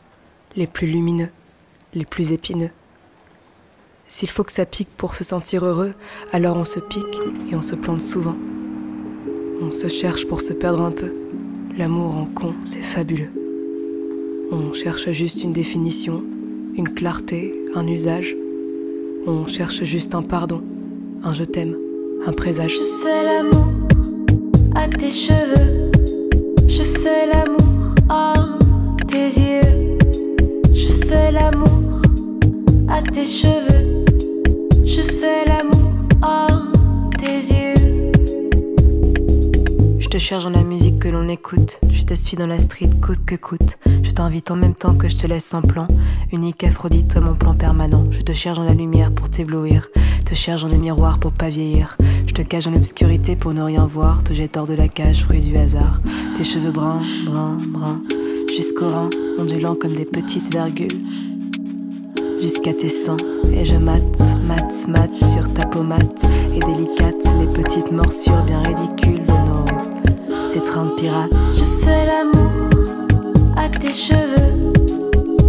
les 0.55 0.65
plus 0.65 0.87
lumineux, 0.87 1.29
les 1.93 2.05
plus 2.05 2.31
épineux. 2.31 2.71
S'il 4.07 4.31
faut 4.31 4.43
que 4.43 4.51
ça 4.51 4.65
pique 4.65 4.89
pour 4.97 5.13
se 5.13 5.23
sentir 5.23 5.63
heureux, 5.63 5.93
alors 6.33 6.57
on 6.57 6.65
se 6.65 6.79
pique 6.79 7.19
et 7.51 7.55
on 7.55 7.61
se 7.61 7.75
plante 7.75 8.01
souvent. 8.01 8.35
On 9.61 9.71
se 9.71 9.89
cherche 9.89 10.27
pour 10.27 10.41
se 10.41 10.53
perdre 10.53 10.81
un 10.81 10.91
peu. 10.91 11.13
L'amour 11.77 12.15
en 12.15 12.25
con, 12.25 12.55
c'est 12.65 12.81
fabuleux. 12.81 13.31
On 14.51 14.73
cherche 14.73 15.11
juste 15.11 15.43
une 15.43 15.53
définition, 15.53 16.23
une 16.77 16.89
clarté, 16.89 17.53
un 17.75 17.87
usage. 17.87 18.35
On 19.27 19.45
cherche 19.45 19.83
juste 19.83 20.13
un 20.13 20.21
pardon, 20.21 20.61
un 21.23 21.33
je 21.33 21.43
t'aime, 21.43 21.75
un 22.27 22.31
présage. 22.31 22.73
Je 22.73 23.03
fais 23.03 23.23
l'amour 23.23 23.67
à 24.75 24.87
tes 24.87 25.09
cheveux. 25.09 25.91
Je 26.67 26.83
fais 26.83 27.27
l'amour 27.27 27.95
à 28.09 28.33
tes 29.07 29.25
yeux. 29.25 29.97
Je 30.73 31.07
fais 31.07 31.31
l'amour 31.31 32.01
à 32.89 33.01
tes 33.01 33.25
cheveux. 33.25 33.74
Te 40.15 40.19
cherche 40.19 40.45
dans 40.45 40.49
la 40.49 40.63
musique 40.63 40.99
que 40.99 41.09
l'on 41.09 41.27
écoute. 41.27 41.77
Je 41.91 42.03
te 42.03 42.13
suis 42.13 42.37
dans 42.37 42.47
la 42.47 42.57
street 42.57 42.89
coûte 43.01 43.25
que 43.25 43.35
coûte. 43.35 43.77
Je 44.01 44.11
t'invite 44.11 44.49
en 44.49 44.55
même 44.55 44.73
temps 44.73 44.95
que 44.95 45.09
je 45.09 45.17
te 45.17 45.27
laisse 45.27 45.43
sans 45.43 45.61
plan. 45.61 45.89
Unique 46.31 46.63
Aphrodite, 46.63 47.11
toi 47.11 47.21
mon 47.21 47.33
plan 47.33 47.53
permanent. 47.53 48.05
Je 48.11 48.21
te 48.21 48.31
cherche 48.31 48.57
dans 48.57 48.63
la 48.63 48.73
lumière 48.73 49.11
pour 49.11 49.29
t'éblouir. 49.29 49.89
Te 50.23 50.33
cherche 50.33 50.61
dans 50.61 50.69
le 50.69 50.77
miroir 50.77 51.19
pour 51.19 51.33
pas 51.33 51.49
vieillir. 51.49 51.97
Je 52.27 52.33
te 52.33 52.41
cache 52.43 52.63
dans 52.63 52.71
l'obscurité 52.71 53.35
pour 53.35 53.53
ne 53.53 53.61
rien 53.61 53.85
voir. 53.85 54.23
Te 54.23 54.31
jette 54.31 54.55
hors 54.55 54.67
de 54.67 54.73
la 54.73 54.87
cage, 54.87 55.25
fruit 55.25 55.41
du 55.41 55.57
hasard. 55.57 55.99
Tes 56.37 56.45
cheveux 56.45 56.71
bruns, 56.71 57.01
bruns, 57.25 57.57
bruns. 57.67 58.01
Jusqu'au 58.55 58.87
rein, 58.87 59.09
ondulant 59.37 59.75
comme 59.75 59.95
des 59.95 60.05
petites 60.05 60.49
virgules. 60.49 60.97
Jusqu'à 62.41 62.73
tes 62.73 62.87
seins. 62.87 63.17
Et 63.51 63.65
je 63.65 63.75
mate, 63.75 64.21
mate, 64.47 64.87
mate 64.87 65.15
sur 65.33 65.53
ta 65.53 65.65
pommade. 65.65 66.07
Et 66.55 66.59
délicate, 66.61 67.21
les 67.41 67.47
petites 67.47 67.91
morsures 67.91 68.43
bien 68.43 68.63
ridicules 68.63 69.25
de 69.25 69.49
nos 69.49 69.54
Je 70.57 71.65
fais 71.83 72.05
l'amour 72.05 72.49
à 73.57 73.67
tes 73.67 73.91
cheveux. 73.91 74.71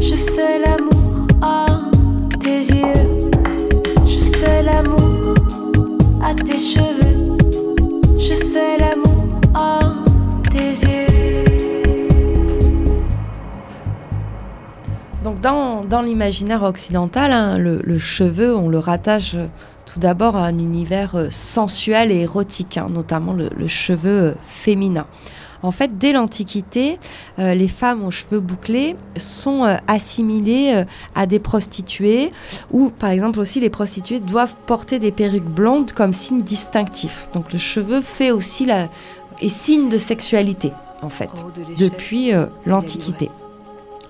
Je 0.00 0.16
fais 0.16 0.58
l'amour 0.58 1.28
à 1.40 1.66
tes 2.40 2.58
yeux. 2.58 3.30
Je 4.04 4.36
fais 4.36 4.64
l'amour 4.64 5.34
à 6.20 6.34
tes 6.34 6.58
cheveux. 6.58 7.36
Je 8.18 8.34
fais 8.52 8.78
l'amour 8.78 9.40
à 9.54 9.78
tes 10.50 10.70
yeux. 10.70 11.44
Donc 15.22 15.40
dans, 15.40 15.84
dans 15.84 16.02
l'imaginaire 16.02 16.64
occidental, 16.64 17.32
hein, 17.32 17.58
le, 17.58 17.80
le, 17.84 17.98
cheveu, 17.98 18.56
on 18.56 18.68
le 18.68 18.80
rattache 18.80 19.36
tout 19.86 20.00
d'abord 20.00 20.36
un 20.36 20.58
univers 20.58 21.14
euh, 21.14 21.28
sensuel 21.30 22.12
et 22.12 22.20
érotique, 22.20 22.76
hein, 22.76 22.88
notamment 22.90 23.32
le, 23.32 23.68
cheveu 23.68 24.10
euh, 24.10 24.34
féminin. 24.44 25.06
En 25.62 25.70
fait, 25.70 25.96
dès 25.96 26.12
l'Antiquité, 26.12 26.98
euh, 27.38 27.54
les 27.54 27.68
femmes 27.68 28.04
aux 28.04 28.10
cheveux 28.10 28.40
bouclés 28.40 28.94
sont 29.16 29.64
assimilées 29.88 30.84
à 31.14 31.26
des 31.26 31.38
prostituées, 31.38 32.30
ou 32.70 32.90
par 32.90 33.10
exemple 33.10 33.40
aussi 33.40 33.58
les 33.58 33.70
prostituées 33.70 34.20
doivent 34.20 34.54
porter 34.66 34.98
des 34.98 35.12
perruques 35.12 35.42
blondes 35.48 35.92
comme 35.92 36.12
signe 36.12 36.42
distinctif. 36.42 37.28
Donc 37.32 37.52
le 37.52 37.58
cheveu 37.58 38.02
fait 38.02 38.30
aussi 38.30 38.66
la... 38.66 38.88
est 39.40 39.48
signe 39.48 39.88
de 39.88 39.98
sexualité, 39.98 40.72
en 41.02 41.08
fait, 41.08 41.30
depuis 41.78 42.32
l'Antiquité. 42.66 43.30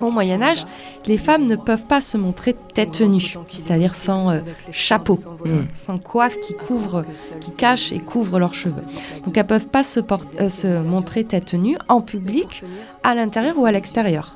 Au 0.00 0.10
Moyen 0.10 0.42
Âge, 0.42 0.66
les 1.06 1.18
femmes 1.18 1.46
ne 1.46 1.56
peuvent 1.56 1.86
pas 1.86 2.00
se 2.00 2.16
montrer 2.16 2.54
tête 2.74 3.00
nue, 3.00 3.34
c'est-à-dire 3.48 3.94
sans 3.94 4.30
euh, 4.30 4.40
chapeau, 4.70 5.14
mmh. 5.14 5.50
sans 5.74 5.98
coiffe 5.98 6.38
qui 6.40 6.54
couvre, 6.54 7.04
qui 7.40 7.54
cache 7.56 7.92
et 7.92 7.98
couvre 7.98 8.38
leurs 8.38 8.54
cheveux. 8.54 8.82
Donc 9.24 9.36
elles 9.36 9.46
peuvent 9.46 9.68
pas 9.68 9.84
se, 9.84 10.00
euh, 10.00 10.48
se 10.48 10.82
montrer 10.82 11.24
tête 11.24 11.54
nue 11.54 11.76
en 11.88 12.00
public, 12.00 12.62
à 13.02 13.14
l'intérieur 13.14 13.58
ou 13.58 13.66
à 13.66 13.72
l'extérieur. 13.72 14.34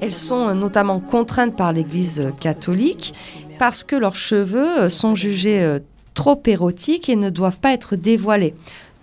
Elles 0.00 0.12
sont 0.12 0.48
euh, 0.48 0.54
notamment 0.54 1.00
contraintes 1.00 1.56
par 1.56 1.72
l'Église 1.72 2.32
catholique 2.40 3.14
parce 3.58 3.84
que 3.84 3.96
leurs 3.96 4.16
cheveux 4.16 4.88
sont 4.88 5.14
jugés 5.14 5.78
trop 6.14 6.40
érotiques 6.46 7.08
et 7.08 7.16
ne 7.16 7.30
doivent 7.30 7.58
pas 7.58 7.72
être 7.72 7.96
dévoilés. 7.96 8.54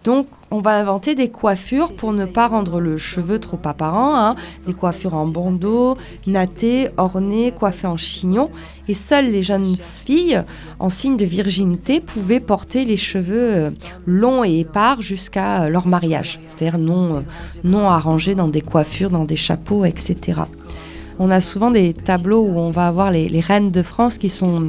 Donc, 0.04 0.28
on 0.50 0.62
va 0.62 0.72
inventer 0.80 1.14
des 1.14 1.30
coiffures 1.30 1.94
pour 1.94 2.12
ne 2.12 2.26
pas 2.26 2.48
rendre 2.48 2.80
le 2.80 2.98
cheveu 2.98 3.38
trop 3.38 3.60
apparent. 3.64 4.18
Hein. 4.18 4.36
Des 4.66 4.74
coiffures 4.74 5.14
en 5.14 5.28
bandeau, 5.28 5.96
nattées, 6.26 6.90
ornées, 6.98 7.52
coiffées 7.52 7.88
en 7.88 7.98
chignon. 7.98 8.50
Et 8.88 8.96
seules 8.96 9.32
les 9.32 9.44
jeunes 9.44 9.76
filles, 10.06 10.44
en 10.80 10.90
signe 10.90 11.18
de 11.18 11.26
virginité, 11.26 12.00
pouvaient 12.00 12.40
porter 12.40 12.84
les 12.84 12.98
cheveux 12.98 13.54
euh, 13.54 13.70
longs 14.08 14.44
et 14.44 14.60
épars 14.60 15.02
jusqu'à 15.02 15.64
euh, 15.64 15.70
leur 15.70 15.86
mariage. 15.86 16.40
C'est-à-dire 16.48 16.80
non, 16.80 17.18
euh, 17.18 17.22
non 17.64 17.88
arrangés 17.88 18.34
dans 18.34 18.48
des 18.48 18.62
coiffures, 18.62 19.12
dans 19.12 19.26
des 19.26 19.36
chapeaux, 19.36 19.86
etc. 19.86 20.42
On 21.20 21.30
a 21.30 21.42
souvent 21.42 21.70
des 21.70 21.94
tableaux 21.94 22.42
où 22.42 22.58
on 22.58 22.72
va 22.72 22.88
avoir 22.88 23.12
les, 23.12 23.30
les 23.30 23.42
reines 23.42 23.70
de 23.70 23.84
France 23.84 24.18
qui 24.18 24.32
sont 24.32 24.68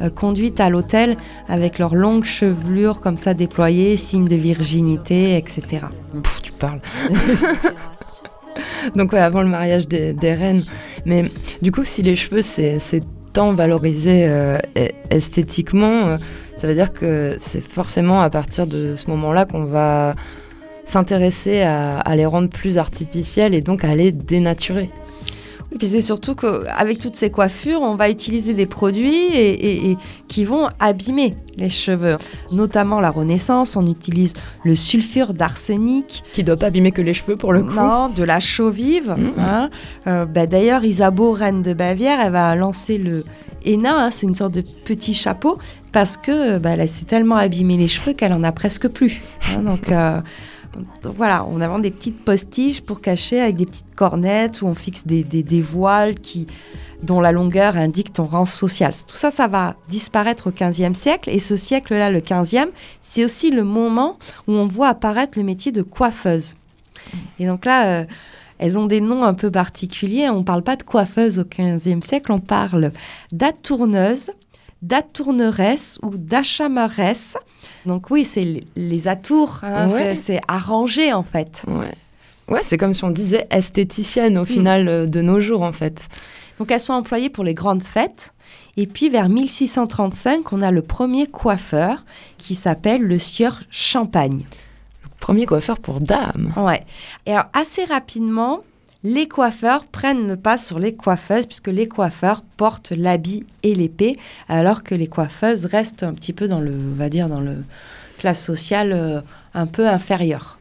euh, 0.00 0.10
conduites 0.10 0.60
à 0.60 0.68
l'hôtel 0.68 1.16
avec 1.48 1.78
leurs 1.78 1.94
longues 1.94 2.24
chevelures 2.24 3.00
comme 3.00 3.16
ça 3.16 3.34
déployées, 3.34 3.96
signe 3.96 4.28
de 4.28 4.36
virginité, 4.36 5.36
etc. 5.36 5.62
Pff, 6.22 6.42
tu 6.42 6.52
parles. 6.52 6.80
Donc 8.94 9.12
ouais, 9.12 9.20
avant 9.20 9.42
le 9.42 9.48
mariage 9.48 9.88
des, 9.88 10.12
des 10.12 10.34
reines. 10.34 10.64
Mais 11.04 11.30
du 11.62 11.72
coup, 11.72 11.84
si 11.84 12.02
les 12.02 12.16
cheveux, 12.16 12.42
c'est 12.42 13.02
tant 13.32 13.52
valorisé 13.52 14.26
euh, 14.28 14.58
esthétiquement, 15.10 16.06
euh, 16.06 16.18
ça 16.56 16.66
veut 16.66 16.74
dire 16.74 16.92
que 16.92 17.36
c'est 17.38 17.60
forcément 17.60 18.20
à 18.20 18.30
partir 18.30 18.66
de 18.66 18.96
ce 18.96 19.08
moment-là 19.10 19.46
qu'on 19.46 19.64
va 19.64 20.14
s'intéresser 20.84 21.62
à, 21.62 21.98
à 21.98 22.16
les 22.16 22.26
rendre 22.26 22.48
plus 22.48 22.78
artificiels 22.78 23.54
et 23.54 23.60
donc 23.60 23.84
à 23.84 23.94
les 23.94 24.10
dénaturer. 24.10 24.90
Et 25.72 25.76
puis 25.76 25.86
c'est 25.88 26.00
surtout 26.00 26.34
qu'avec 26.34 26.98
toutes 26.98 27.16
ces 27.16 27.30
coiffures, 27.30 27.82
on 27.82 27.94
va 27.94 28.08
utiliser 28.08 28.54
des 28.54 28.64
produits 28.66 29.14
et, 29.34 29.50
et- 29.50 29.90
et 29.90 29.98
qui 30.26 30.44
vont 30.46 30.68
abîmer 30.80 31.34
les 31.58 31.68
cheveux. 31.68 32.16
Notamment 32.52 33.00
la 33.00 33.10
Renaissance, 33.10 33.76
on 33.76 33.86
utilise 33.86 34.32
le 34.64 34.74
sulfure 34.74 35.34
d'arsenic, 35.34 36.22
Qui 36.32 36.42
doit 36.44 36.56
pas 36.56 36.66
abîmer 36.68 36.90
que 36.92 37.02
les 37.02 37.12
cheveux 37.14 37.36
pour 37.36 37.52
le 37.52 37.62
coup. 37.62 37.74
non, 37.74 38.08
de 38.08 38.22
la 38.24 38.40
chaux 38.40 38.70
vive. 38.70 39.14
Mhm. 39.18 39.32
hein. 39.38 39.70
Euh, 40.06 40.24
bah, 40.24 40.46
D'ailleurs, 40.46 40.84
Isabeau, 40.84 41.32
reine 41.32 41.60
de 41.62 41.74
Bavière, 41.74 42.18
elle 42.20 42.32
va 42.32 42.54
lancer 42.54 42.96
le 42.96 43.24
henna, 43.66 44.04
hein, 44.06 44.10
c'est 44.10 44.24
une 44.26 44.34
sorte 44.36 44.54
de 44.54 44.62
petit 44.62 45.12
chapeau, 45.14 45.58
parce 45.92 46.16
que 46.16 46.56
bah, 46.58 46.70
elle 46.78 46.88
s'est 46.88 47.04
tellement 47.04 47.36
abîmé 47.36 47.76
les 47.76 47.88
cheveux 47.88 48.14
qu'elle 48.14 48.32
en 48.32 48.42
a 48.44 48.52
presque 48.52 48.88
plus. 48.88 49.20
hein. 49.54 49.62
donc, 49.62 49.90
euh, 49.90 50.20
donc 51.02 51.14
voilà, 51.16 51.44
on 51.44 51.60
a 51.60 51.66
vraiment 51.66 51.78
des 51.78 51.90
petites 51.90 52.24
postiches 52.24 52.80
pour 52.80 53.00
cacher 53.00 53.40
avec 53.40 53.56
des 53.56 53.66
petites 53.66 53.94
cornettes 53.94 54.62
où 54.62 54.66
on 54.66 54.74
fixe 54.74 55.06
des 55.06 55.60
voiles 55.62 56.14
qui, 56.14 56.46
dont 57.02 57.20
la 57.20 57.32
longueur 57.32 57.76
indique 57.76 58.12
ton 58.12 58.24
rang 58.24 58.44
social. 58.44 58.92
Tout 59.06 59.16
ça, 59.16 59.30
ça 59.30 59.46
va 59.46 59.76
disparaître 59.88 60.48
au 60.48 60.50
XVe 60.50 60.94
siècle. 60.94 61.30
Et 61.30 61.38
ce 61.38 61.56
siècle-là, 61.56 62.10
le 62.10 62.20
XVe, 62.20 62.70
c'est 63.00 63.24
aussi 63.24 63.50
le 63.50 63.64
moment 63.64 64.18
où 64.46 64.52
on 64.52 64.66
voit 64.66 64.88
apparaître 64.88 65.38
le 65.38 65.44
métier 65.44 65.72
de 65.72 65.82
coiffeuse. 65.82 66.56
Et 67.38 67.46
donc 67.46 67.64
là, 67.64 67.86
euh, 67.86 68.04
elles 68.58 68.78
ont 68.78 68.86
des 68.86 69.00
noms 69.00 69.24
un 69.24 69.34
peu 69.34 69.50
particuliers. 69.50 70.28
On 70.28 70.38
ne 70.38 70.44
parle 70.44 70.62
pas 70.62 70.76
de 70.76 70.82
coiffeuse 70.82 71.38
au 71.38 71.44
XVe 71.44 72.02
siècle, 72.02 72.32
on 72.32 72.40
parle 72.40 72.92
d'atourneuse, 73.32 74.30
d'atourneresse 74.82 75.98
ou 76.02 76.16
d'achamaresse. 76.16 77.36
Donc 77.86 78.10
oui, 78.10 78.24
c'est 78.24 78.44
les- 78.44 78.64
les 78.76 79.08
atours, 79.08 79.60
hein, 79.62 79.88
Ouais. 79.88 80.16
c'est- 80.16 80.40
arrangé 80.48 81.12
en 81.12 81.22
fait. 81.22 81.62
Ouais. 81.68 81.94
Ouais, 82.50 82.60
c'est 82.62 82.78
comme 82.78 82.94
si 82.94 83.04
on 83.04 83.10
disait 83.10 83.46
esthéticienne 83.50 84.38
au 84.38 84.44
final 84.46 84.88
euh, 84.88 85.06
de 85.06 85.20
nos 85.20 85.38
jours 85.40 85.62
en 85.62 85.72
fait. 85.72 86.08
Donc 86.58 86.70
elles 86.70 86.80
sont 86.80 86.94
employées 86.94 87.28
pour 87.30 87.44
les 87.44 87.54
grandes 87.54 87.82
fêtes. 87.82 88.32
Et 88.76 88.86
puis 88.86 89.10
vers 89.10 89.28
1635, 89.28 90.52
on 90.52 90.62
a 90.62 90.70
le 90.70 90.82
premier 90.82 91.26
coiffeur 91.26 92.04
qui 92.38 92.54
s'appelle 92.54 93.02
le 93.02 93.18
sieur 93.18 93.60
Champagne. 93.70 94.44
Premier 95.20 95.46
coiffeur 95.46 95.78
pour 95.80 96.00
dames. 96.00 96.52
Ouais. 96.56 96.84
Et 97.26 97.32
alors 97.32 97.46
assez 97.52 97.84
rapidement, 97.84 98.60
les 99.04 99.28
coiffeurs 99.28 99.84
prennent 99.86 100.26
le 100.26 100.36
pas 100.36 100.58
sur 100.58 100.78
les 100.78 100.94
coiffeuses 100.94 101.46
puisque 101.46 101.68
les 101.68 101.86
coiffeurs 101.86 102.42
portent 102.56 102.90
l'habit 102.90 103.44
et 103.62 103.74
l'épée, 103.74 104.16
alors 104.48 104.82
que 104.82 104.94
les 104.94 105.06
coiffeuses 105.06 105.66
restent 105.66 106.02
un 106.02 106.14
petit 106.14 106.32
peu 106.32 106.48
dans 106.48 106.60
le, 106.60 106.72
on 106.72 106.94
va 106.94 107.08
dans 107.08 107.40
le 107.40 107.64
classe 108.18 108.44
sociale 108.44 108.92
euh, 108.92 109.20
un 109.54 109.66
peu 109.66 109.88
inférieure. 109.88 110.57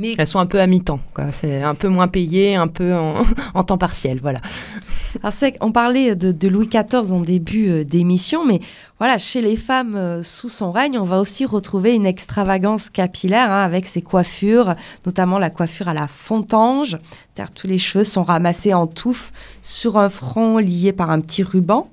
Mais 0.00 0.14
Elles 0.16 0.26
sont 0.26 0.38
un 0.38 0.46
peu 0.46 0.60
à 0.60 0.66
mi-temps. 0.66 1.00
C'est 1.32 1.62
un 1.62 1.74
peu 1.74 1.88
moins 1.88 2.08
payé, 2.08 2.56
un 2.56 2.68
peu 2.68 2.94
en, 2.94 3.22
en 3.54 3.62
temps 3.62 3.78
partiel. 3.78 4.18
Voilà. 4.20 4.40
Alors 5.22 5.34
on 5.60 5.72
parlait 5.72 6.14
de, 6.14 6.32
de 6.32 6.48
Louis 6.48 6.68
XIV 6.68 7.12
en 7.12 7.20
début 7.20 7.68
euh, 7.68 7.84
d'émission, 7.84 8.44
mais 8.44 8.60
voilà, 8.98 9.18
chez 9.18 9.42
les 9.42 9.56
femmes 9.56 9.94
euh, 9.96 10.22
sous 10.22 10.48
son 10.48 10.70
règne, 10.70 10.98
on 10.98 11.04
va 11.04 11.20
aussi 11.20 11.44
retrouver 11.44 11.94
une 11.94 12.06
extravagance 12.06 12.90
capillaire 12.90 13.50
hein, 13.50 13.62
avec 13.62 13.86
ses 13.86 14.02
coiffures, 14.02 14.74
notamment 15.04 15.38
la 15.38 15.50
coiffure 15.50 15.88
à 15.88 15.94
la 15.94 16.06
fontange, 16.06 16.96
c'est-à-dire 17.34 17.52
tous 17.52 17.66
les 17.66 17.78
cheveux 17.78 18.04
sont 18.04 18.22
ramassés 18.22 18.72
en 18.72 18.86
touffe 18.86 19.32
sur 19.62 19.98
un 19.98 20.08
front 20.08 20.58
lié 20.58 20.92
par 20.92 21.10
un 21.10 21.20
petit 21.20 21.42
ruban. 21.42 21.90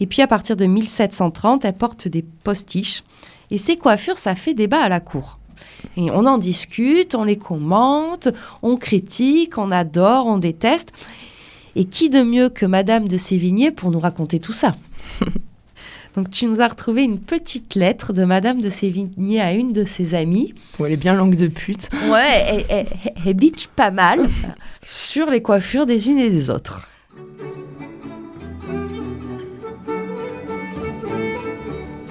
Et 0.00 0.06
puis 0.06 0.22
à 0.22 0.26
partir 0.26 0.56
de 0.56 0.64
1730, 0.64 1.64
elle 1.64 1.74
porte 1.74 2.08
des 2.08 2.22
postiches. 2.22 3.02
Et 3.50 3.58
ces 3.58 3.76
coiffures, 3.76 4.18
ça 4.18 4.34
fait 4.34 4.54
débat 4.54 4.80
à 4.80 4.88
la 4.88 5.00
cour. 5.00 5.38
Et 5.96 6.10
on 6.10 6.26
en 6.26 6.38
discute, 6.38 7.14
on 7.14 7.24
les 7.24 7.36
commente, 7.38 8.28
on 8.62 8.76
critique, 8.76 9.58
on 9.58 9.70
adore, 9.70 10.26
on 10.26 10.38
déteste. 10.38 10.90
Et 11.76 11.84
qui 11.84 12.08
de 12.10 12.22
mieux 12.22 12.48
que 12.50 12.66
Madame 12.66 13.08
de 13.08 13.16
Sévigné 13.16 13.70
pour 13.70 13.90
nous 13.90 13.98
raconter 14.00 14.38
tout 14.38 14.52
ça? 14.52 14.76
Donc 16.16 16.30
tu 16.30 16.46
nous 16.46 16.60
as 16.60 16.68
retrouvé 16.68 17.02
une 17.02 17.18
petite 17.18 17.74
lettre 17.74 18.12
de 18.12 18.24
Madame 18.24 18.60
de 18.60 18.68
Sévigné 18.68 19.40
à 19.40 19.52
une 19.52 19.72
de 19.72 19.84
ses 19.84 20.14
amies. 20.14 20.54
Où 20.78 20.86
elle 20.86 20.92
est 20.92 20.96
bien 20.96 21.14
langue 21.14 21.34
de 21.34 21.48
pute. 21.48 21.88
Ouais, 22.10 22.44
elle, 22.48 22.64
elle, 22.68 22.86
elle- 23.04 23.12
elle 23.26 23.34
bitch 23.34 23.66
pas 23.74 23.90
mal 23.90 24.20
sur 24.82 25.28
les 25.28 25.42
coiffures 25.42 25.86
des 25.86 26.08
unes 26.08 26.18
et 26.20 26.30
des 26.30 26.50
autres. 26.50 26.86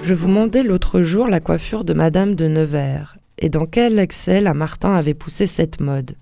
Je 0.02 0.12
vous 0.14 0.28
mandais 0.28 0.62
l'autre 0.62 1.00
jour 1.02 1.26
la 1.26 1.40
coiffure 1.40 1.84
de 1.84 1.94
Madame 1.94 2.34
de 2.34 2.46
Nevers, 2.46 3.16
et 3.44 3.50
dans 3.50 3.66
quel 3.66 3.98
excès 3.98 4.40
la 4.40 4.54
Martin 4.54 4.94
avait 4.94 5.12
poussé 5.12 5.46
cette 5.46 5.78
mode. 5.78 6.16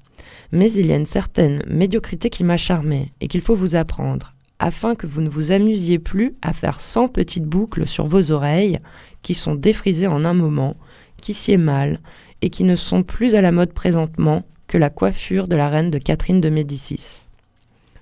Mais 0.50 0.72
il 0.72 0.86
y 0.86 0.92
a 0.92 0.96
une 0.96 1.06
certaine 1.06 1.62
médiocrité 1.68 2.30
qui 2.30 2.42
m'a 2.42 2.56
charmé, 2.56 3.12
et 3.20 3.28
qu'il 3.28 3.42
faut 3.42 3.54
vous 3.54 3.76
apprendre, 3.76 4.34
afin 4.58 4.96
que 4.96 5.06
vous 5.06 5.20
ne 5.20 5.28
vous 5.28 5.52
amusiez 5.52 6.00
plus 6.00 6.34
à 6.42 6.52
faire 6.52 6.80
cent 6.80 7.06
petites 7.06 7.44
boucles 7.44 7.86
sur 7.86 8.06
vos 8.06 8.32
oreilles, 8.32 8.80
qui 9.22 9.34
sont 9.34 9.54
défrisées 9.54 10.08
en 10.08 10.24
un 10.24 10.34
moment, 10.34 10.74
qui 11.20 11.32
sied 11.32 11.58
mal, 11.58 12.00
et 12.40 12.50
qui 12.50 12.64
ne 12.64 12.74
sont 12.74 13.04
plus 13.04 13.36
à 13.36 13.40
la 13.40 13.52
mode 13.52 13.72
présentement 13.72 14.42
que 14.66 14.76
la 14.76 14.90
coiffure 14.90 15.46
de 15.46 15.54
la 15.54 15.68
reine 15.68 15.92
de 15.92 15.98
Catherine 15.98 16.40
de 16.40 16.50
Médicis. 16.50 17.28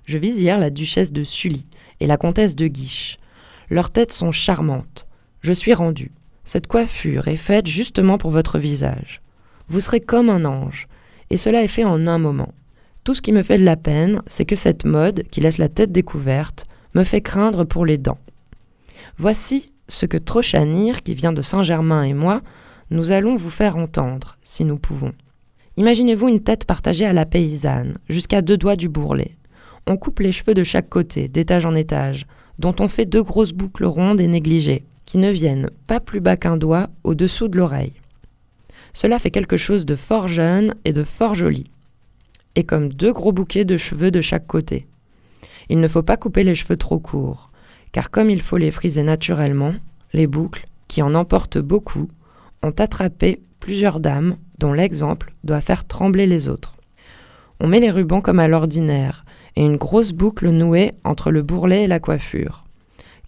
Je 0.05 0.17
vis 0.17 0.41
hier 0.41 0.57
la 0.57 0.71
duchesse 0.71 1.11
de 1.11 1.23
Sully 1.23 1.67
et 1.99 2.07
la 2.07 2.17
comtesse 2.17 2.55
de 2.55 2.65
Guiche. 2.65 3.19
Leurs 3.69 3.91
têtes 3.91 4.13
sont 4.13 4.31
charmantes. 4.31 5.05
Je 5.41 5.53
suis 5.53 5.75
rendu. 5.75 6.11
Cette 6.43 6.67
coiffure 6.67 7.27
est 7.27 7.37
faite 7.37 7.67
justement 7.67 8.17
pour 8.17 8.31
votre 8.31 8.59
visage. 8.59 9.21
Vous 9.67 9.79
serez 9.79 10.01
comme 10.01 10.29
un 10.29 10.45
ange, 10.45 10.87
et 11.29 11.37
cela 11.37 11.63
est 11.63 11.67
fait 11.67 11.85
en 11.85 12.07
un 12.07 12.17
moment. 12.17 12.53
Tout 13.03 13.13
ce 13.13 13.21
qui 13.21 13.31
me 13.31 13.43
fait 13.43 13.57
de 13.57 13.63
la 13.63 13.77
peine, 13.77 14.21
c'est 14.27 14.45
que 14.45 14.55
cette 14.55 14.85
mode, 14.85 15.23
qui 15.31 15.41
laisse 15.41 15.57
la 15.57 15.69
tête 15.69 15.91
découverte, 15.91 16.65
me 16.93 17.03
fait 17.03 17.21
craindre 17.21 17.63
pour 17.63 17.85
les 17.85 17.97
dents. 17.97 18.19
Voici 19.17 19.71
ce 19.87 20.05
que 20.05 20.17
Trochanir, 20.17 21.01
qui 21.03 21.13
vient 21.13 21.33
de 21.33 21.41
Saint-Germain, 21.41 22.03
et 22.03 22.13
moi, 22.13 22.41
nous 22.89 23.11
allons 23.11 23.35
vous 23.35 23.49
faire 23.49 23.77
entendre, 23.77 24.37
si 24.43 24.65
nous 24.65 24.77
pouvons. 24.77 25.13
Imaginez-vous 25.77 26.27
une 26.27 26.43
tête 26.43 26.65
partagée 26.65 27.05
à 27.05 27.13
la 27.13 27.25
paysanne, 27.25 27.97
jusqu'à 28.09 28.41
deux 28.41 28.57
doigts 28.57 28.75
du 28.75 28.89
bourrelet. 28.89 29.37
On 29.87 29.97
coupe 29.97 30.19
les 30.19 30.31
cheveux 30.31 30.53
de 30.53 30.63
chaque 30.63 30.89
côté, 30.89 31.27
d'étage 31.27 31.65
en 31.65 31.73
étage, 31.73 32.25
dont 32.59 32.75
on 32.79 32.87
fait 32.87 33.05
deux 33.05 33.23
grosses 33.23 33.53
boucles 33.53 33.85
rondes 33.85 34.21
et 34.21 34.27
négligées, 34.27 34.85
qui 35.11 35.17
ne 35.17 35.29
viennent 35.29 35.69
pas 35.87 35.99
plus 35.99 36.21
bas 36.21 36.37
qu'un 36.37 36.55
doigt 36.55 36.87
au-dessous 37.03 37.49
de 37.49 37.57
l'oreille. 37.57 37.91
Cela 38.93 39.19
fait 39.19 39.29
quelque 39.29 39.57
chose 39.57 39.85
de 39.85 39.97
fort 39.97 40.29
jeune 40.29 40.73
et 40.85 40.93
de 40.93 41.03
fort 41.03 41.35
joli, 41.35 41.69
et 42.55 42.63
comme 42.63 42.93
deux 42.93 43.11
gros 43.11 43.33
bouquets 43.33 43.65
de 43.65 43.75
cheveux 43.75 44.09
de 44.09 44.21
chaque 44.21 44.47
côté. 44.47 44.87
Il 45.67 45.81
ne 45.81 45.87
faut 45.89 46.01
pas 46.01 46.15
couper 46.15 46.43
les 46.43 46.55
cheveux 46.55 46.77
trop 46.77 46.97
courts, 46.97 47.51
car 47.91 48.09
comme 48.09 48.29
il 48.29 48.41
faut 48.41 48.55
les 48.55 48.71
friser 48.71 49.03
naturellement, 49.03 49.73
les 50.13 50.27
boucles, 50.27 50.65
qui 50.87 51.01
en 51.01 51.13
emportent 51.13 51.57
beaucoup, 51.57 52.07
ont 52.63 52.73
attrapé 52.77 53.41
plusieurs 53.59 53.99
dames 53.99 54.37
dont 54.59 54.71
l'exemple 54.71 55.33
doit 55.43 55.59
faire 55.59 55.85
trembler 55.85 56.25
les 56.25 56.47
autres. 56.47 56.77
On 57.59 57.67
met 57.67 57.81
les 57.81 57.91
rubans 57.91 58.21
comme 58.21 58.39
à 58.39 58.47
l'ordinaire, 58.47 59.25
et 59.57 59.61
une 59.61 59.75
grosse 59.75 60.13
boucle 60.13 60.51
nouée 60.51 60.93
entre 61.03 61.31
le 61.31 61.41
bourrelet 61.41 61.83
et 61.83 61.87
la 61.87 61.99
coiffure. 61.99 62.63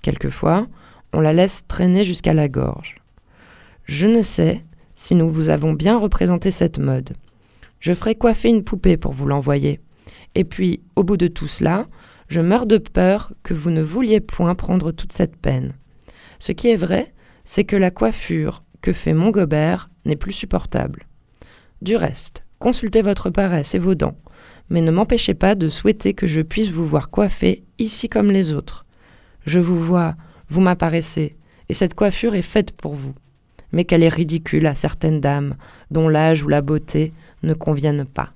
Quelquefois, 0.02 0.68
on 1.14 1.22
la 1.22 1.34
laisse 1.34 1.66
traîner 1.68 2.04
jusqu'à 2.04 2.34
la 2.34 2.50
gorge. 2.50 2.96
Je 3.86 4.08
ne 4.08 4.22
sais 4.22 4.64
si 4.96 5.16
nous 5.16 5.30
vous 5.30 5.50
avons 5.50 5.74
bien 5.74 5.98
représenté 5.98 6.52
cette 6.52 6.80
mode. 6.80 7.14
Je 7.80 7.94
ferai 7.94 8.16
coiffer 8.16 8.50
une 8.50 8.64
poupée 8.64 8.98
pour 8.98 9.12
vous 9.12 9.26
l'envoyer. 9.26 9.80
Et 10.36 10.44
puis, 10.44 10.82
au 10.96 11.04
bout 11.04 11.18
de 11.18 11.28
tout 11.28 11.48
cela, 11.48 11.88
je 12.30 12.42
meurs 12.42 12.66
de 12.66 12.78
peur 12.78 13.34
que 13.44 13.54
vous 13.54 13.70
ne 13.70 13.82
vouliez 13.82 14.20
point 14.20 14.56
prendre 14.56 14.92
toute 14.92 15.14
cette 15.14 15.36
peine. 15.36 15.74
Ce 16.40 16.52
qui 16.52 16.70
est 16.70 16.76
vrai, 16.76 17.14
c'est 17.44 17.66
que 17.66 17.76
la 17.76 17.92
coiffure 17.92 18.64
que 18.82 18.94
fait 18.94 19.14
Montgobert 19.14 19.90
n'est 20.06 20.16
plus 20.16 20.32
supportable. 20.32 21.04
Du 21.82 21.96
reste, 21.96 22.46
consultez 22.60 23.02
votre 23.02 23.30
paresse 23.30 23.76
et 23.76 23.80
vos 23.80 23.96
dents, 23.96 24.18
mais 24.70 24.82
ne 24.82 24.92
m'empêchez 24.92 25.34
pas 25.34 25.56
de 25.56 25.70
souhaiter 25.70 26.14
que 26.14 26.28
je 26.28 26.42
puisse 26.42 26.70
vous 26.70 26.86
voir 26.88 27.10
coiffé 27.10 27.64
ici 27.78 28.10
comme 28.10 28.32
les 28.32 28.54
autres. 28.54 28.86
Je 29.46 29.60
vous 29.60 29.80
vois, 29.80 30.16
vous 30.50 30.62
m'apparaissez, 30.62 31.36
et 31.70 31.74
cette 31.74 31.94
coiffure 31.94 32.36
est 32.36 32.42
faite 32.42 32.72
pour 32.72 32.96
vous, 32.96 33.14
mais 33.72 33.84
qu'elle 33.86 34.04
est 34.04 34.10
ridicule 34.10 34.66
à 34.68 34.76
certaines 34.76 35.20
dames 35.22 35.56
dont 35.92 36.08
l'âge 36.10 36.44
ou 36.44 36.48
la 36.50 36.62
beauté 36.62 37.14
ne 37.44 37.54
conviennent 37.54 38.06
pas. 38.06 38.30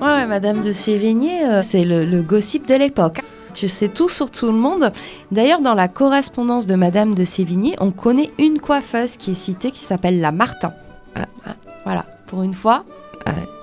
Ouais, 0.00 0.26
Madame 0.26 0.60
de 0.62 0.72
Sévigné, 0.72 1.44
euh, 1.46 1.62
c'est 1.62 1.84
le, 1.84 2.04
le 2.04 2.22
gossip 2.22 2.66
de 2.68 2.74
l'époque. 2.74 3.20
Tu 3.54 3.68
sais 3.68 3.88
tout 3.88 4.08
sur 4.08 4.30
tout 4.30 4.46
le 4.46 4.52
monde. 4.52 4.90
D'ailleurs, 5.30 5.60
dans 5.60 5.74
la 5.74 5.88
correspondance 5.88 6.66
de 6.66 6.74
Madame 6.74 7.14
de 7.14 7.24
Sévigné, 7.24 7.74
on 7.80 7.90
connaît 7.90 8.30
une 8.38 8.58
coiffeuse 8.60 9.16
qui 9.16 9.30
est 9.30 9.34
citée 9.36 9.70
qui 9.70 9.80
s'appelle 9.82 10.20
la 10.20 10.32
Martin. 10.32 10.72
Ah. 11.14 11.26
Ah, 11.46 11.54
Voilà, 11.84 12.04
pour 12.26 12.42
une 12.42 12.52
fois, 12.52 12.84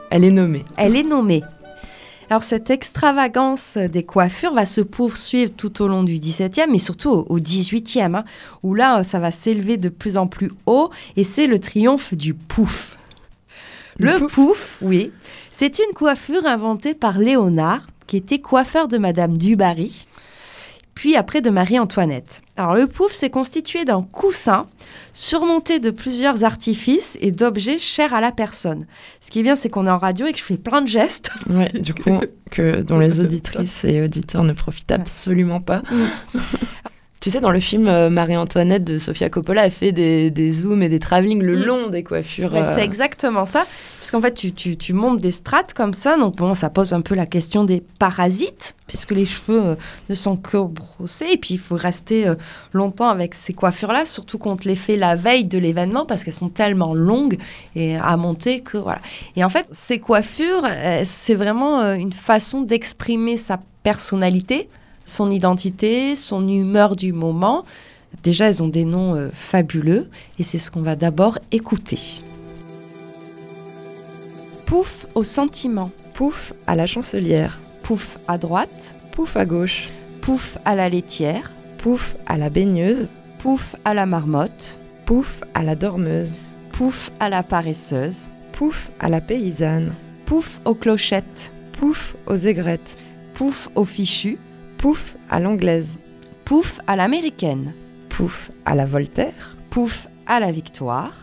Elle 0.09 0.23
est 0.23 0.31
nommée. 0.31 0.63
elle 0.77 0.95
est 0.95 1.03
nommée. 1.03 1.43
Alors 2.31 2.43
cette 2.43 2.69
extravagance 2.69 3.75
des 3.77 4.03
coiffures 4.03 4.53
va 4.53 4.65
se 4.65 4.79
poursuivre 4.79 5.51
tout 5.51 5.81
au 5.81 5.89
long 5.89 6.01
du 6.01 6.17
XVIIe 6.17 6.73
et 6.73 6.79
surtout 6.79 7.09
au- 7.09 7.25
au 7.27 7.35
XVIIIe, 7.39 8.03
hein, 8.03 8.23
où 8.63 8.73
là 8.73 9.03
ça 9.03 9.19
va 9.19 9.31
s'élever 9.31 9.75
de 9.75 9.89
plus 9.89 10.15
en 10.15 10.27
plus 10.27 10.49
haut 10.65 10.91
et 11.17 11.25
c'est 11.25 11.45
le 11.45 11.59
triomphe 11.59 12.13
du 12.13 12.33
pouf. 12.33 12.97
Le 13.99 14.13
Le, 14.13 14.17
pouf? 14.19 14.31
pouf, 14.33 14.77
oui, 14.81 15.11
c'est 15.51 15.77
une 15.79 15.93
coiffure 15.93 16.45
inventée 16.45 16.93
par 16.93 17.19
Léonard, 17.19 17.85
qui 18.07 18.15
était 18.15 18.39
coiffeur 18.39 18.87
de 18.87 18.97
Madame 18.97 19.35
Dubarry, 19.35 20.07
puis 20.95 21.15
après 21.15 21.41
de 21.41 21.49
Marie-Antoinette. 21.49 22.41
Alors 22.57 22.75
le 22.75 22.87
pouf, 22.87 23.11
c'est 23.11 23.29
constitué 23.29 23.85
d'un 23.85 24.03
coussin 24.03 24.67
surmonté 25.13 25.79
de 25.79 25.89
plusieurs 25.89 26.43
artifices 26.43 27.17
et 27.21 27.31
d'objets 27.31 27.79
chers 27.79 28.13
à 28.13 28.21
la 28.21 28.31
personne. 28.31 28.85
Ce 29.19 29.31
qui 29.31 29.39
est 29.39 29.43
bien, 29.43 29.55
c'est 29.55 29.69
qu'on 29.69 29.87
est 29.87 29.91
en 29.91 29.97
radio 29.97 30.25
et 30.25 30.33
que 30.33 30.39
je 30.39 30.43
fais 30.43 30.57
plein 30.57 30.81
de 30.81 30.87
gestes. 30.87 31.31
Ouais, 31.49 31.69
du 31.69 31.93
coup, 31.93 32.19
que, 32.51 32.81
dont 32.81 32.99
les 32.99 33.19
auditrices 33.19 33.83
et 33.85 34.01
auditeurs 34.01 34.43
ne 34.43 34.53
profitent 34.53 34.91
absolument 34.91 35.61
pas. 35.61 35.81
Tu 37.21 37.29
sais, 37.29 37.39
dans 37.39 37.51
le 37.51 37.59
film 37.59 37.87
euh, 37.87 38.09
Marie-Antoinette 38.09 38.83
de 38.83 38.97
Sofia 38.97 39.29
Coppola, 39.29 39.65
elle 39.65 39.71
fait 39.71 39.91
des, 39.91 40.31
des 40.31 40.49
zooms 40.49 40.81
et 40.81 40.89
des 40.89 40.97
travelling 40.97 41.39
le 41.43 41.55
Mm. 41.55 41.63
long 41.65 41.87
des 41.89 42.03
coiffures. 42.03 42.55
Euh, 42.55 42.75
C'est 42.75 42.83
exactement 42.83 43.45
ça. 43.45 43.63
Parce 43.99 44.09
qu'en 44.09 44.19
fait, 44.21 44.33
tu, 44.33 44.51
tu, 44.53 44.75
tu 44.75 44.93
montes 44.93 45.21
des 45.21 45.29
strates 45.29 45.75
comme 45.75 45.93
ça. 45.93 46.17
Donc, 46.17 46.35
bon, 46.37 46.55
ça 46.55 46.71
pose 46.71 46.93
un 46.93 47.01
peu 47.01 47.13
la 47.13 47.27
question 47.27 47.63
des 47.63 47.83
parasites, 47.99 48.75
puisque 48.87 49.11
les 49.11 49.25
cheveux 49.27 49.61
euh, 49.63 49.75
ne 50.09 50.15
sont 50.15 50.35
que 50.35 50.57
brossés. 50.57 51.27
Et 51.33 51.37
puis, 51.37 51.53
il 51.53 51.59
faut 51.59 51.75
rester 51.75 52.27
euh, 52.27 52.33
longtemps 52.73 53.09
avec 53.09 53.35
ces 53.35 53.53
coiffures-là, 53.53 54.07
surtout 54.07 54.39
qu'on 54.39 54.55
te 54.57 54.67
les 54.67 54.75
fait 54.75 54.97
la 54.97 55.15
veille 55.15 55.45
de 55.45 55.59
l'événement, 55.59 56.07
parce 56.07 56.23
qu'elles 56.23 56.33
sont 56.33 56.49
tellement 56.49 56.95
longues 56.95 57.37
et 57.75 57.97
à 57.97 58.17
monter 58.17 58.61
que 58.61 58.77
voilà. 58.79 58.99
Et 59.35 59.43
en 59.43 59.49
fait, 59.49 59.67
ces 59.71 59.99
coiffures, 59.99 60.67
c'est 61.03 61.35
vraiment 61.35 61.93
une 61.93 62.13
façon 62.13 62.61
d'exprimer 62.61 63.37
sa 63.37 63.59
personnalité, 63.83 64.69
son 65.11 65.29
identité, 65.29 66.15
son 66.15 66.47
humeur 66.47 66.95
du 66.95 67.13
moment. 67.13 67.65
Déjà, 68.23 68.49
elles 68.49 68.63
ont 68.63 68.67
des 68.67 68.85
noms 68.85 69.15
euh, 69.15 69.29
fabuleux 69.33 70.09
et 70.39 70.43
c'est 70.43 70.57
ce 70.57 70.71
qu'on 70.71 70.81
va 70.81 70.95
d'abord 70.95 71.39
écouter. 71.51 71.99
Pouf 74.65 75.05
au 75.15 75.23
sentiment, 75.23 75.91
Pouf 76.13 76.53
à 76.67 76.75
la 76.75 76.85
chancelière, 76.85 77.59
pouf 77.83 78.19
à 78.27 78.37
droite, 78.37 78.95
pouf 79.11 79.37
à 79.37 79.45
gauche, 79.45 79.89
pouf 80.21 80.57
à 80.65 80.75
la 80.75 80.89
laitière, 80.89 81.51
pouf 81.79 82.15
à 82.27 82.37
la 82.37 82.49
baigneuse, 82.49 83.07
pouf 83.39 83.75
à 83.85 83.93
la 83.93 84.05
marmotte, 84.05 84.77
pouf 85.05 85.43
à 85.53 85.63
la 85.63 85.75
dormeuse, 85.75 86.33
pouf 86.73 87.11
à 87.19 87.29
la 87.29 87.43
paresseuse, 87.43 88.27
pouf 88.51 88.91
à 88.99 89.09
la 89.09 89.21
paysanne, 89.21 89.93
pouf 90.25 90.59
aux 90.65 90.75
clochettes, 90.75 91.51
pouf 91.79 92.15
aux 92.27 92.35
aigrettes, 92.35 92.97
pouf 93.33 93.69
aux 93.73 93.85
fichus, 93.85 94.37
pouf 94.81 95.15
à 95.29 95.39
l'anglaise, 95.39 95.97
pouf 96.43 96.79
à 96.87 96.95
l'américaine, 96.95 97.73
pouf 98.09 98.49
à 98.65 98.73
la 98.73 98.85
Voltaire, 98.85 99.55
pouf 99.69 100.07
à 100.25 100.39
la 100.39 100.51
victoire, 100.51 101.13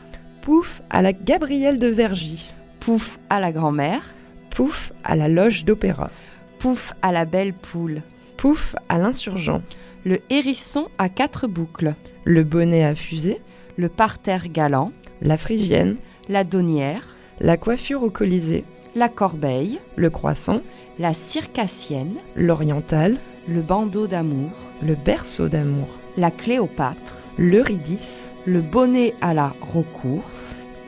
pouf 0.42 0.80
à 0.90 1.02
la 1.02 1.12
Gabrielle 1.12 1.80
de 1.80 1.88
Vergy, 1.88 2.52
pouf 2.78 3.18
à 3.28 3.40
la 3.40 3.50
grand-mère, 3.50 4.14
pouf 4.50 4.92
à 5.02 5.16
la 5.16 5.26
loge 5.26 5.64
d'opéra, 5.64 6.12
pouf 6.60 6.92
à 7.02 7.10
la 7.10 7.24
belle 7.24 7.52
poule, 7.52 8.00
pouf 8.36 8.76
à 8.88 8.96
l'insurgent, 8.96 9.60
le 10.04 10.20
hérisson 10.30 10.86
à 10.96 11.08
quatre 11.08 11.48
boucles, 11.48 11.94
le 12.22 12.44
bonnet 12.44 12.84
à 12.84 12.94
fusée, 12.94 13.40
le 13.76 13.88
parterre 13.88 14.46
galant, 14.48 14.92
la 15.20 15.36
phrygienne, 15.36 15.96
la 16.28 16.44
donnière, 16.44 17.16
la 17.40 17.56
coiffure 17.56 18.04
au 18.04 18.10
colisée, 18.10 18.62
la 18.94 19.08
corbeille, 19.08 19.80
le 19.96 20.10
croissant, 20.10 20.60
la 21.00 21.12
circassienne, 21.12 22.14
l'oriental, 22.36 23.16
le 23.48 23.60
bandeau 23.60 24.06
d'amour, 24.06 24.50
le 24.82 24.94
berceau 24.94 25.48
d'amour, 25.48 25.88
la 26.16 26.30
cléopâtre, 26.30 27.18
l'eurydice, 27.38 28.28
le 28.46 28.60
bonnet 28.60 29.14
à 29.20 29.34
la 29.34 29.52
recours, 29.72 30.28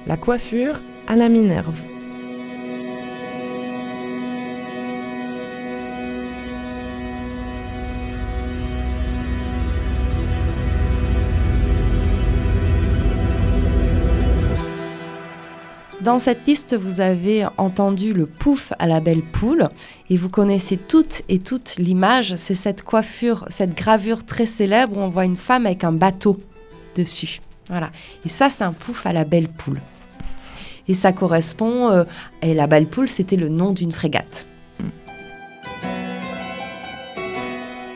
la 0.06 0.16
coiffure 0.16 0.80
à 1.08 1.16
la 1.16 1.28
Minerve. 1.28 1.89
Dans 16.02 16.18
cette 16.18 16.46
liste, 16.46 16.74
vous 16.74 17.00
avez 17.00 17.46
entendu 17.58 18.14
le 18.14 18.24
pouf 18.24 18.72
à 18.78 18.86
la 18.86 19.00
belle 19.00 19.20
poule 19.20 19.68
et 20.08 20.16
vous 20.16 20.30
connaissez 20.30 20.78
toutes 20.78 21.20
et 21.28 21.38
toutes 21.38 21.76
l'image. 21.76 22.36
C'est 22.36 22.54
cette 22.54 22.82
coiffure, 22.82 23.44
cette 23.50 23.76
gravure 23.76 24.24
très 24.24 24.46
célèbre 24.46 24.96
où 24.96 25.00
on 25.00 25.10
voit 25.10 25.26
une 25.26 25.36
femme 25.36 25.66
avec 25.66 25.84
un 25.84 25.92
bateau 25.92 26.40
dessus. 26.96 27.40
Voilà. 27.68 27.90
Et 28.24 28.30
ça, 28.30 28.48
c'est 28.48 28.64
un 28.64 28.72
pouf 28.72 29.04
à 29.04 29.12
la 29.12 29.24
belle 29.24 29.48
poule. 29.48 29.78
Et 30.88 30.94
ça 30.94 31.12
correspond. 31.12 31.90
euh, 31.90 32.04
et 32.40 32.54
la 32.54 32.66
belle 32.66 32.86
poule, 32.86 33.08
c'était 33.08 33.36
le 33.36 33.50
nom 33.50 33.72
d'une 33.72 33.92
frégate. 33.92 34.46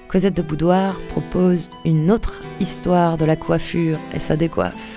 Cosette 0.08 0.36
de 0.36 0.42
Boudoir 0.42 1.00
propose 1.08 1.70
une 1.84 2.10
autre 2.12 2.42
histoire 2.60 3.16
de 3.16 3.24
la 3.24 3.34
coiffure 3.34 3.98
et 4.14 4.20
sa 4.20 4.36
décoiffe. 4.36 4.93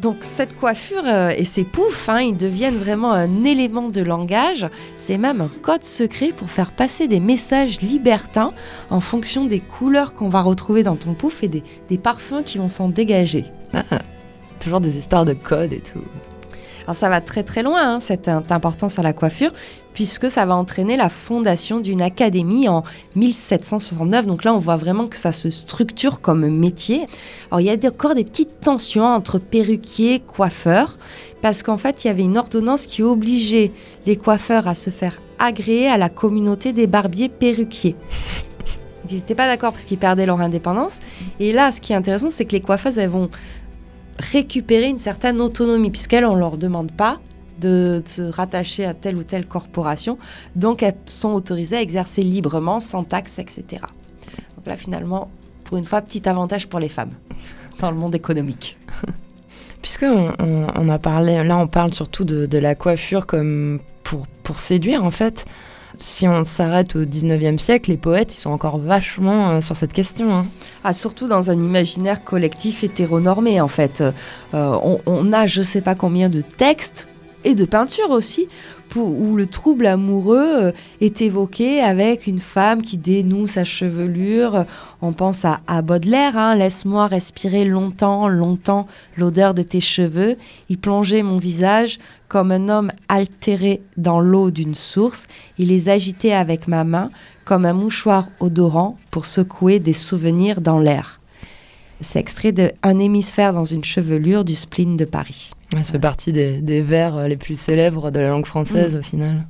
Donc 0.00 0.18
cette 0.20 0.56
coiffure 0.58 1.02
euh, 1.06 1.32
et 1.36 1.44
ces 1.44 1.64
poufs, 1.64 2.08
hein, 2.08 2.20
ils 2.20 2.36
deviennent 2.36 2.76
vraiment 2.76 3.12
un 3.12 3.44
élément 3.44 3.88
de 3.88 4.02
langage. 4.02 4.66
C'est 4.94 5.18
même 5.18 5.40
un 5.40 5.50
code 5.62 5.84
secret 5.84 6.32
pour 6.36 6.50
faire 6.50 6.70
passer 6.70 7.08
des 7.08 7.20
messages 7.20 7.80
libertins 7.80 8.52
en 8.90 9.00
fonction 9.00 9.46
des 9.46 9.60
couleurs 9.60 10.14
qu'on 10.14 10.28
va 10.28 10.42
retrouver 10.42 10.82
dans 10.82 10.96
ton 10.96 11.14
pouf 11.14 11.42
et 11.42 11.48
des, 11.48 11.62
parfums 11.98 12.42
qui 12.44 12.58
vont 12.58 12.68
s'en 12.68 12.88
dégager. 12.88 13.46
Toujours 14.60 14.80
des 14.80 14.98
histoires 14.98 15.24
de 15.24 15.32
code 15.32 15.72
et 15.72 15.80
tout. 15.80 16.02
Alors 16.86 16.94
ça 16.94 17.08
va 17.08 17.20
très 17.20 17.42
très 17.42 17.64
loin, 17.64 17.94
hein, 17.96 18.00
cette 18.00 18.28
in- 18.28 18.44
importance 18.50 18.98
à 19.00 19.02
la 19.02 19.12
coiffure, 19.12 19.52
puisque 19.92 20.30
ça 20.30 20.46
va 20.46 20.54
entraîner 20.54 20.96
la 20.96 21.08
fondation 21.08 21.80
d'une 21.80 22.00
académie 22.00 22.68
en 22.68 22.84
1769. 23.16 24.26
Donc 24.26 24.44
là, 24.44 24.54
on 24.54 24.58
voit 24.58 24.76
vraiment 24.76 25.08
que 25.08 25.16
ça 25.16 25.32
se 25.32 25.50
structure 25.50 26.20
comme 26.20 26.46
métier. 26.48 27.06
Alors 27.50 27.60
il 27.60 27.66
y 27.66 27.70
a 27.70 27.88
encore 27.88 28.14
des 28.14 28.24
petites 28.24 28.60
tensions 28.60 29.04
entre 29.04 29.38
perruquiers, 29.38 30.20
coiffeurs, 30.20 30.96
parce 31.42 31.64
qu'en 31.64 31.76
fait, 31.76 32.04
il 32.04 32.06
y 32.06 32.10
avait 32.10 32.22
une 32.22 32.38
ordonnance 32.38 32.86
qui 32.86 33.02
obligeait 33.02 33.72
les 34.06 34.16
coiffeurs 34.16 34.68
à 34.68 34.74
se 34.76 34.90
faire 34.90 35.20
agréer 35.40 35.88
à 35.88 35.98
la 35.98 36.08
communauté 36.08 36.72
des 36.72 36.86
barbiers 36.86 37.28
perruquiers. 37.28 37.96
Ils 39.10 39.16
n'étaient 39.16 39.34
pas 39.34 39.46
d'accord 39.46 39.72
parce 39.72 39.84
qu'ils 39.84 39.98
perdaient 39.98 40.26
leur 40.26 40.40
indépendance. 40.40 40.98
Et 41.40 41.52
là, 41.52 41.72
ce 41.72 41.80
qui 41.80 41.92
est 41.92 41.96
intéressant, 41.96 42.30
c'est 42.30 42.44
que 42.44 42.52
les 42.52 42.60
coiffeuses, 42.60 42.98
elles 42.98 43.10
vont 43.10 43.28
récupérer 44.18 44.86
une 44.86 44.98
certaine 44.98 45.40
autonomie, 45.40 45.90
puisqu'elles, 45.90 46.24
on 46.24 46.34
ne 46.34 46.40
leur 46.40 46.56
demande 46.56 46.92
pas 46.92 47.20
de 47.60 48.02
se 48.04 48.22
rattacher 48.22 48.84
à 48.84 48.94
telle 48.94 49.16
ou 49.16 49.22
telle 49.22 49.46
corporation. 49.46 50.18
Donc, 50.54 50.82
elles 50.82 50.96
sont 51.06 51.32
autorisées 51.32 51.76
à 51.76 51.82
exercer 51.82 52.22
librement, 52.22 52.80
sans 52.80 53.04
taxes, 53.04 53.38
etc. 53.38 53.64
Donc 54.56 54.66
là, 54.66 54.76
finalement, 54.76 55.30
pour 55.64 55.78
une 55.78 55.84
fois, 55.84 56.00
petit 56.02 56.28
avantage 56.28 56.68
pour 56.68 56.80
les 56.80 56.88
femmes 56.88 57.12
dans 57.80 57.90
le 57.90 57.96
monde 57.96 58.14
économique. 58.14 58.76
Puisque 59.82 60.04
on, 60.04 60.88
a 60.88 60.98
parlé, 60.98 61.44
là 61.44 61.58
on 61.58 61.68
parle 61.68 61.94
surtout 61.94 62.24
de, 62.24 62.46
de 62.46 62.58
la 62.58 62.74
coiffure 62.74 63.24
comme 63.24 63.78
pour, 64.02 64.26
pour 64.42 64.58
séduire 64.58 65.04
en 65.04 65.12
fait. 65.12 65.44
Si 65.98 66.28
on 66.28 66.44
s'arrête 66.44 66.94
au 66.94 67.04
19e 67.04 67.58
siècle, 67.58 67.90
les 67.90 67.96
poètes 67.96 68.34
ils 68.34 68.38
sont 68.38 68.50
encore 68.50 68.78
vachement 68.78 69.50
euh, 69.50 69.60
sur 69.60 69.74
cette 69.76 69.92
question. 69.92 70.34
hein. 70.34 70.46
Ah, 70.84 70.92
surtout 70.92 71.26
dans 71.26 71.50
un 71.50 71.54
imaginaire 71.54 72.22
collectif 72.22 72.84
hétéronormé, 72.84 73.60
en 73.60 73.68
fait. 73.68 74.02
Euh, 74.02 74.12
on, 74.82 75.00
on 75.06 75.32
a 75.32 75.46
je 75.46 75.62
sais 75.62 75.80
pas 75.80 75.94
combien 75.94 76.28
de 76.28 76.42
textes 76.42 77.08
et 77.46 77.54
de 77.54 77.64
peinture 77.64 78.10
aussi, 78.10 78.48
où 78.96 79.36
le 79.36 79.46
trouble 79.46 79.86
amoureux 79.86 80.64
euh, 80.64 80.72
est 81.00 81.20
évoqué 81.20 81.80
avec 81.80 82.26
une 82.26 82.38
femme 82.38 82.82
qui 82.82 82.96
dénoue 82.96 83.46
sa 83.46 83.62
chevelure. 83.62 84.64
On 85.02 85.12
pense 85.12 85.44
à, 85.44 85.82
Baudelaire, 85.82 86.36
hein, 86.36 86.54
laisse-moi 86.54 87.06
respirer 87.06 87.64
longtemps, 87.64 88.28
longtemps 88.28 88.86
l'odeur 89.16 89.54
de 89.54 89.62
tes 89.62 89.80
cheveux, 89.80 90.36
y 90.70 90.76
plonger 90.76 91.22
mon 91.22 91.38
visage 91.38 91.98
comme 92.28 92.50
un 92.50 92.68
homme 92.68 92.90
altéré 93.08 93.82
dans 93.96 94.20
l'eau 94.20 94.50
d'une 94.50 94.74
source, 94.74 95.26
et 95.58 95.64
les 95.64 95.88
agiter 95.88 96.34
avec 96.34 96.66
ma 96.66 96.84
main 96.84 97.10
comme 97.44 97.64
un 97.64 97.74
mouchoir 97.74 98.28
odorant 98.40 98.96
pour 99.10 99.26
secouer 99.26 99.78
des 99.78 99.92
souvenirs 99.92 100.60
dans 100.60 100.78
l'air. 100.78 101.20
C'est 102.00 102.18
extrait 102.18 102.52
de 102.52 102.72
Un 102.82 102.98
hémisphère 102.98 103.52
dans 103.52 103.64
une 103.64 103.84
chevelure 103.84 104.44
du 104.44 104.54
spleen 104.54 104.96
de 104.96 105.04
Paris. 105.04 105.52
Ouais, 105.72 105.82
ça 105.82 105.92
fait 105.92 105.98
partie 105.98 106.32
des, 106.32 106.60
des 106.62 106.80
vers 106.80 107.16
euh, 107.16 107.28
les 107.28 107.36
plus 107.36 107.58
célèbres 107.58 108.10
de 108.10 108.20
la 108.20 108.28
langue 108.28 108.46
française 108.46 108.94
Mm. 108.94 108.98
au 108.98 109.02
final. 109.02 109.46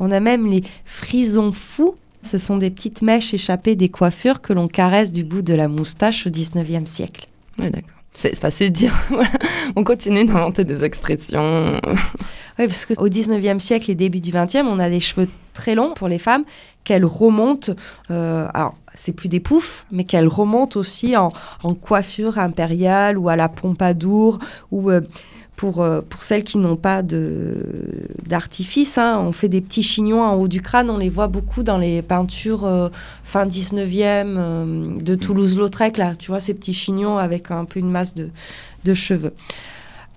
On 0.00 0.10
a 0.10 0.20
même 0.20 0.50
les 0.50 0.62
frisons 0.84 1.52
fous. 1.52 1.94
Ce 2.22 2.38
sont 2.38 2.56
des 2.56 2.70
petites 2.70 3.02
mèches 3.02 3.34
échappées 3.34 3.76
des 3.76 3.88
coiffures 3.90 4.40
que 4.40 4.52
l'on 4.52 4.66
caresse 4.66 5.12
du 5.12 5.24
bout 5.24 5.42
de 5.42 5.54
la 5.54 5.68
moustache 5.68 6.26
au 6.26 6.30
19e 6.30 6.86
siècle. 6.86 7.26
Ouais, 7.58 7.70
d'accord. 7.70 7.90
C'est 8.16 8.32
enfin, 8.36 8.50
c'est 8.50 8.70
dire, 8.70 8.94
on 9.76 9.82
continue 9.84 10.24
d'inventer 10.24 10.64
des 10.64 10.84
expressions. 10.84 11.80
Oui, 12.56 12.68
parce 12.68 12.86
qu'au 12.86 13.08
19e 13.08 13.58
siècle 13.58 13.90
et 13.90 13.96
début 13.96 14.20
du 14.20 14.30
20e, 14.30 14.66
on 14.66 14.78
a 14.78 14.88
des 14.88 15.00
cheveux 15.00 15.28
très 15.54 15.74
longs 15.74 15.92
pour 15.92 16.06
les 16.06 16.20
femmes 16.20 16.44
qu'elles 16.84 17.04
remontent. 17.04 17.72
euh, 18.12 18.46
alors, 18.54 18.76
c'est 18.94 19.10
plus 19.12 19.26
des 19.28 19.40
poufs, 19.40 19.84
mais 19.90 20.04
qu'elles 20.04 20.28
remontent 20.28 20.78
aussi 20.78 21.16
en, 21.16 21.32
en 21.64 21.74
coiffure 21.74 22.38
impériale 22.38 23.18
ou 23.18 23.28
à 23.28 23.34
la 23.34 23.48
pompadour 23.48 24.38
ou. 24.70 24.90
euh, 24.92 25.00
pour, 25.56 25.82
euh, 25.82 26.00
pour 26.00 26.22
celles 26.22 26.44
qui 26.44 26.58
n'ont 26.58 26.76
pas 26.76 27.02
d'artifice, 28.26 28.98
hein, 28.98 29.18
on 29.24 29.32
fait 29.32 29.48
des 29.48 29.60
petits 29.60 29.82
chignons 29.82 30.22
en 30.22 30.34
haut 30.34 30.48
du 30.48 30.60
crâne. 30.60 30.90
On 30.90 30.98
les 30.98 31.10
voit 31.10 31.28
beaucoup 31.28 31.62
dans 31.62 31.78
les 31.78 32.02
peintures 32.02 32.64
euh, 32.64 32.88
fin 33.22 33.46
19e 33.46 34.34
euh, 34.36 35.00
de 35.00 35.14
Toulouse-Lautrec, 35.14 35.96
là. 35.96 36.14
Tu 36.16 36.30
vois, 36.30 36.40
ces 36.40 36.54
petits 36.54 36.74
chignons 36.74 37.18
avec 37.18 37.50
un 37.50 37.64
peu 37.64 37.78
une 37.80 37.90
masse 37.90 38.14
de, 38.14 38.30
de 38.84 38.94
cheveux. 38.94 39.32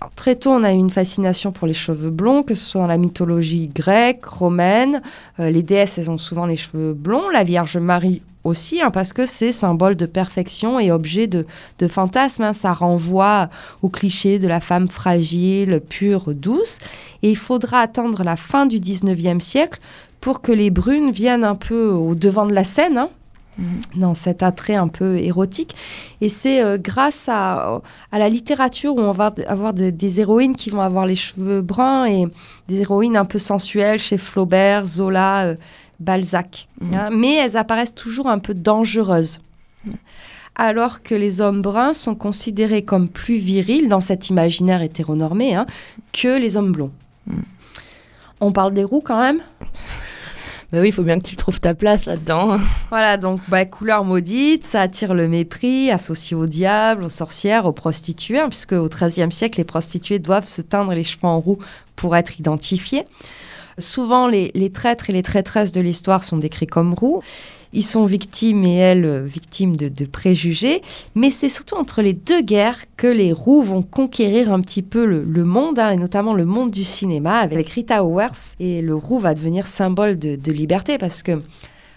Alors, 0.00 0.12
très 0.14 0.36
tôt, 0.36 0.50
on 0.50 0.62
a 0.62 0.72
eu 0.72 0.76
une 0.76 0.90
fascination 0.90 1.50
pour 1.50 1.66
les 1.66 1.74
cheveux 1.74 2.10
blonds, 2.10 2.44
que 2.44 2.54
ce 2.54 2.64
soit 2.64 2.82
dans 2.82 2.86
la 2.86 2.98
mythologie 2.98 3.68
grecque, 3.68 4.24
romaine. 4.24 5.02
Euh, 5.40 5.50
les 5.50 5.62
déesses, 5.62 5.98
elles 5.98 6.10
ont 6.10 6.18
souvent 6.18 6.46
les 6.46 6.56
cheveux 6.56 6.94
blonds. 6.94 7.28
La 7.30 7.42
Vierge 7.42 7.78
Marie 7.78 8.22
aussi, 8.48 8.80
hein, 8.82 8.90
parce 8.90 9.12
que 9.12 9.26
c'est 9.26 9.52
symbole 9.52 9.94
de 9.96 10.06
perfection 10.06 10.80
et 10.80 10.90
objet 10.90 11.26
de, 11.28 11.46
de 11.78 11.88
fantasme. 11.88 12.42
hein. 12.42 12.52
Ça 12.52 12.72
renvoie 12.72 13.48
au 13.82 13.88
cliché 13.88 14.38
de 14.38 14.48
la 14.48 14.60
femme 14.60 14.88
fragile, 14.88 15.80
pure, 15.88 16.34
douce. 16.34 16.78
Et 17.22 17.30
il 17.30 17.36
faudra 17.36 17.80
attendre 17.80 18.24
la 18.24 18.36
fin 18.36 18.66
du 18.66 18.80
19e 18.80 19.40
siècle 19.40 19.78
pour 20.20 20.40
que 20.40 20.50
les 20.52 20.70
brunes 20.70 21.10
viennent 21.12 21.44
un 21.44 21.54
peu 21.54 21.90
au 21.90 22.14
devant 22.16 22.46
de 22.46 22.52
la 22.54 22.64
scène. 22.64 22.98
hein, 22.98 23.10
dans 23.96 24.14
cet 24.14 24.44
attrait 24.44 24.76
un 24.76 24.86
peu 24.86 25.16
érotique. 25.18 25.74
Et 26.20 26.28
c'est 26.28 26.62
euh, 26.62 26.78
grâce 26.78 27.28
à, 27.28 27.80
à 28.12 28.18
la 28.20 28.28
littérature 28.28 28.94
où 28.94 29.00
on 29.00 29.10
va 29.10 29.34
avoir 29.48 29.74
de- 29.74 29.90
des 29.90 30.20
héroïnes 30.20 30.54
qui 30.54 30.70
vont 30.70 30.80
avoir 30.80 31.06
les 31.06 31.16
cheveux 31.16 31.60
bruns 31.60 32.06
et 32.06 32.26
des 32.68 32.82
héroïnes 32.82 33.16
un 33.16 33.24
peu 33.24 33.40
sensuelles 33.40 33.98
chez 33.98 34.16
Flaubert, 34.16 34.86
Zola, 34.86 35.42
euh, 35.46 35.54
Balzac. 36.00 36.68
Mhm. 36.80 36.94
hein. 36.94 37.08
mais 37.12 37.34
elles 37.34 37.56
apparaissent 37.56 37.94
toujours 37.94 38.28
un 38.28 38.38
peu 38.38 38.54
dangereuses. 38.54 39.40
Alors 40.56 41.02
que 41.02 41.14
les 41.14 41.40
hommes 41.40 41.62
bruns 41.62 41.92
sont 41.92 42.14
considérés 42.16 42.82
comme 42.82 43.08
plus 43.08 43.38
virils 43.38 43.88
dans 43.88 44.00
cet 44.00 44.28
imaginaire 44.28 44.82
hétéronormé 44.82 45.54
hein, 45.54 45.66
que 46.12 46.38
les 46.38 46.56
hommes 46.56 46.72
blonds. 46.72 46.92
Mhm. 47.26 47.42
On 48.40 48.52
parle 48.52 48.72
des 48.72 48.84
roux 48.84 49.00
quand 49.00 49.20
même? 49.20 49.40
Bah 50.70 50.80
oui, 50.82 50.88
il 50.88 50.92
faut 50.92 51.02
bien 51.02 51.18
que 51.18 51.26
tu 51.26 51.34
trouves 51.34 51.60
ta 51.60 51.74
place 51.74 52.04
là-dedans. 52.04 52.58
Voilà, 52.90 53.16
donc 53.16 53.40
bah, 53.48 53.64
couleur 53.64 54.04
maudite, 54.04 54.64
ça 54.64 54.82
attire 54.82 55.14
le 55.14 55.26
mépris, 55.26 55.90
associé 55.90 56.36
au 56.36 56.44
diable, 56.44 57.06
aux 57.06 57.10
sorcières, 57.10 57.64
aux 57.64 57.72
prostituées, 57.72 58.40
hein, 58.40 58.48
puisque 58.50 58.72
au 58.72 58.86
XIIIe 58.86 59.32
siècle, 59.32 59.58
les 59.58 59.64
prostituées 59.64 60.18
doivent 60.18 60.46
se 60.46 60.60
teindre 60.60 60.92
les 60.92 61.04
cheveux 61.04 61.24
en 61.24 61.40
roux 61.40 61.58
pour 61.96 62.14
être 62.16 62.38
identifiées. 62.38 63.04
Souvent, 63.78 64.26
les, 64.26 64.70
traîtres 64.70 65.10
et 65.10 65.12
les 65.12 65.22
traîtresses 65.22 65.72
de 65.72 65.80
l'histoire 65.80 66.24
sont 66.24 66.36
décrits 66.36 66.66
comme 66.66 66.94
roux. 66.94 67.22
Ils 67.72 67.84
sont 67.84 68.06
victimes 68.06 68.64
et 68.64 68.76
elles 68.76 69.04
euh, 69.04 69.24
victimes 69.24 69.76
de, 69.76 70.04
préjugés. 70.06 70.82
Mais 71.14 71.30
c'est 71.30 71.48
surtout 71.48 71.76
entre 71.76 72.00
les 72.02 72.14
deux 72.14 72.40
guerres 72.40 72.84
que 72.96 73.06
les 73.06 73.32
roux 73.32 73.62
vont 73.62 73.82
conquérir 73.82 74.52
un 74.52 74.60
petit 74.60 74.82
peu 74.82 75.04
le, 75.04 75.22
le 75.22 75.44
monde, 75.44 75.78
hein, 75.78 75.90
et 75.90 75.96
notamment 75.96 76.32
le 76.32 76.46
monde 76.46 76.70
du 76.70 76.84
cinéma, 76.84 77.38
avec 77.38 77.68
Rita 77.68 78.04
Owers. 78.04 78.56
Et 78.58 78.80
le 78.80 78.94
roux 78.94 79.18
va 79.18 79.34
devenir 79.34 79.66
symbole 79.66 80.18
de, 80.18 80.36
de 80.36 80.52
liberté 80.52 80.98
parce 80.98 81.22
que 81.22 81.42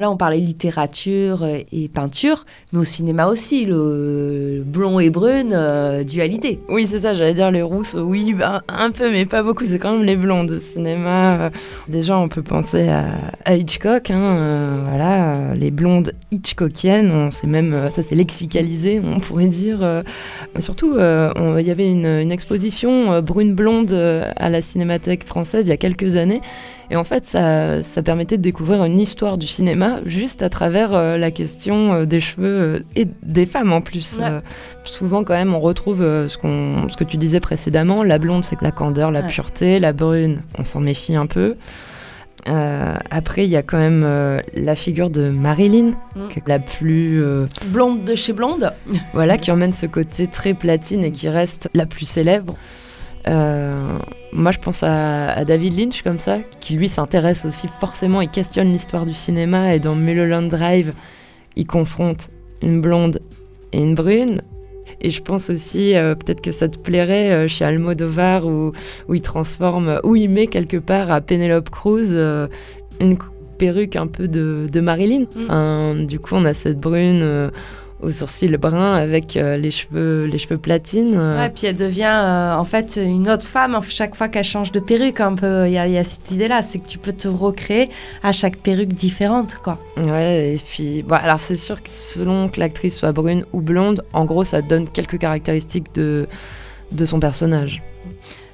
Là, 0.02 0.10
on 0.10 0.18
parlait 0.18 0.40
littérature 0.40 1.44
euh, 1.44 1.60
et 1.72 1.88
peinture, 1.88 2.48
mais 2.74 2.80
au 2.80 2.84
cinéma 2.84 3.28
aussi, 3.28 3.66
le 3.66 4.64
blond 4.66 5.00
et 5.00 5.12
brune, 5.12 5.52
euh, 5.54 6.04
dualité. 6.04 6.60
Oui, 6.70 6.88
c'est 6.90 7.02
ça, 7.02 7.14
j'allais 7.14 7.36
dire 7.36 7.52
les 7.52 7.62
rousses, 7.62 7.94
oui, 7.94 8.34
bah, 8.34 8.64
un 8.68 8.90
peu, 8.90 9.12
mais 9.12 9.28
pas 9.28 9.44
beaucoup. 9.44 9.64
C'est 9.68 9.78
quand 9.78 9.92
même 9.96 10.04
les 10.04 10.16
blondes 10.16 10.50
au 10.50 10.60
cinéma. 10.60 11.36
Euh, 11.36 11.50
Déjà, 11.88 12.18
on 12.18 12.30
peut 12.30 12.42
penser 12.42 12.90
à, 13.46 13.56
Hitchcock, 13.56 14.10
hein, 14.10 14.20
euh, 14.20 14.84
voilà, 14.90 15.36
euh, 15.36 15.54
les 15.54 15.70
blondes 15.70 16.14
hitchcockiennes, 16.32 17.12
on 17.12 17.30
sait 17.30 17.46
même, 17.46 17.72
euh, 17.74 17.90
ça 17.92 18.02
c'est 18.02 18.16
lexicalisé, 18.16 19.00
on 19.06 19.20
pourrait 19.20 19.50
dire. 19.50 19.84
euh, 19.84 20.02
surtout, 20.62 20.96
euh, 20.96 21.32
il 21.60 21.68
y 21.68 21.70
avait 21.70 21.88
une, 21.88 22.08
une 22.08 22.32
exposition 22.32 23.14
euh, 23.14 23.22
brune-blonde 23.22 23.92
euh, 23.92 24.32
à 24.36 24.50
la 24.50 24.64
Cinémathèque 24.64 25.26
française 25.28 25.68
il 25.68 25.70
y 25.70 25.74
a 25.74 25.78
quelques 25.78 26.16
années. 26.16 26.42
Et 26.92 26.96
en 26.98 27.04
fait, 27.06 27.26
ça, 27.26 27.82
ça 27.82 28.04
permettait 28.04 28.36
de 28.38 28.42
découvrir 28.42 28.84
une 28.84 29.00
histoire 29.00 29.38
du 29.38 29.48
cinéma 29.48 30.02
juste 30.06 30.44
à 30.44 30.50
travers 30.50 30.94
euh, 30.94 31.18
la 31.18 31.32
question 31.32 31.94
euh, 31.94 32.06
des 32.06 32.20
cheveux 32.20 32.62
euh, 32.62 32.80
et 32.98 33.08
des 33.24 33.46
femmes 33.46 33.72
en 33.72 33.80
plus. 33.82 34.18
Ouais. 34.20 34.42
Souvent, 34.84 35.24
quand 35.24 35.34
même, 35.34 35.54
on 35.54 35.60
retrouve 35.62 36.00
ce, 36.28 36.38
qu'on, 36.38 36.90
ce 36.90 36.98
que 36.98 37.06
tu 37.06 37.16
disais 37.18 37.40
précédemment. 37.40 38.04
La 38.04 38.20
blonde, 38.20 38.44
c'est 38.44 38.62
la 38.62 38.72
candeur, 38.72 39.10
la 39.10 39.22
Ouais. 39.22 39.28
pureté. 39.28 39.80
La 39.80 39.94
brune, 39.94 40.42
on 40.60 40.66
s'en 40.66 40.82
méfie 40.82 41.16
un 41.16 41.28
peu. 41.28 41.56
Euh, 42.50 42.96
après, 43.12 43.46
il 43.46 43.50
y 43.52 43.56
a 43.56 43.62
quand 43.62 43.78
même 43.78 44.02
euh, 44.04 44.40
la 44.56 44.74
figure 44.76 45.10
de 45.12 45.30
Marilyn, 45.30 45.92
Mm. 46.16 46.28
qui 46.30 46.40
est 46.40 46.48
la 46.48 46.60
plus. 46.60 47.24
euh, 47.24 47.46
Blonde 47.68 48.04
de 48.04 48.16
chez 48.16 48.34
blonde. 48.34 48.74
voilà, 49.14 49.38
qui 49.38 49.52
emmène 49.52 49.72
ce 49.74 49.86
côté 49.86 50.28
très 50.28 50.54
platine 50.56 51.04
et 51.04 51.12
qui 51.12 51.30
reste 51.30 51.70
la 51.74 51.86
plus 51.86 52.06
célèbre. 52.06 52.56
Euh, 53.28 53.98
moi, 54.34 54.52
je 54.52 54.60
pense 54.60 54.84
à, 54.84 55.30
à 55.30 55.46
David 55.46 55.78
Lynch 55.78 56.02
comme 56.02 56.20
ça, 56.20 56.40
qui 56.60 56.76
lui 56.76 56.90
s'intéresse 56.90 57.46
aussi 57.46 57.68
forcément, 57.80 58.22
il 58.22 58.30
questionne 58.30 58.72
l'histoire 58.72 59.06
du 59.06 59.14
cinéma 59.14 59.76
et 59.76 59.80
dans 59.80 59.96
Mulholland 59.96 60.48
Drive, 60.50 60.94
il 61.56 61.68
confronte 61.68 62.30
une 62.62 62.82
blonde 62.82 63.20
et 63.74 63.80
une 63.80 63.96
brune. 63.96 64.42
Et 65.00 65.10
je 65.10 65.22
pense 65.22 65.50
aussi, 65.50 65.96
euh, 65.96 66.16
peut-être 66.16 66.42
que 66.42 66.52
ça 66.52 66.68
te 66.68 66.78
plairait 66.78 67.32
euh, 67.32 67.48
chez 67.48 67.66
Almodovar, 67.66 68.46
où, 68.46 68.72
où 69.08 69.14
il 69.14 69.22
transforme, 69.22 70.00
où 70.04 70.16
il 70.16 70.30
met 70.30 70.48
quelque 70.48 70.78
part 70.78 71.12
à 71.12 71.22
Penelope 71.22 71.70
Cruz 71.70 72.14
une 73.00 73.18
perruque 73.58 73.96
un 73.96 74.08
peu 74.08 74.28
de, 74.28 74.68
de 74.72 74.80
Marilyn. 74.80 75.22
Mm. 75.22 75.44
Enfin, 75.44 75.96
du 75.96 76.20
coup, 76.20 76.36
on 76.36 76.46
a 76.46 76.54
cette 76.54 76.80
brune 76.80 77.52
aux 78.02 78.12
sourcils 78.12 78.48
bruns 78.58 78.96
avec 78.96 79.38
euh, 79.38 79.58
les, 79.58 79.72
cheveux, 79.72 80.26
les 80.26 80.38
cheveux 80.38 80.58
platines. 80.58 81.16
euh. 81.16 81.38
Ouais, 81.38 81.50
puis 81.50 81.68
elle 81.68 81.76
devient 81.76 82.04
euh, 82.12 82.56
en 82.56 82.64
fait 82.64 82.98
une 83.02 83.30
autre 83.30 83.48
femme 83.48 83.80
chaque 83.88 84.16
fois 84.16 84.28
qu'elle 84.28 84.44
change 84.44 84.72
de 84.72 84.80
perruque. 84.80 85.20
Un 85.20 85.36
peu, 85.36 85.68
il 85.68 85.72
y, 85.72 85.74
y 85.74 85.98
a 85.98 86.04
cette 86.04 86.32
idée-là, 86.32 86.62
c'est 86.62 86.80
que 86.80 86.88
tu 86.88 86.98
peux 86.98 87.14
te 87.14 87.28
recréer 87.28 87.90
à 88.24 88.32
chaque 88.32 88.58
perruque 88.58 88.94
différente, 88.94 89.56
quoi. 89.64 89.78
Ouais, 89.98 90.56
et 90.56 90.58
puis, 90.58 91.04
bon, 91.04 91.16
alors 91.16 91.40
c'est 91.40 91.56
sûr 91.56 91.82
que 91.82 91.90
selon 91.90 92.50
que 92.50 92.60
l'actrice 92.60 92.98
soit 92.98 93.12
brune 93.12 93.46
ou 93.54 93.62
blonde, 93.62 94.04
en 94.14 94.26
gros, 94.26 94.44
ça 94.44 94.62
donne 94.62 94.88
quelques 94.88 95.18
caractéristiques 95.20 95.94
de, 95.96 96.28
de 96.92 97.06
son 97.06 97.20
personnage. 97.20 97.84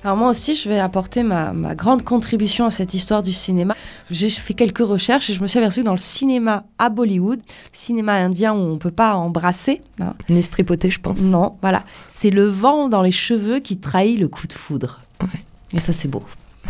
Alors 0.07 0.15
moi 0.15 0.29
aussi, 0.29 0.55
je 0.55 0.69
vais 0.69 0.79
apporter 0.79 1.21
ma, 1.21 1.51
ma 1.51 1.75
grande 1.75 2.01
contribution 2.01 2.63
à 2.63 2.71
cette 2.71 2.93
histoire 2.93 3.23
du 3.23 3.33
cinéma. 3.33 3.75
J'ai 4.09 4.29
fait 4.29 4.53
quelques 4.53 4.77
recherches 4.77 5.29
et 5.29 5.33
je 5.33 5.41
me 5.41 5.47
suis 5.47 5.59
aperçue 5.59 5.81
que 5.81 5.85
dans 5.85 5.91
le 5.91 5.97
cinéma 5.97 6.63
à 6.77 6.87
Bollywood, 6.87 7.39
le 7.39 7.43
cinéma 7.73 8.13
indien 8.13 8.53
où 8.53 8.57
on 8.57 8.73
ne 8.75 8.77
peut 8.77 8.89
pas 8.89 9.15
embrasser, 9.15 9.81
hein, 9.99 10.13
Ni 10.29 10.41
se 10.41 10.49
tripoter, 10.49 10.89
je 10.89 11.01
pense. 11.01 11.19
non, 11.23 11.57
voilà, 11.61 11.83
c'est 12.07 12.29
le 12.29 12.45
vent 12.45 12.87
dans 12.87 13.01
les 13.01 13.11
cheveux 13.11 13.59
qui 13.59 13.79
trahit 13.79 14.17
le 14.17 14.29
coup 14.29 14.47
de 14.47 14.53
foudre. 14.53 15.01
Ouais. 15.19 15.43
Et 15.73 15.81
ça, 15.81 15.91
c'est 15.91 16.07
beau. 16.07 16.23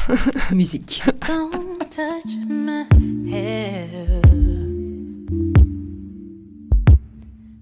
Musique. 0.52 1.04
Don't 1.28 1.78
touch 1.92 2.34
my 2.50 2.88
hair 3.30 3.88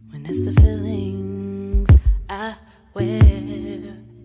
when 0.10 0.26
it's 0.26 0.40
the 0.40 0.54
feelings 0.62 1.90
I 2.30 2.54
wear. 2.94 3.20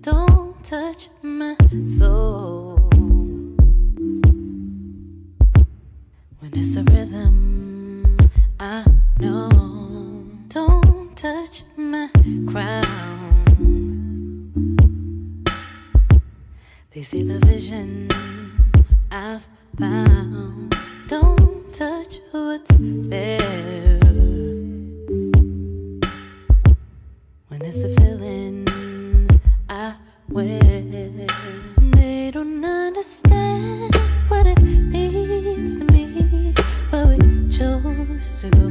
Don't 0.01 0.39
touch 0.71 1.09
my 1.23 1.57
soul 1.85 2.77
when 6.39 6.53
it's 6.55 6.77
a 6.77 6.85
rhythm 6.85 8.16
I 8.61 8.85
know. 9.18 10.23
Don't 10.47 11.16
touch 11.16 11.64
my 11.77 12.09
crown. 12.47 13.66
They 16.93 17.03
see 17.03 17.25
the 17.25 17.45
vision 17.45 18.09
I've 19.11 19.45
found. 19.77 20.77
Don't 21.09 21.75
touch 21.75 22.21
what's 22.31 22.77
there. 22.79 23.99
When 27.49 27.61
it's 27.62 27.83
the 27.83 27.89
feelings 27.89 28.70
Wear, 30.33 30.61
they 30.61 32.31
don't 32.33 32.64
understand 32.64 33.93
what 34.28 34.47
it 34.47 34.62
means 34.62 35.78
to 35.78 35.85
me. 35.93 36.55
Where 36.91 37.07
we 37.09 37.49
chose 37.51 38.41
to 38.43 38.51
go, 38.51 38.70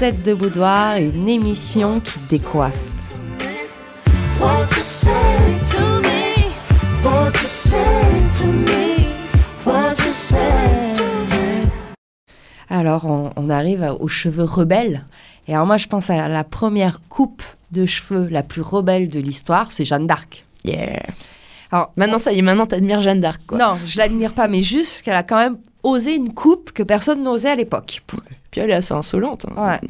Cosette 0.00 0.22
de 0.22 0.32
Boudoir, 0.32 0.96
une 0.96 1.28
émission 1.28 2.00
qui 2.00 2.18
décoiffe. 2.30 2.72
What 4.40 4.66
you 4.74 4.82
say 4.82 5.10
to 5.76 6.00
me? 6.00 6.50
What 7.04 7.32
you 7.34 7.46
say 7.46 8.40
to 8.40 8.46
me? 8.46 9.04
What 9.66 9.96
you 9.98 10.10
say 10.10 10.96
to 10.96 11.04
me? 11.04 11.68
Alors, 12.70 13.04
on, 13.04 13.30
on 13.36 13.50
arrive 13.50 13.94
aux 14.00 14.08
cheveux 14.08 14.44
rebelles. 14.44 15.04
Et 15.46 15.54
alors, 15.54 15.66
moi, 15.66 15.76
je 15.76 15.86
pense 15.86 16.08
à 16.08 16.28
la 16.28 16.44
première 16.44 17.02
coupe 17.10 17.42
de 17.70 17.84
cheveux 17.84 18.26
la 18.30 18.42
plus 18.42 18.62
rebelle 18.62 19.10
de 19.10 19.20
l'histoire, 19.20 19.70
c'est 19.70 19.84
Jeanne 19.84 20.06
d'Arc. 20.06 20.46
Yeah. 20.64 21.02
Alors, 21.70 21.92
Maintenant, 21.98 22.18
ça 22.18 22.32
y 22.32 22.38
est, 22.38 22.42
maintenant, 22.42 22.64
t'admires 22.64 23.00
Jeanne 23.00 23.20
d'Arc, 23.20 23.42
quoi. 23.46 23.58
non, 23.58 23.76
je 23.86 23.98
l'admire 23.98 24.32
pas, 24.32 24.48
mais 24.48 24.62
juste 24.62 25.02
qu'elle 25.02 25.14
a 25.14 25.24
quand 25.24 25.36
même 25.36 25.58
osé 25.82 26.14
une 26.16 26.32
coupe 26.32 26.72
que 26.72 26.82
personne 26.82 27.22
n'osait 27.22 27.50
à 27.50 27.54
l'époque. 27.54 28.02
Puis 28.50 28.60
elle 28.60 28.70
est 28.70 28.74
assez 28.74 28.94
insolente. 28.94 29.46
hein. 29.56 29.72
Ouais. 29.80 29.88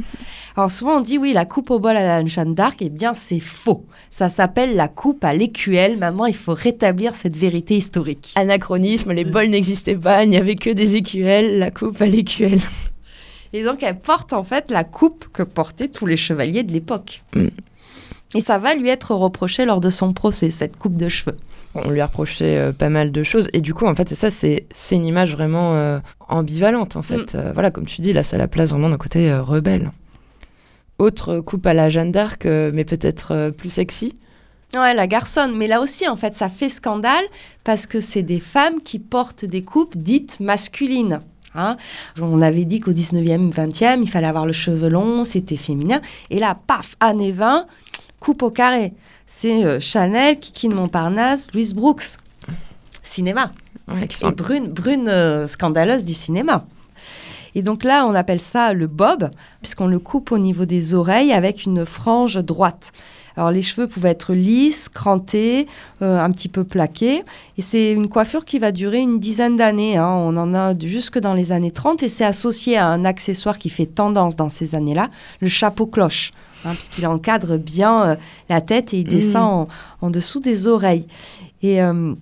Alors 0.57 0.71
souvent 0.71 0.99
on 0.99 1.01
dit 1.01 1.19
oui, 1.19 1.33
la 1.33 1.45
coupe 1.45 1.71
au 1.71 1.79
bol 1.79 1.97
à 1.97 2.03
la 2.03 2.25
Jeanne 2.27 2.55
d'Arc, 2.55 2.79
eh 2.81 2.91
bien 2.91 3.15
c'est 3.15 3.41
faux. 3.41 3.85
Ça 4.11 4.29
s'appelle 4.29 4.77
la 4.77 4.89
coupe 4.89 5.25
à 5.25 5.33
l'écuelle. 5.33 5.99
Maintenant, 5.99 6.27
il 6.27 6.35
faut 6.35 6.55
rétablir 6.55 7.15
cette 7.15 7.37
vérité 7.37 7.77
historique. 7.77 8.33
Anachronisme, 8.35 9.13
les 9.13 9.25
bols 9.25 9.49
n'existaient 9.49 9.95
pas, 9.95 10.25
il 10.25 10.31
n'y 10.31 10.37
avait 10.37 10.57
que 10.57 10.71
des 10.71 10.97
écuelles, 10.97 11.59
la 11.59 11.71
coupe 11.71 12.01
à 12.03 12.07
l'écuelle. 12.07 12.61
Et 13.53 13.65
donc 13.65 13.83
elle 13.83 13.99
porte 13.99 14.33
en 14.33 14.45
fait 14.45 14.71
la 14.71 14.85
coupe 14.85 15.27
que 15.33 15.43
portaient 15.43 15.89
tous 15.89 16.07
les 16.07 16.17
chevaliers 16.17 16.63
de 16.63 16.73
l'époque. 16.73 17.23
Mm. 17.35 17.49
Et 18.35 18.41
ça 18.41 18.59
va 18.59 18.75
lui 18.75 18.89
être 18.89 19.15
reproché 19.15 19.65
lors 19.65 19.81
de 19.81 19.91
son 19.91 20.13
procès, 20.13 20.51
cette 20.51 20.77
coupe 20.77 20.95
de 20.95 21.09
cheveux. 21.09 21.37
On 21.75 21.91
lui 21.91 22.01
a 22.01 22.07
reproché 22.07 22.59
euh, 22.59 22.73
pas 22.73 22.89
mal 22.89 23.13
de 23.13 23.23
choses. 23.23 23.49
Et 23.53 23.61
du 23.61 23.75
coup, 23.75 23.87
en 23.87 23.95
fait, 23.95 24.09
c'est 24.09 24.15
ça, 24.15 24.31
c'est 24.31 24.67
c'est 24.73 24.97
une 24.97 25.07
image 25.07 25.33
vraiment 25.33 25.75
euh, 25.75 26.01
ambivalente, 26.29 26.97
en 26.97 27.03
fait. 27.03 27.35
Euh, 27.35 27.53
voilà, 27.53 27.71
comme 27.71 27.87
tu 27.87 28.01
dis, 28.01 28.13
là, 28.13 28.23
ça 28.23 28.37
la 28.39 28.49
place 28.49 28.71
vraiment 28.71 28.89
d'un 28.91 28.99
côté 28.99 29.33
rebelle. 29.35 29.93
Autre 30.99 31.41
coupe 31.41 31.65
à 31.67 31.75
la 31.75 31.89
Jeanne 31.89 32.13
d'Arc, 32.13 32.45
mais 32.45 32.85
peut-être 32.85 33.51
plus 33.57 33.71
sexy. 33.71 34.15
Ouais, 34.75 34.95
la 34.95 35.07
garçonne. 35.07 35.57
Mais 35.57 35.67
là 35.67 35.81
aussi, 35.81 36.07
en 36.07 36.17
fait, 36.17 36.35
ça 36.35 36.49
fait 36.49 36.69
scandale 36.69 37.25
parce 37.65 37.87
que 37.87 38.01
c'est 38.01 38.23
des 38.23 38.41
femmes 38.41 38.81
qui 38.85 38.99
portent 38.99 39.45
des 39.45 39.63
coupes 39.63 39.97
dites 39.97 40.41
masculines. 40.41 41.21
hein. 41.55 41.77
On 42.21 42.41
avait 42.43 42.67
dit 42.67 42.81
qu'au 42.81 42.93
19e, 42.93 43.51
20e, 43.53 44.01
il 44.03 44.11
fallait 44.11 44.27
avoir 44.27 44.45
le 44.47 44.53
cheveu 44.53 44.89
long, 44.89 45.25
c'était 45.25 45.57
féminin. 45.57 46.01
Et 46.29 46.39
là, 46.39 46.55
paf, 46.67 46.97
années 47.01 47.33
20, 47.33 47.67
coupe 48.21 48.43
au 48.43 48.51
carré. 48.51 48.93
C'est 49.27 49.65
euh, 49.65 49.81
Chanel, 49.81 50.39
Kiki 50.39 50.69
de 50.69 50.75
Montparnasse, 50.75 51.49
Louise 51.53 51.75
Brooks. 51.75 52.17
Cinéma. 53.03 53.51
Ouais, 53.89 54.07
qui 54.07 54.25
Et 54.25 54.31
brune, 54.31 54.69
brune 54.69 55.09
euh, 55.09 55.47
scandaleuse 55.47 56.05
du 56.05 56.15
cinéma. 56.15 56.65
Et 57.55 57.63
donc 57.63 57.83
là, 57.83 58.07
on 58.07 58.15
appelle 58.15 58.41
ça 58.41 58.73
le 58.73 58.87
bob, 58.87 59.31
puisqu'on 59.61 59.89
le 59.89 59.99
coupe 59.99 60.31
au 60.31 60.39
niveau 60.39 60.67
des 60.67 60.95
oreilles 60.95 61.33
avec 61.33 61.65
une 61.65 61.85
frange 61.85 62.37
droite. 62.37 62.93
Alors 63.37 63.51
les 63.51 63.63
cheveux 63.63 63.87
pouvaient 63.87 64.11
être 64.11 64.35
lisses, 64.35 64.89
crantés, 64.89 65.67
euh, 66.03 66.19
un 66.19 66.31
petit 66.31 66.49
peu 66.49 66.65
plaqués. 66.65 67.25
Et 67.59 67.63
c'est 67.63 67.93
une 67.93 68.09
coiffure 68.09 68.45
qui 68.45 68.59
va 68.59 68.71
durer 68.71 68.99
une 68.99 69.19
dizaine 69.19 69.57
d'années. 69.57 69.97
hein. 69.97 70.09
On 70.09 70.37
en 70.37 70.53
a 70.53 70.79
jusque 70.79 71.19
dans 71.19 71.35
les 71.35 71.51
années 71.53 71.71
30 71.71 72.03
et 72.03 72.09
c'est 72.09 72.25
associé 72.25 72.77
à 72.77 72.87
un 72.87 73.05
accessoire 73.05 73.59
qui 73.59 73.71
fait 73.71 73.87
tendance 73.87 74.37
dans 74.37 74.49
ces 74.51 74.75
années-là, 74.75 75.09
le 75.41 75.49
chapeau 75.49 75.87
cloche. 75.87 76.33
Hein, 76.65 76.75
puisqu'il 76.75 77.07
encadre 77.07 77.57
bien 77.59 78.03
euh, 78.11 78.17
la 78.49 78.61
tête 78.61 78.93
et 78.95 79.01
il 79.01 79.07
Mhm. 79.07 79.11
descend 79.15 79.69
en, 80.01 80.07
en 80.07 80.11
dessous 80.11 80.41
des 80.41 80.67
oreilles. 80.67 81.07
Et 81.63 81.83
euh, 81.83 82.15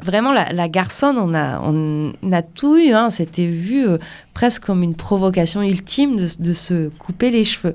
vraiment, 0.00 0.32
la, 0.32 0.52
la 0.52 0.68
garçonne, 0.68 1.18
on 1.18 1.34
a, 1.34 1.60
on 1.60 2.12
a 2.32 2.42
tout 2.42 2.76
eu. 2.76 2.92
hein. 2.92 3.10
C'était 3.10 3.46
vu 3.46 3.86
euh, 3.86 3.98
presque 4.34 4.64
comme 4.64 4.82
une 4.82 4.94
provocation 4.94 5.62
ultime 5.62 6.16
de, 6.16 6.28
de 6.38 6.52
se 6.52 6.88
couper 6.90 7.30
les 7.30 7.44
cheveux. 7.44 7.74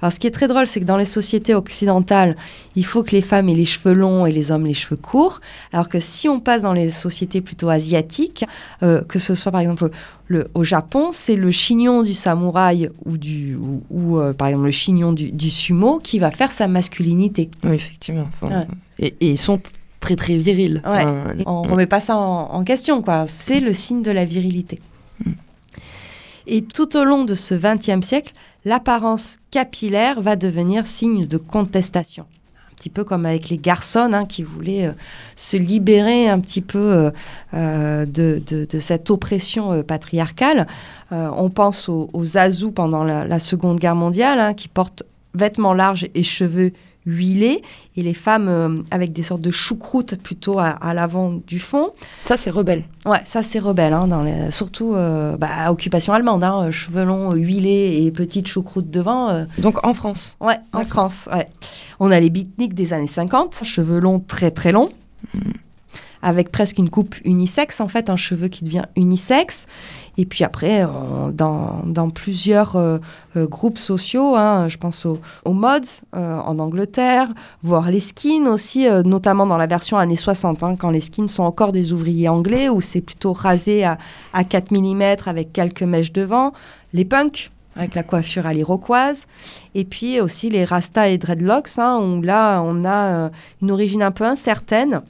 Alors, 0.00 0.12
ce 0.12 0.20
qui 0.20 0.26
est 0.28 0.30
très 0.30 0.46
drôle, 0.46 0.66
c'est 0.68 0.78
que 0.80 0.84
dans 0.84 0.96
les 0.96 1.04
sociétés 1.04 1.54
occidentales, 1.54 2.36
il 2.76 2.84
faut 2.84 3.02
que 3.02 3.10
les 3.10 3.22
femmes 3.22 3.48
aient 3.48 3.54
les 3.54 3.64
cheveux 3.64 3.92
longs 3.94 4.26
et 4.26 4.32
les 4.32 4.52
hommes 4.52 4.64
les 4.64 4.74
cheveux 4.74 4.96
courts. 4.96 5.40
Alors 5.72 5.88
que 5.88 5.98
si 5.98 6.28
on 6.28 6.38
passe 6.38 6.62
dans 6.62 6.72
les 6.72 6.90
sociétés 6.90 7.40
plutôt 7.40 7.68
asiatiques, 7.68 8.44
euh, 8.84 9.02
que 9.02 9.18
ce 9.18 9.34
soit 9.34 9.50
par 9.50 9.60
exemple 9.60 9.90
le, 10.28 10.48
au 10.54 10.62
Japon, 10.62 11.08
c'est 11.12 11.34
le 11.34 11.50
chignon 11.50 12.02
du 12.04 12.14
samouraï 12.14 12.90
ou, 13.06 13.18
du, 13.18 13.56
ou, 13.56 13.82
ou, 13.90 14.18
euh, 14.18 14.32
par 14.32 14.48
exemple 14.48 14.66
le 14.66 14.70
chignon 14.70 15.12
du, 15.12 15.32
du 15.32 15.50
sumo 15.50 15.98
qui 15.98 16.18
va 16.20 16.30
faire 16.30 16.52
sa 16.52 16.68
masculinité. 16.68 17.50
Oui, 17.64 17.74
effectivement. 17.74 18.28
Enfin, 18.40 18.54
Ouais. 18.60 18.66
et, 19.00 19.14
et 19.20 19.30
ils 19.30 19.38
sont 19.38 19.60
très 20.00 20.16
très 20.16 20.36
virils. 20.36 20.80
Ouais. 20.86 21.02
Enfin, 21.04 21.24
On 21.46 21.62
remet 21.62 21.86
pas 21.86 22.00
ça 22.00 22.16
en, 22.16 22.50
en 22.52 22.64
question, 22.64 23.02
quoi. 23.02 23.26
C'est 23.26 23.60
le 23.60 23.72
signe 23.72 24.02
de 24.02 24.10
la 24.10 24.24
virilité. 24.24 24.80
Et 26.46 26.62
tout 26.62 26.96
au 26.96 27.04
long 27.04 27.24
de 27.24 27.34
ce 27.34 27.54
XXe 27.54 28.06
siècle, 28.06 28.32
l'apparence 28.64 29.36
capillaire 29.50 30.20
va 30.20 30.34
devenir 30.36 30.86
signe 30.86 31.26
de 31.26 31.36
contestation. 31.36 32.24
Un 32.72 32.74
petit 32.76 32.88
peu 32.90 33.04
comme 33.04 33.26
avec 33.26 33.48
les 33.50 33.58
garçons 33.58 34.10
hein, 34.12 34.24
qui 34.24 34.44
voulaient 34.44 34.86
euh, 34.86 34.92
se 35.36 35.56
libérer 35.56 36.28
un 36.28 36.38
petit 36.38 36.60
peu 36.60 36.78
euh, 36.78 37.10
euh, 37.52 38.06
de, 38.06 38.40
de- 38.46 38.64
de 38.70 38.78
cette 38.78 39.10
oppression 39.10 39.72
euh, 39.72 39.82
patriarcale. 39.82 40.66
Euh, 41.12 41.28
on 41.36 41.50
pense 41.50 41.88
aux, 41.88 42.08
aux 42.12 42.38
Azous 42.38 42.70
pendant 42.70 43.02
la, 43.02 43.26
la 43.26 43.40
Seconde 43.40 43.78
Guerre 43.80 43.96
mondiale 43.96 44.38
hein, 44.38 44.54
qui 44.54 44.68
portent 44.68 45.02
vêtements 45.34 45.74
larges 45.74 46.06
et 46.14 46.22
cheveux 46.22 46.72
huilés 47.08 47.62
et 47.96 48.02
les 48.02 48.14
femmes 48.14 48.48
euh, 48.48 48.82
avec 48.90 49.12
des 49.12 49.22
sortes 49.22 49.40
de 49.40 49.50
choucroutes 49.50 50.14
plutôt 50.16 50.58
à, 50.58 50.68
à 50.68 50.94
l'avant 50.94 51.32
du 51.46 51.58
fond. 51.58 51.90
Ça, 52.24 52.36
c'est 52.36 52.50
rebelle. 52.50 52.84
Ouais, 53.06 53.20
ça 53.24 53.42
c'est 53.42 53.58
rebelle, 53.58 53.92
hein, 53.94 54.06
dans 54.06 54.20
les, 54.22 54.50
surtout 54.50 54.94
euh, 54.94 55.36
bah, 55.36 55.70
occupation 55.70 56.12
allemande, 56.12 56.44
hein, 56.44 56.66
euh, 56.66 56.70
cheveux 56.70 57.04
longs, 57.04 57.32
huilés 57.32 58.02
et 58.04 58.10
petites 58.10 58.46
choucroutes 58.48 58.90
devant. 58.90 59.30
euh, 59.30 59.44
Donc 59.58 59.84
en 59.86 59.94
France. 59.94 60.36
ouais, 60.40 60.58
en. 60.72 60.84
France, 60.84 61.28
ouais. 61.34 61.48
On 62.00 62.10
a 62.10 62.20
les 62.20 62.30
beatniks 62.30 62.74
des 62.74 62.92
années 62.92 63.06
50, 63.06 63.60
cheveux 63.64 63.98
longs 63.98 64.20
très 64.20 64.50
très 64.50 64.70
longs, 64.72 64.90
avec 66.22 66.50
presque 66.50 66.78
une 66.78 66.90
coupe 66.90 67.14
unisexe, 67.24 67.80
en 67.80 67.88
fait, 67.88 68.10
un 68.10 68.16
cheveu 68.16 68.48
qui 68.48 68.64
devient 68.64 68.84
unisexe. 68.96 69.66
Et 70.20 70.26
puis 70.26 70.42
après, 70.44 70.84
on- 70.84 71.30
dans, 71.30 72.10
plusieurs 72.10 72.74
euh, 72.76 72.98
euh, 73.36 73.46
groupes 73.46 73.78
sociaux, 73.78 74.34
hein, 74.34 74.66
je 74.68 74.76
pense 74.76 75.06
aux, 75.06 75.18
mods 75.52 76.02
euh, 76.16 76.38
en 76.40 76.58
Angleterre, 76.58 77.28
voire 77.62 77.90
les 77.90 78.00
skins 78.00 78.48
aussi, 78.48 78.88
euh, 78.88 79.02
notamment 79.04 79.46
dans 79.46 79.56
la 79.56 79.66
version 79.66 79.96
années 79.96 80.16
60, 80.16 80.62
hein, 80.64 80.76
quand 80.76 80.90
les 80.90 81.00
skins 81.00 81.28
sont 81.28 81.44
encore 81.44 81.70
des 81.72 81.92
ouvriers 81.92 82.28
anglais, 82.28 82.68
où 82.68 82.80
c'est 82.80 83.00
plutôt 83.00 83.32
rasé 83.32 83.84
à, 83.84 83.96
à 84.32 84.42
4 84.44 84.72
mm 84.72 85.02
avec 85.26 85.52
quelques 85.52 85.82
mèches 85.84 86.12
devant. 86.12 86.52
Les 86.92 87.04
punks, 87.04 87.50
avec 87.76 87.94
la 87.94 88.02
coiffure 88.02 88.46
à 88.46 88.52
l'iroquoise. 88.52 89.26
Et 89.76 89.84
puis 89.84 90.20
aussi 90.20 90.50
les 90.50 90.64
rastas 90.64 91.08
et 91.08 91.18
dreadlocks, 91.18 91.78
hein, 91.78 91.98
où 92.00 92.22
là, 92.22 92.60
on 92.62 92.84
a 92.84 92.90
euh, 93.04 93.28
une 93.62 93.70
origine 93.70 94.02
un 94.02 94.10
peu 94.10 94.24
incertaine, 94.24 95.02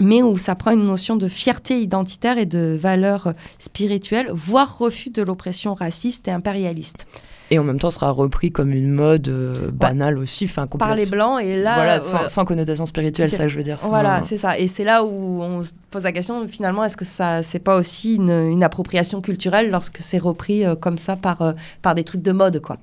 mais 0.00 0.22
où 0.22 0.38
ça 0.38 0.54
prend 0.54 0.72
une 0.72 0.84
notion 0.84 1.16
de 1.16 1.28
fierté 1.28 1.80
identitaire 1.80 2.38
et 2.38 2.46
de 2.46 2.76
valeur 2.80 3.34
spirituelle, 3.58 4.30
voire 4.32 4.78
refus 4.78 5.10
de 5.10 5.22
l'oppression 5.22 5.74
raciste 5.74 6.28
et 6.28 6.30
impérialiste. 6.30 7.06
Et 7.50 7.58
en 7.58 7.64
même 7.64 7.78
temps, 7.78 7.90
sera 7.90 8.10
repris 8.10 8.50
comme 8.50 8.72
une 8.72 8.90
mode 8.90 9.28
euh, 9.28 9.70
banale 9.70 10.16
aussi. 10.16 10.44
Enfin, 10.46 10.66
Par 10.66 10.94
les 10.94 11.04
blancs, 11.04 11.38
et 11.42 11.54
là... 11.54 11.74
voilà, 11.74 11.96
euh, 11.96 12.00
sans, 12.00 12.28
sans 12.28 12.44
connotation 12.46 12.86
spirituelle, 12.86 13.30
ça 13.30 13.46
je 13.46 13.58
veux 13.58 13.62
dire. 13.62 13.78
Voilà, 13.82 14.14
Enfin, 14.16 14.22
c'est 14.24 14.38
ça. 14.38 14.58
Et 14.58 14.68
c'est 14.68 14.84
là 14.84 15.04
où 15.04 15.42
on 15.42 15.62
se 15.62 15.72
pose 15.90 16.04
la 16.04 16.12
question, 16.12 16.48
finalement, 16.48 16.82
est-ce 16.82 16.96
que 16.96 17.04
ça, 17.04 17.42
c'est 17.42 17.58
pas 17.58 17.76
aussi 17.76 18.14
une, 18.14 18.30
une 18.30 18.64
appropriation 18.64 19.20
culturelle 19.20 19.70
lorsque 19.70 19.98
c'est 19.98 20.16
repris 20.16 20.64
euh, 20.64 20.76
comme 20.76 20.96
ça 20.96 21.14
par, 21.16 21.42
euh, 21.42 21.52
par 21.82 21.94
des 21.94 22.04
trucs 22.04 22.22
de 22.22 22.32
mode, 22.32 22.60
quoi? 22.60 22.78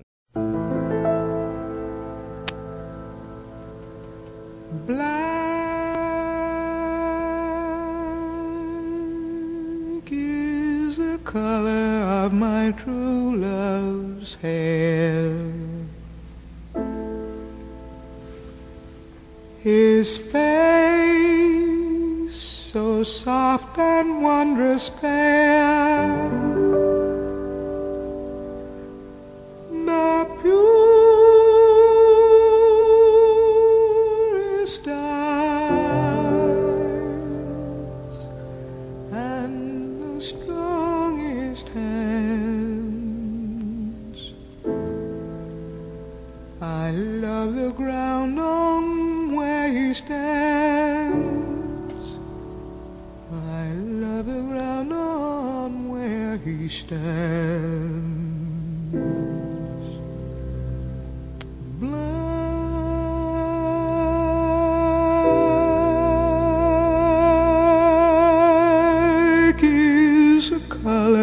Of 12.25 12.33
my 12.33 12.71
true 12.71 13.37
love's 13.37 14.35
hair. 14.35 15.53
His 19.59 20.17
face 20.17 21.09
so 22.73 23.03
soft 23.03 23.79
and 23.79 24.21
wondrous 24.21 24.89
fair. 24.89 26.07
The 29.85 30.27
purest 30.41 30.98
where 49.89 49.95
he 49.95 50.01
stands. 50.01 52.05
I 53.33 53.71
love 53.73 54.27
the 54.27 54.41
ground 54.43 54.93
on 54.93 55.89
where 55.89 56.37
he 56.37 56.67
stands. 56.67 58.05
Black 61.79 62.03
is 69.63 70.51
the 70.51 70.59
color 70.69 71.17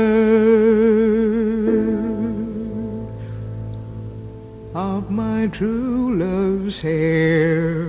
of 4.75 5.09
my 5.11 5.47
true 5.49 6.17
love's 6.19 6.81
hair, 6.81 7.86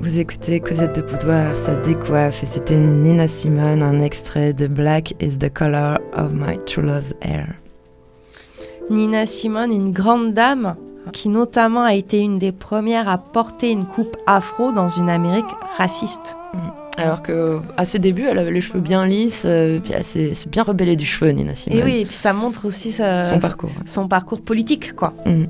Vous 0.00 0.18
écoutez 0.18 0.60
Cosette 0.60 0.96
de 0.96 1.02
Boudoir, 1.02 1.56
ça 1.56 1.76
décoiffe, 1.76 2.42
et 2.42 2.46
c'était 2.46 2.78
Nina 2.78 3.26
Simone, 3.26 3.82
un 3.82 4.00
extrait 4.00 4.52
de 4.52 4.66
Black 4.66 5.14
is 5.20 5.38
the 5.38 5.52
color 5.52 5.98
of 6.14 6.32
my 6.32 6.58
true 6.66 6.82
love's 6.82 7.14
hair. 7.22 7.54
Nina 8.90 9.24
Simone, 9.24 9.72
une 9.72 9.92
grande 9.92 10.34
dame 10.34 10.76
qui 11.12 11.28
notamment 11.28 11.84
a 11.84 11.94
été 11.94 12.20
une 12.20 12.36
des 12.36 12.52
premières 12.52 13.08
à 13.08 13.16
porter 13.18 13.70
une 13.70 13.86
coupe 13.86 14.16
afro 14.26 14.72
dans 14.72 14.88
une 14.88 15.08
Amérique 15.08 15.46
raciste. 15.78 16.36
Alors 16.98 17.22
que 17.22 17.60
à 17.76 17.84
ses 17.84 17.98
débuts, 17.98 18.26
elle 18.28 18.38
avait 18.38 18.50
les 18.50 18.60
cheveux 18.60 18.80
bien 18.80 19.06
lisses, 19.06 19.42
euh, 19.44 19.80
puis 19.80 19.92
elle 19.94 20.04
s'est 20.04 20.32
bien 20.48 20.62
rebellée 20.62 20.94
du 20.96 21.06
cheveu, 21.06 21.30
Nina 21.30 21.54
Simone. 21.54 21.80
Et 21.80 21.82
oui, 21.82 21.96
et 22.00 22.04
puis 22.04 22.14
ça 22.14 22.32
montre 22.32 22.66
aussi 22.66 22.92
sa- 22.92 23.22
son 23.22 23.38
parcours. 23.38 23.70
son 23.86 24.08
parcours 24.08 24.42
politique, 24.42 24.94
quoi. 24.94 25.14
Mm. 25.24 25.44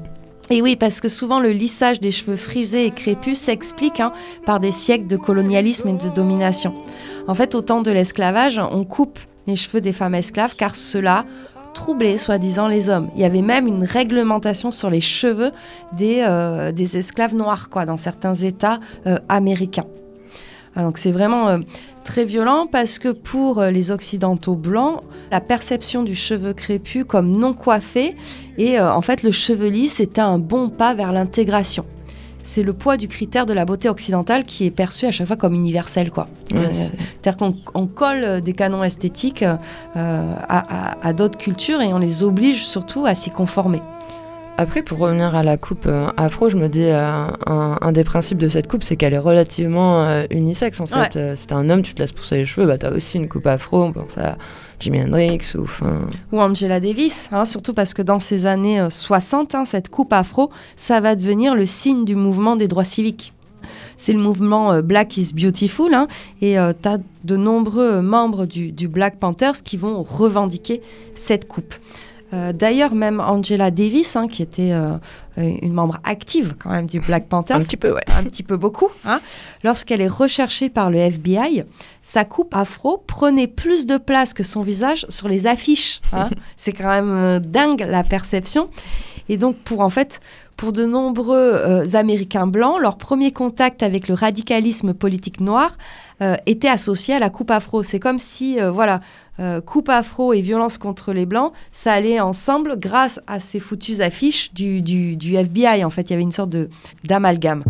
Et 0.51 0.63
oui, 0.63 0.77
parce 0.77 1.01
que 1.01 1.09
souvent 1.09 1.41
le 1.41 1.51
lissage 1.51 1.99
des 2.01 2.13
cheveux 2.13 2.37
frisés 2.37 2.87
et 2.87 2.91
crépus 2.91 3.39
s'explique 3.39 4.01
hein, 4.01 4.13
par 4.45 4.61
des 4.61 4.73
siècles 4.73 5.07
de 5.07 5.17
colonialisme 5.17 5.89
et 5.89 5.93
de 5.95 6.09
domination. 6.15 6.75
En 7.27 7.35
fait, 7.35 7.55
au 7.55 7.61
temps 7.63 7.83
de 7.83 7.91
l'esclavage, 7.91 8.59
on 8.71 8.85
coupe 8.85 9.19
les 9.47 9.57
cheveux 9.57 9.81
des 9.81 9.93
femmes 9.93 10.15
esclaves 10.15 10.55
car 10.57 10.77
cela 10.77 11.25
troubler, 11.75 12.19
soi-disant, 12.19 12.69
les 12.69 12.91
hommes. 12.91 13.09
Il 13.17 13.23
y 13.23 13.25
avait 13.25 13.41
même 13.41 13.67
une 13.67 13.85
réglementation 13.85 14.71
sur 14.73 14.91
les 14.91 15.01
cheveux 15.01 15.53
des, 15.97 16.23
euh, 16.29 16.71
des 16.71 16.99
esclaves 16.99 17.35
noirs, 17.35 17.71
quoi, 17.71 17.87
dans 17.87 17.97
certains 17.97 18.35
États 18.35 18.79
euh, 19.07 19.19
américains. 19.31 19.87
Ah, 20.75 20.83
donc 20.83 20.97
c'est 20.99 21.13
vraiment 21.13 21.49
euh, 21.49 21.59
très 22.05 22.25
violent 22.25 22.67
parce 22.71 22.99
que 22.99 23.11
pour 23.11 23.59
euh, 23.61 23.71
les 23.71 23.91
occidentaux 23.91 24.55
blancs, 24.55 25.01
la 25.31 25.41
perception 25.41 26.03
du 26.03 26.15
cheveu 26.15 26.55
crépus 26.55 27.05
comme 27.07 27.31
non 27.37 27.53
coiffé 27.53 28.17
et 28.57 28.79
euh, 28.79 28.93
en 28.93 29.03
fait 29.03 29.23
le 29.23 29.33
cheveu 29.33 29.69
lisse 29.69 30.01
était 30.01 30.21
un 30.23 30.39
bon 30.39 30.71
pas 30.71 30.95
vers 30.95 31.13
l'intégration. 31.13 31.85
C'est 32.45 32.63
le 32.65 32.73
poids 32.73 32.97
du 32.97 33.07
critère 33.07 33.47
de 33.47 33.53
la 33.53 33.65
beauté 33.65 33.89
occidentale 33.89 34.43
qui 34.45 34.67
est 34.67 34.73
perçu 34.73 35.07
à 35.07 35.13
chaque 35.13 35.29
fois 35.29 35.37
comme 35.37 35.55
universel, 35.55 36.11
quoi. 36.11 36.27
C'est-à-dire 36.73 37.37
qu'on 37.37 37.55
on 37.75 37.87
colle 37.87 38.41
des 38.41 38.53
canons 38.53 38.83
esthétiques 38.83 39.43
euh, 39.45 39.55
à, 40.49 40.91
à- 41.05 41.07
à 41.07 41.13
d'autres 41.13 41.39
cultures 41.39 41.81
et 41.83 41.93
on 41.93 41.99
les 41.99 42.25
oblige 42.25 42.67
surtout 42.67 43.07
à 43.07 43.15
s'y 43.15 43.31
conformer. 43.31 43.81
Après, 44.59 44.83
pour 44.83 44.99
revenir 44.99 45.35
à 45.35 45.43
la 45.43 45.57
coupe 45.57 45.87
euh, 45.87 46.11
afro, 46.17 46.51
je 46.51 46.57
me 46.57 46.69
dis, 46.69 46.85
euh, 46.85 47.27
un, 47.47 47.79
un 47.81 47.93
des 47.93 48.05
principes 48.05 48.39
de 48.39 48.51
cette 48.51 48.69
coupe, 48.69 48.83
c'est 48.83 48.97
qu'elle 48.97 49.15
est 49.15 49.19
relativement 49.19 50.05
euh, 50.05 50.25
unisexe, 50.31 50.79
en 50.81 50.87
fait. 50.87 51.17
Ouais. 51.17 51.37
Si 51.37 51.47
t'es 51.47 51.55
un 51.55 51.71
homme, 51.71 51.83
tu 51.83 51.95
te 51.95 52.01
laisses 52.01 52.13
pousser 52.13 52.37
les 52.37 52.47
cheveux, 52.47 52.67
bah 52.67 52.77
t'as 52.77 52.91
aussi 52.91 53.17
une 53.17 53.29
coupe 53.29 53.47
afro, 53.47 53.83
on 53.83 53.93
pense 53.93 54.19
à 54.19 54.37
Jimi 54.79 55.03
Hendrix, 55.03 55.41
ou 55.55 55.63
enfin... 55.63 56.03
ou 56.33 56.41
Angela 56.41 56.81
Davis, 56.81 57.31
hein, 57.33 57.47
surtout 57.47 57.73
parce 57.73 57.95
que 57.95 58.03
dans 58.03 58.21
ces 58.21 58.45
années 58.45 58.79
euh, 58.79 58.91
60, 58.91 59.55
hein, 59.55 59.65
cette 59.65 59.89
coupe 59.89 60.13
afro, 60.13 60.51
ça 60.77 61.01
va 61.01 61.17
devenir 61.17 61.55
le 61.55 61.65
signe 61.65 62.05
du 62.05 62.15
mouvement 62.15 62.55
des 62.55 62.69
droits 62.69 62.85
civiques. 62.85 63.33
C'est 63.97 64.13
le 64.13 64.19
mouvement 64.19 64.81
Black 64.81 65.17
is 65.17 65.33
Beautiful, 65.33 65.95
hein, 65.95 66.09
et 66.41 66.57
tu 66.83 66.89
as 66.89 66.99
de 67.23 67.37
nombreux 67.37 68.01
membres 68.01 68.47
du, 68.47 68.73
du 68.73 68.89
Black 68.89 69.19
Panthers 69.19 69.63
qui 69.63 69.77
vont 69.77 70.03
revendiquer 70.03 70.83
cette 71.15 71.47
coupe. 71.47 71.75
Euh, 72.33 72.53
D'ailleurs, 72.53 72.95
même 72.95 73.21
Angela 73.21 73.71
Davis, 73.71 74.17
hein, 74.17 74.27
qui 74.29 74.43
était 74.43 74.73
euh, 74.73 74.93
euh, 75.39 75.53
une 75.63 75.73
membre 75.73 75.99
active 76.05 76.55
quand 76.59 76.71
même 76.71 76.87
du 76.87 76.99
Black 77.01 77.29
Panthers, 77.29 77.57
Un 77.57 77.61
petit 77.61 77.77
peu, 77.77 77.93
ouais. 77.93 78.03
un 78.17 78.25
petit 78.25 78.43
peu 78.43 78.57
beaucoup. 78.57 78.89
hein. 79.05 79.21
Lorsqu'elle 79.65 80.01
est 80.01 80.09
recherchée 80.09 80.69
par 80.71 80.91
le 80.91 80.99
FBI, 80.99 81.65
sa 82.03 82.25
coupe 82.25 82.55
afro 82.55 82.99
prenait 83.07 83.47
plus 83.47 83.87
de 83.87 83.97
place 83.99 84.33
que 84.33 84.43
son 84.43 84.63
visage 84.63 85.07
sur 85.09 85.29
les 85.29 85.47
affiches. 85.47 86.01
hein. 86.13 86.29
C'est 86.57 86.73
quand 86.73 86.89
même 86.89 87.11
euh, 87.11 87.39
dingue 87.39 87.85
la 87.89 88.03
perception. 88.05 88.69
Et 89.29 89.37
donc 89.37 89.57
pour 89.57 89.81
en 89.81 89.91
fait, 89.91 90.21
pour 90.57 90.73
de 90.73 90.85
nombreux 90.85 91.55
euh, 91.55 91.95
Américains 91.95 92.47
blancs, 92.47 92.81
leur 92.81 92.97
premier 92.97 93.33
contact 93.33 93.83
avec 93.83 94.07
le 94.07 94.15
radicalisme 94.15 94.95
politique 94.95 95.41
noir 95.41 95.77
euh, 96.21 96.37
était 96.47 96.69
associé 96.69 97.15
à 97.15 97.19
la 97.19 97.31
coupe 97.31 97.51
afro. 97.51 97.83
C'est 97.83 97.99
comme 97.99 98.19
si, 98.19 98.61
euh, 98.61 98.71
voilà, 98.71 99.01
coupe 99.67 99.89
afro 99.89 100.33
et 100.33 100.41
violence 100.41 100.79
contre 100.79 101.13
les 101.13 101.27
blancs, 101.27 101.53
ça 101.73 101.95
allait 101.95 102.21
ensemble 102.21 102.79
grâce 102.79 103.19
à 103.27 103.41
ces 103.41 103.59
foutues 103.59 104.01
affiches 104.01 104.55
du, 104.55 105.19
FBI. 105.21 105.85
En 105.85 105.91
fait, 105.91 106.03
il 106.03 106.11
y 106.11 106.13
avait 106.13 106.23
une 106.23 106.31
sorte 106.31 106.55
d'amalgame. 107.03 107.65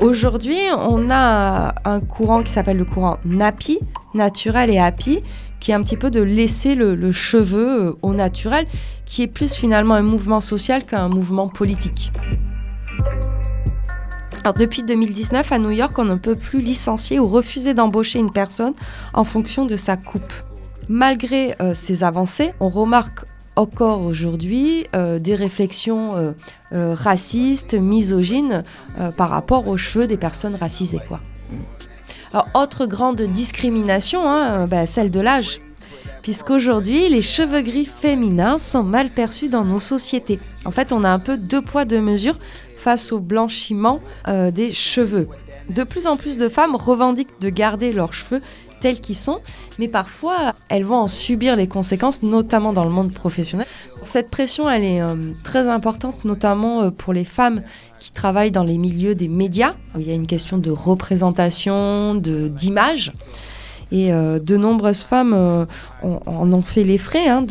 Aujourd'hui, 0.00 0.58
on 0.76 1.10
a 1.10 1.74
un 1.84 2.00
courant 2.00 2.42
qui 2.42 2.50
s'appelle 2.50 2.78
le 2.78 2.84
courant 2.84 3.18
NAPI, 3.24 3.78
naturel 4.14 4.68
et 4.70 4.78
happy, 4.78 5.22
qui 5.62 5.70
est 5.70 5.74
un 5.74 5.82
petit 5.82 5.96
peu 5.96 6.10
de 6.10 6.20
laisser 6.20 6.74
le, 6.74 7.12
cheveu 7.12 7.86
euh, 7.86 7.92
au 8.02 8.14
naturel, 8.14 8.66
qui 9.04 9.22
est 9.22 9.28
plus 9.28 9.54
finalement 9.54 9.94
un 9.94 10.02
mouvement 10.02 10.40
social 10.40 10.84
qu'un 10.84 11.08
mouvement 11.08 11.46
politique. 11.46 12.12
Alors 14.42 14.54
depuis 14.54 14.82
2019, 14.82 15.52
à 15.52 15.58
New 15.60 15.70
York, 15.70 15.96
on 15.98 16.04
ne 16.04 16.16
peut 16.16 16.34
plus 16.34 16.60
licencier 16.60 17.20
ou 17.20 17.28
refuser 17.28 17.74
d'embaucher 17.74 18.18
une 18.18 18.32
personne 18.32 18.72
en 19.14 19.22
fonction 19.22 19.64
de 19.64 19.76
sa 19.76 19.96
coupe. 19.96 20.32
Malgré 20.88 21.54
euh, 21.60 21.74
ces 21.74 22.02
avancées, 22.02 22.52
on 22.58 22.68
remarque 22.68 23.24
encore 23.54 24.02
aujourd'hui 24.02 24.86
euh, 24.96 25.20
des 25.20 25.36
réflexions 25.36 26.34
racistes, 26.72 27.74
misogynes 27.74 28.64
par 29.16 29.28
rapport 29.28 29.68
aux 29.68 29.76
cheveux 29.76 30.08
des 30.08 30.16
personnes 30.16 30.56
racisées. 30.56 31.00
Quoi. 31.06 31.20
Autre 32.54 32.86
grande 32.86 33.20
discrimination, 33.22 34.26
hein, 34.26 34.66
bah, 34.66 34.86
celle 34.86 35.10
de 35.10 35.20
l'âge. 35.20 35.58
Puisqu'aujourd'hui, 36.22 37.08
les 37.08 37.20
cheveux 37.20 37.60
gris 37.60 37.84
féminins 37.84 38.56
sont 38.56 38.82
mal 38.82 39.10
perçus 39.10 39.48
dans 39.48 39.64
nos 39.64 39.80
sociétés. 39.80 40.38
En 40.64 40.70
fait, 40.70 40.92
on 40.92 41.04
a 41.04 41.10
un 41.10 41.18
peu 41.18 41.36
deux 41.36 41.60
poids, 41.60 41.84
deux 41.84 42.00
mesures 42.00 42.38
face 42.76 43.12
au 43.12 43.18
blanchiment 43.18 44.00
euh, 44.28 44.50
des 44.50 44.72
cheveux. 44.72 45.28
De 45.68 45.84
plus 45.84 46.06
en 46.06 46.16
plus 46.16 46.38
de 46.38 46.48
femmes 46.48 46.74
revendiquent 46.74 47.40
de 47.40 47.48
garder 47.48 47.92
leurs 47.92 48.12
cheveux 48.14 48.40
tels 48.82 49.00
qu'ils 49.00 49.16
sont, 49.16 49.38
mais 49.78 49.88
parfois 49.88 50.54
elles 50.68 50.84
vont 50.84 50.96
en 50.96 51.08
subir 51.08 51.56
les 51.56 51.68
conséquences, 51.68 52.22
notamment 52.22 52.72
dans 52.72 52.84
le 52.84 52.90
monde 52.90 53.12
professionnel. 53.12 53.66
Cette 54.02 54.28
pression, 54.28 54.68
elle 54.68 54.84
est 54.84 55.00
euh, 55.00 55.14
très 55.44 55.68
importante, 55.68 56.24
notamment 56.24 56.82
euh, 56.82 56.90
pour 56.90 57.12
les 57.12 57.24
femmes 57.24 57.62
qui 58.00 58.10
travaillent 58.10 58.50
dans 58.50 58.64
les 58.64 58.78
milieux 58.78 59.14
des 59.14 59.28
médias. 59.28 59.76
Il 59.96 60.06
y 60.06 60.10
a 60.10 60.14
une 60.14 60.26
question 60.26 60.58
de 60.58 60.70
représentation, 60.70 62.16
de 62.16 62.48
d'image. 62.48 63.12
Et 63.92 64.10
euh, 64.10 64.38
de 64.38 64.56
nombreuses 64.56 65.02
femmes 65.02 65.34
euh, 65.34 65.66
en 66.02 66.50
ont 66.50 66.62
fait 66.62 66.82
les 66.82 66.96
frais 66.96 67.28
hein, 67.28 67.44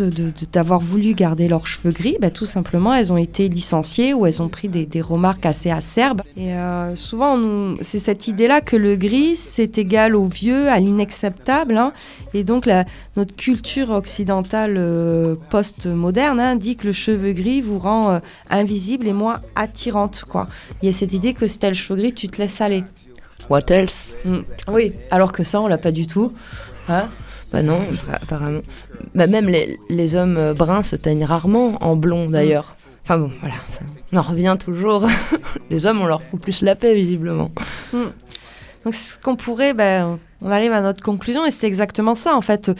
d'avoir 0.51 0.79
voulu 0.79 1.13
garder 1.13 1.47
leurs 1.47 1.67
cheveux 1.67 1.91
gris. 1.91 2.17
Bah, 2.19 2.31
tout 2.31 2.47
simplement, 2.47 2.95
elles 2.95 3.13
ont 3.13 3.17
été 3.17 3.47
licenciées 3.47 4.15
ou 4.15 4.25
elles 4.25 4.41
ont 4.41 4.49
pris 4.49 4.67
des, 4.67 4.87
des 4.87 5.01
remarques 5.01 5.45
assez 5.45 5.69
acerbes. 5.69 6.23
Et 6.35 6.55
euh, 6.55 6.95
souvent, 6.95 7.37
c'est 7.81 7.99
cette 7.99 8.27
idée-là 8.27 8.59
que 8.59 8.75
le 8.75 8.95
gris, 8.95 9.35
c'est 9.35 9.77
égal 9.77 10.15
au 10.15 10.25
vieux, 10.25 10.67
à 10.67 10.79
l'inacceptable. 10.79 11.77
hein. 11.77 11.93
Et 12.33 12.43
donc, 12.43 12.67
notre 13.15 13.35
culture 13.35 13.91
occidentale 13.91 14.81
post-moderne 15.51 16.39
hein, 16.39 16.55
dit 16.55 16.75
que 16.75 16.87
le 16.87 16.93
cheveu 16.93 17.33
gris 17.33 17.61
vous 17.61 17.77
rend 17.77 18.19
invisible 18.49 19.07
et 19.07 19.13
moins 19.13 19.41
attirante. 19.55 20.23
Quoi. 20.27 20.47
Il 20.81 20.87
y 20.87 20.89
a 20.89 20.93
cette 20.93 21.13
idée 21.13 21.33
que 21.33 21.47
si 21.47 21.59
t'as 21.59 21.69
le 21.69 21.75
cheveu 21.75 21.99
gris, 21.99 22.13
tu 22.13 22.27
te 22.27 22.41
laisses 22.41 22.61
aller. 22.61 22.83
What 23.51 23.69
else? 23.69 24.15
Oui, 24.69 24.93
alors 25.11 25.33
que 25.33 25.43
ça, 25.43 25.59
on 25.59 25.67
l'a 25.67 25.77
pas 25.77 25.91
du 25.91 26.07
tout. 26.07 26.31
Hein 26.87 27.09
Bah 27.51 27.61
non, 27.61 27.81
apparemment. 28.21 28.61
Bah 29.13 29.27
même 29.27 29.49
les, 29.49 29.77
les 29.89 30.15
hommes 30.15 30.37
euh, 30.37 30.53
bruns 30.53 30.83
se 30.83 30.95
teignent 30.95 31.25
rarement 31.25 31.77
en 31.83 31.97
blond, 31.97 32.29
d'ailleurs. 32.29 32.75
Enfin 33.03 33.17
bon, 33.17 33.29
voilà, 33.41 33.55
ça- 33.69 33.81
on 34.13 34.17
en 34.17 34.21
revient 34.21 34.55
toujours. 34.57 35.05
les 35.69 35.85
hommes, 35.85 35.99
on 36.01 36.05
leur 36.05 36.23
fout 36.23 36.39
plus 36.41 36.61
la 36.61 36.75
paix, 36.75 36.93
visiblement. 36.95 37.51
Donc, 38.85 38.95
ce 38.95 39.19
qu'on 39.19 39.35
pourrait, 39.35 39.73
ben, 39.73 40.17
on 40.41 40.49
arrive 40.49 40.71
à 40.71 40.81
notre 40.81 41.01
conclusion 41.03 41.45
et 41.45 41.51
c'est 41.51 41.67
exactement 41.67 42.15
ça 42.15 42.35
en 42.35 42.41
fait. 42.41 42.71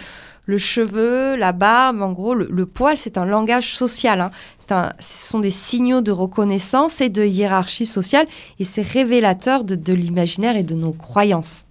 Le 0.46 0.58
cheveu, 0.58 1.36
la 1.36 1.52
barbe, 1.52 2.02
en 2.02 2.12
gros, 2.12 2.34
le, 2.34 2.66
poil, 2.66 2.98
c'est 2.98 3.18
un 3.18 3.26
langage 3.26 3.76
social. 3.76 4.20
hein. 4.22 4.32
Un- 4.70 4.92
ce 5.00 5.30
sont 5.32 5.40
des 5.40 5.52
signaux 5.52 6.02
de 6.02 6.12
reconnaissance 6.12 7.00
et 7.02 7.10
de 7.10 7.24
hiérarchie 7.24 7.86
sociale 7.86 8.26
et 8.60 8.64
c'est 8.66 8.82
révélateur 8.82 9.64
de 9.64 9.94
l'imaginaire 9.94 10.56
et 10.56 10.64
de 10.64 10.76
nos 10.76 10.94
croyances. 10.94 11.66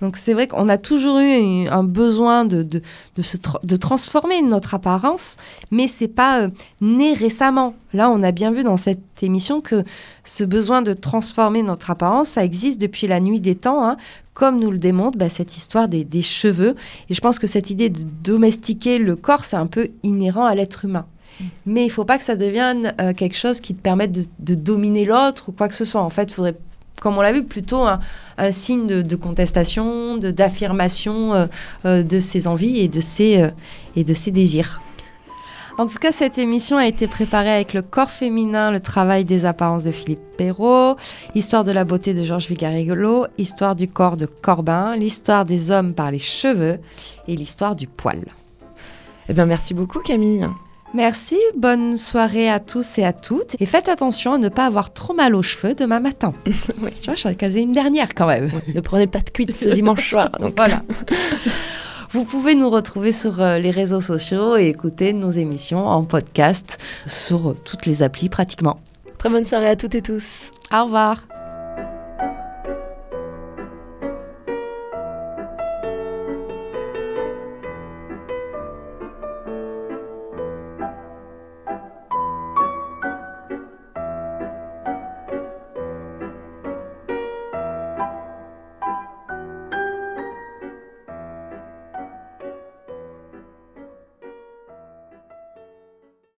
Donc 0.00 0.16
c'est 0.16 0.34
vrai 0.34 0.46
qu'on 0.46 0.68
a 0.68 0.78
toujours 0.78 1.18
eu 1.18 1.66
un 1.68 1.84
besoin 1.84 2.44
de, 2.44 2.62
de, 2.62 2.82
de, 3.16 3.22
se 3.22 3.36
tra- 3.36 3.64
de 3.64 3.76
transformer 3.76 4.42
notre 4.42 4.74
apparence, 4.74 5.36
mais 5.70 5.88
c'est 5.88 6.08
pas 6.08 6.40
euh, 6.40 6.48
né 6.80 7.14
récemment. 7.14 7.74
Là, 7.92 8.10
on 8.10 8.22
a 8.22 8.32
bien 8.32 8.50
vu 8.50 8.64
dans 8.64 8.76
cette 8.76 9.22
émission 9.22 9.60
que 9.60 9.84
ce 10.24 10.44
besoin 10.44 10.82
de 10.82 10.92
transformer 10.92 11.62
notre 11.62 11.90
apparence, 11.90 12.28
ça 12.28 12.44
existe 12.44 12.80
depuis 12.80 13.06
la 13.06 13.20
nuit 13.20 13.40
des 13.40 13.54
temps, 13.54 13.86
hein, 13.86 13.96
comme 14.34 14.60
nous 14.60 14.70
le 14.70 14.78
démontre 14.78 15.18
bah, 15.18 15.28
cette 15.28 15.56
histoire 15.56 15.88
des, 15.88 16.04
des 16.04 16.22
cheveux. 16.22 16.76
Et 17.08 17.14
je 17.14 17.20
pense 17.20 17.38
que 17.38 17.46
cette 17.46 17.70
idée 17.70 17.88
de 17.88 18.02
domestiquer 18.22 18.98
le 18.98 19.16
corps, 19.16 19.44
c'est 19.44 19.56
un 19.56 19.66
peu 19.66 19.88
inhérent 20.02 20.44
à 20.44 20.54
l'être 20.54 20.84
humain. 20.84 21.06
Mais 21.66 21.84
il 21.84 21.88
faut 21.88 22.04
pas 22.04 22.18
que 22.18 22.24
ça 22.24 22.34
devienne 22.34 22.94
euh, 23.00 23.12
quelque 23.12 23.36
chose 23.36 23.60
qui 23.60 23.72
te 23.72 23.80
permette 23.80 24.10
de, 24.10 24.24
de 24.40 24.54
dominer 24.54 25.04
l'autre 25.04 25.48
ou 25.48 25.52
quoi 25.52 25.68
que 25.68 25.74
ce 25.74 25.84
soit. 25.84 26.02
En 26.02 26.10
fait, 26.10 26.24
il 26.30 26.34
faudrait, 26.34 26.56
comme 27.00 27.16
on 27.16 27.20
l'a 27.20 27.32
vu, 27.32 27.44
plutôt 27.44 27.82
un, 27.86 28.00
signe 28.50 28.86
de, 28.86 29.02
de 29.02 29.16
contestation, 29.16 30.16
de- 30.16 30.30
d'affirmation 30.30 31.34
euh, 31.34 31.46
euh, 31.84 32.02
de 32.02 32.20
ses 32.20 32.46
envies 32.46 32.80
et 32.80 32.88
de 32.88 33.00
ses, 33.00 33.42
euh, 33.42 33.50
et 33.96 34.04
de 34.04 34.14
ses 34.14 34.30
désirs. 34.30 34.80
En 35.78 35.86
tout 35.86 35.98
cas, 35.98 36.10
cette 36.10 36.38
émission 36.38 36.76
a 36.76 36.88
été 36.88 37.06
préparée 37.06 37.52
avec 37.52 37.72
le 37.72 37.82
corps 37.82 38.10
féminin, 38.10 38.72
le 38.72 38.80
travail 38.80 39.24
des 39.24 39.44
apparences 39.44 39.84
de 39.84 39.92
Philippe 39.92 40.36
Perrault, 40.36 40.96
Histoire 41.36 41.62
de 41.62 41.70
la 41.70 41.84
beauté 41.84 42.14
de 42.14 42.24
Georges 42.24 42.48
Vigarigolo, 42.48 43.26
Histoire 43.38 43.76
du 43.76 43.86
corps 43.86 44.16
de 44.16 44.26
Corbin, 44.26 44.96
l'histoire 44.96 45.44
des 45.44 45.70
hommes 45.70 45.94
par 45.94 46.10
les 46.10 46.18
cheveux 46.18 46.80
et 47.28 47.36
l'histoire 47.36 47.76
du 47.76 47.86
poil. 47.86 48.24
Eh 49.28 49.34
bien, 49.34 49.46
merci 49.46 49.72
beaucoup, 49.72 50.00
Camille. 50.00 50.48
Merci, 50.94 51.36
bonne 51.56 51.96
soirée 51.96 52.48
à 52.48 52.60
tous 52.60 52.98
et 52.98 53.04
à 53.04 53.12
toutes. 53.12 53.56
Et 53.60 53.66
faites 53.66 53.88
attention 53.88 54.32
à 54.34 54.38
ne 54.38 54.48
pas 54.48 54.66
avoir 54.66 54.92
trop 54.92 55.12
mal 55.14 55.34
aux 55.34 55.42
cheveux 55.42 55.74
demain 55.74 56.00
matin. 56.00 56.32
Oui. 56.82 56.90
Tu 57.00 57.06
vois, 57.06 57.14
j'en 57.14 57.30
ai 57.30 57.34
casé 57.34 57.60
une 57.60 57.72
dernière 57.72 58.14
quand 58.14 58.26
même. 58.26 58.50
ne 58.74 58.80
prenez 58.80 59.06
pas 59.06 59.18
de 59.20 59.30
cuite 59.30 59.54
ce 59.54 59.68
dimanche 59.68 60.10
soir. 60.10 60.30
Donc, 60.40 60.54
Voilà. 60.56 60.82
Vous 62.10 62.24
pouvez 62.24 62.54
nous 62.54 62.70
retrouver 62.70 63.12
sur 63.12 63.40
euh, 63.42 63.58
les 63.58 63.70
réseaux 63.70 64.00
sociaux 64.00 64.56
et 64.56 64.68
écouter 64.68 65.12
nos 65.12 65.30
émissions 65.30 65.86
en 65.86 66.04
podcast 66.04 66.78
sur 67.04 67.50
euh, 67.50 67.56
toutes 67.64 67.84
les 67.84 68.02
applis 68.02 68.30
pratiquement. 68.30 68.78
très 69.18 69.28
bonne 69.28 69.44
soirée 69.44 69.68
à 69.68 69.76
toutes 69.76 69.94
et 69.94 70.02
tous. 70.02 70.50
Au 70.72 70.84
revoir. 70.84 71.26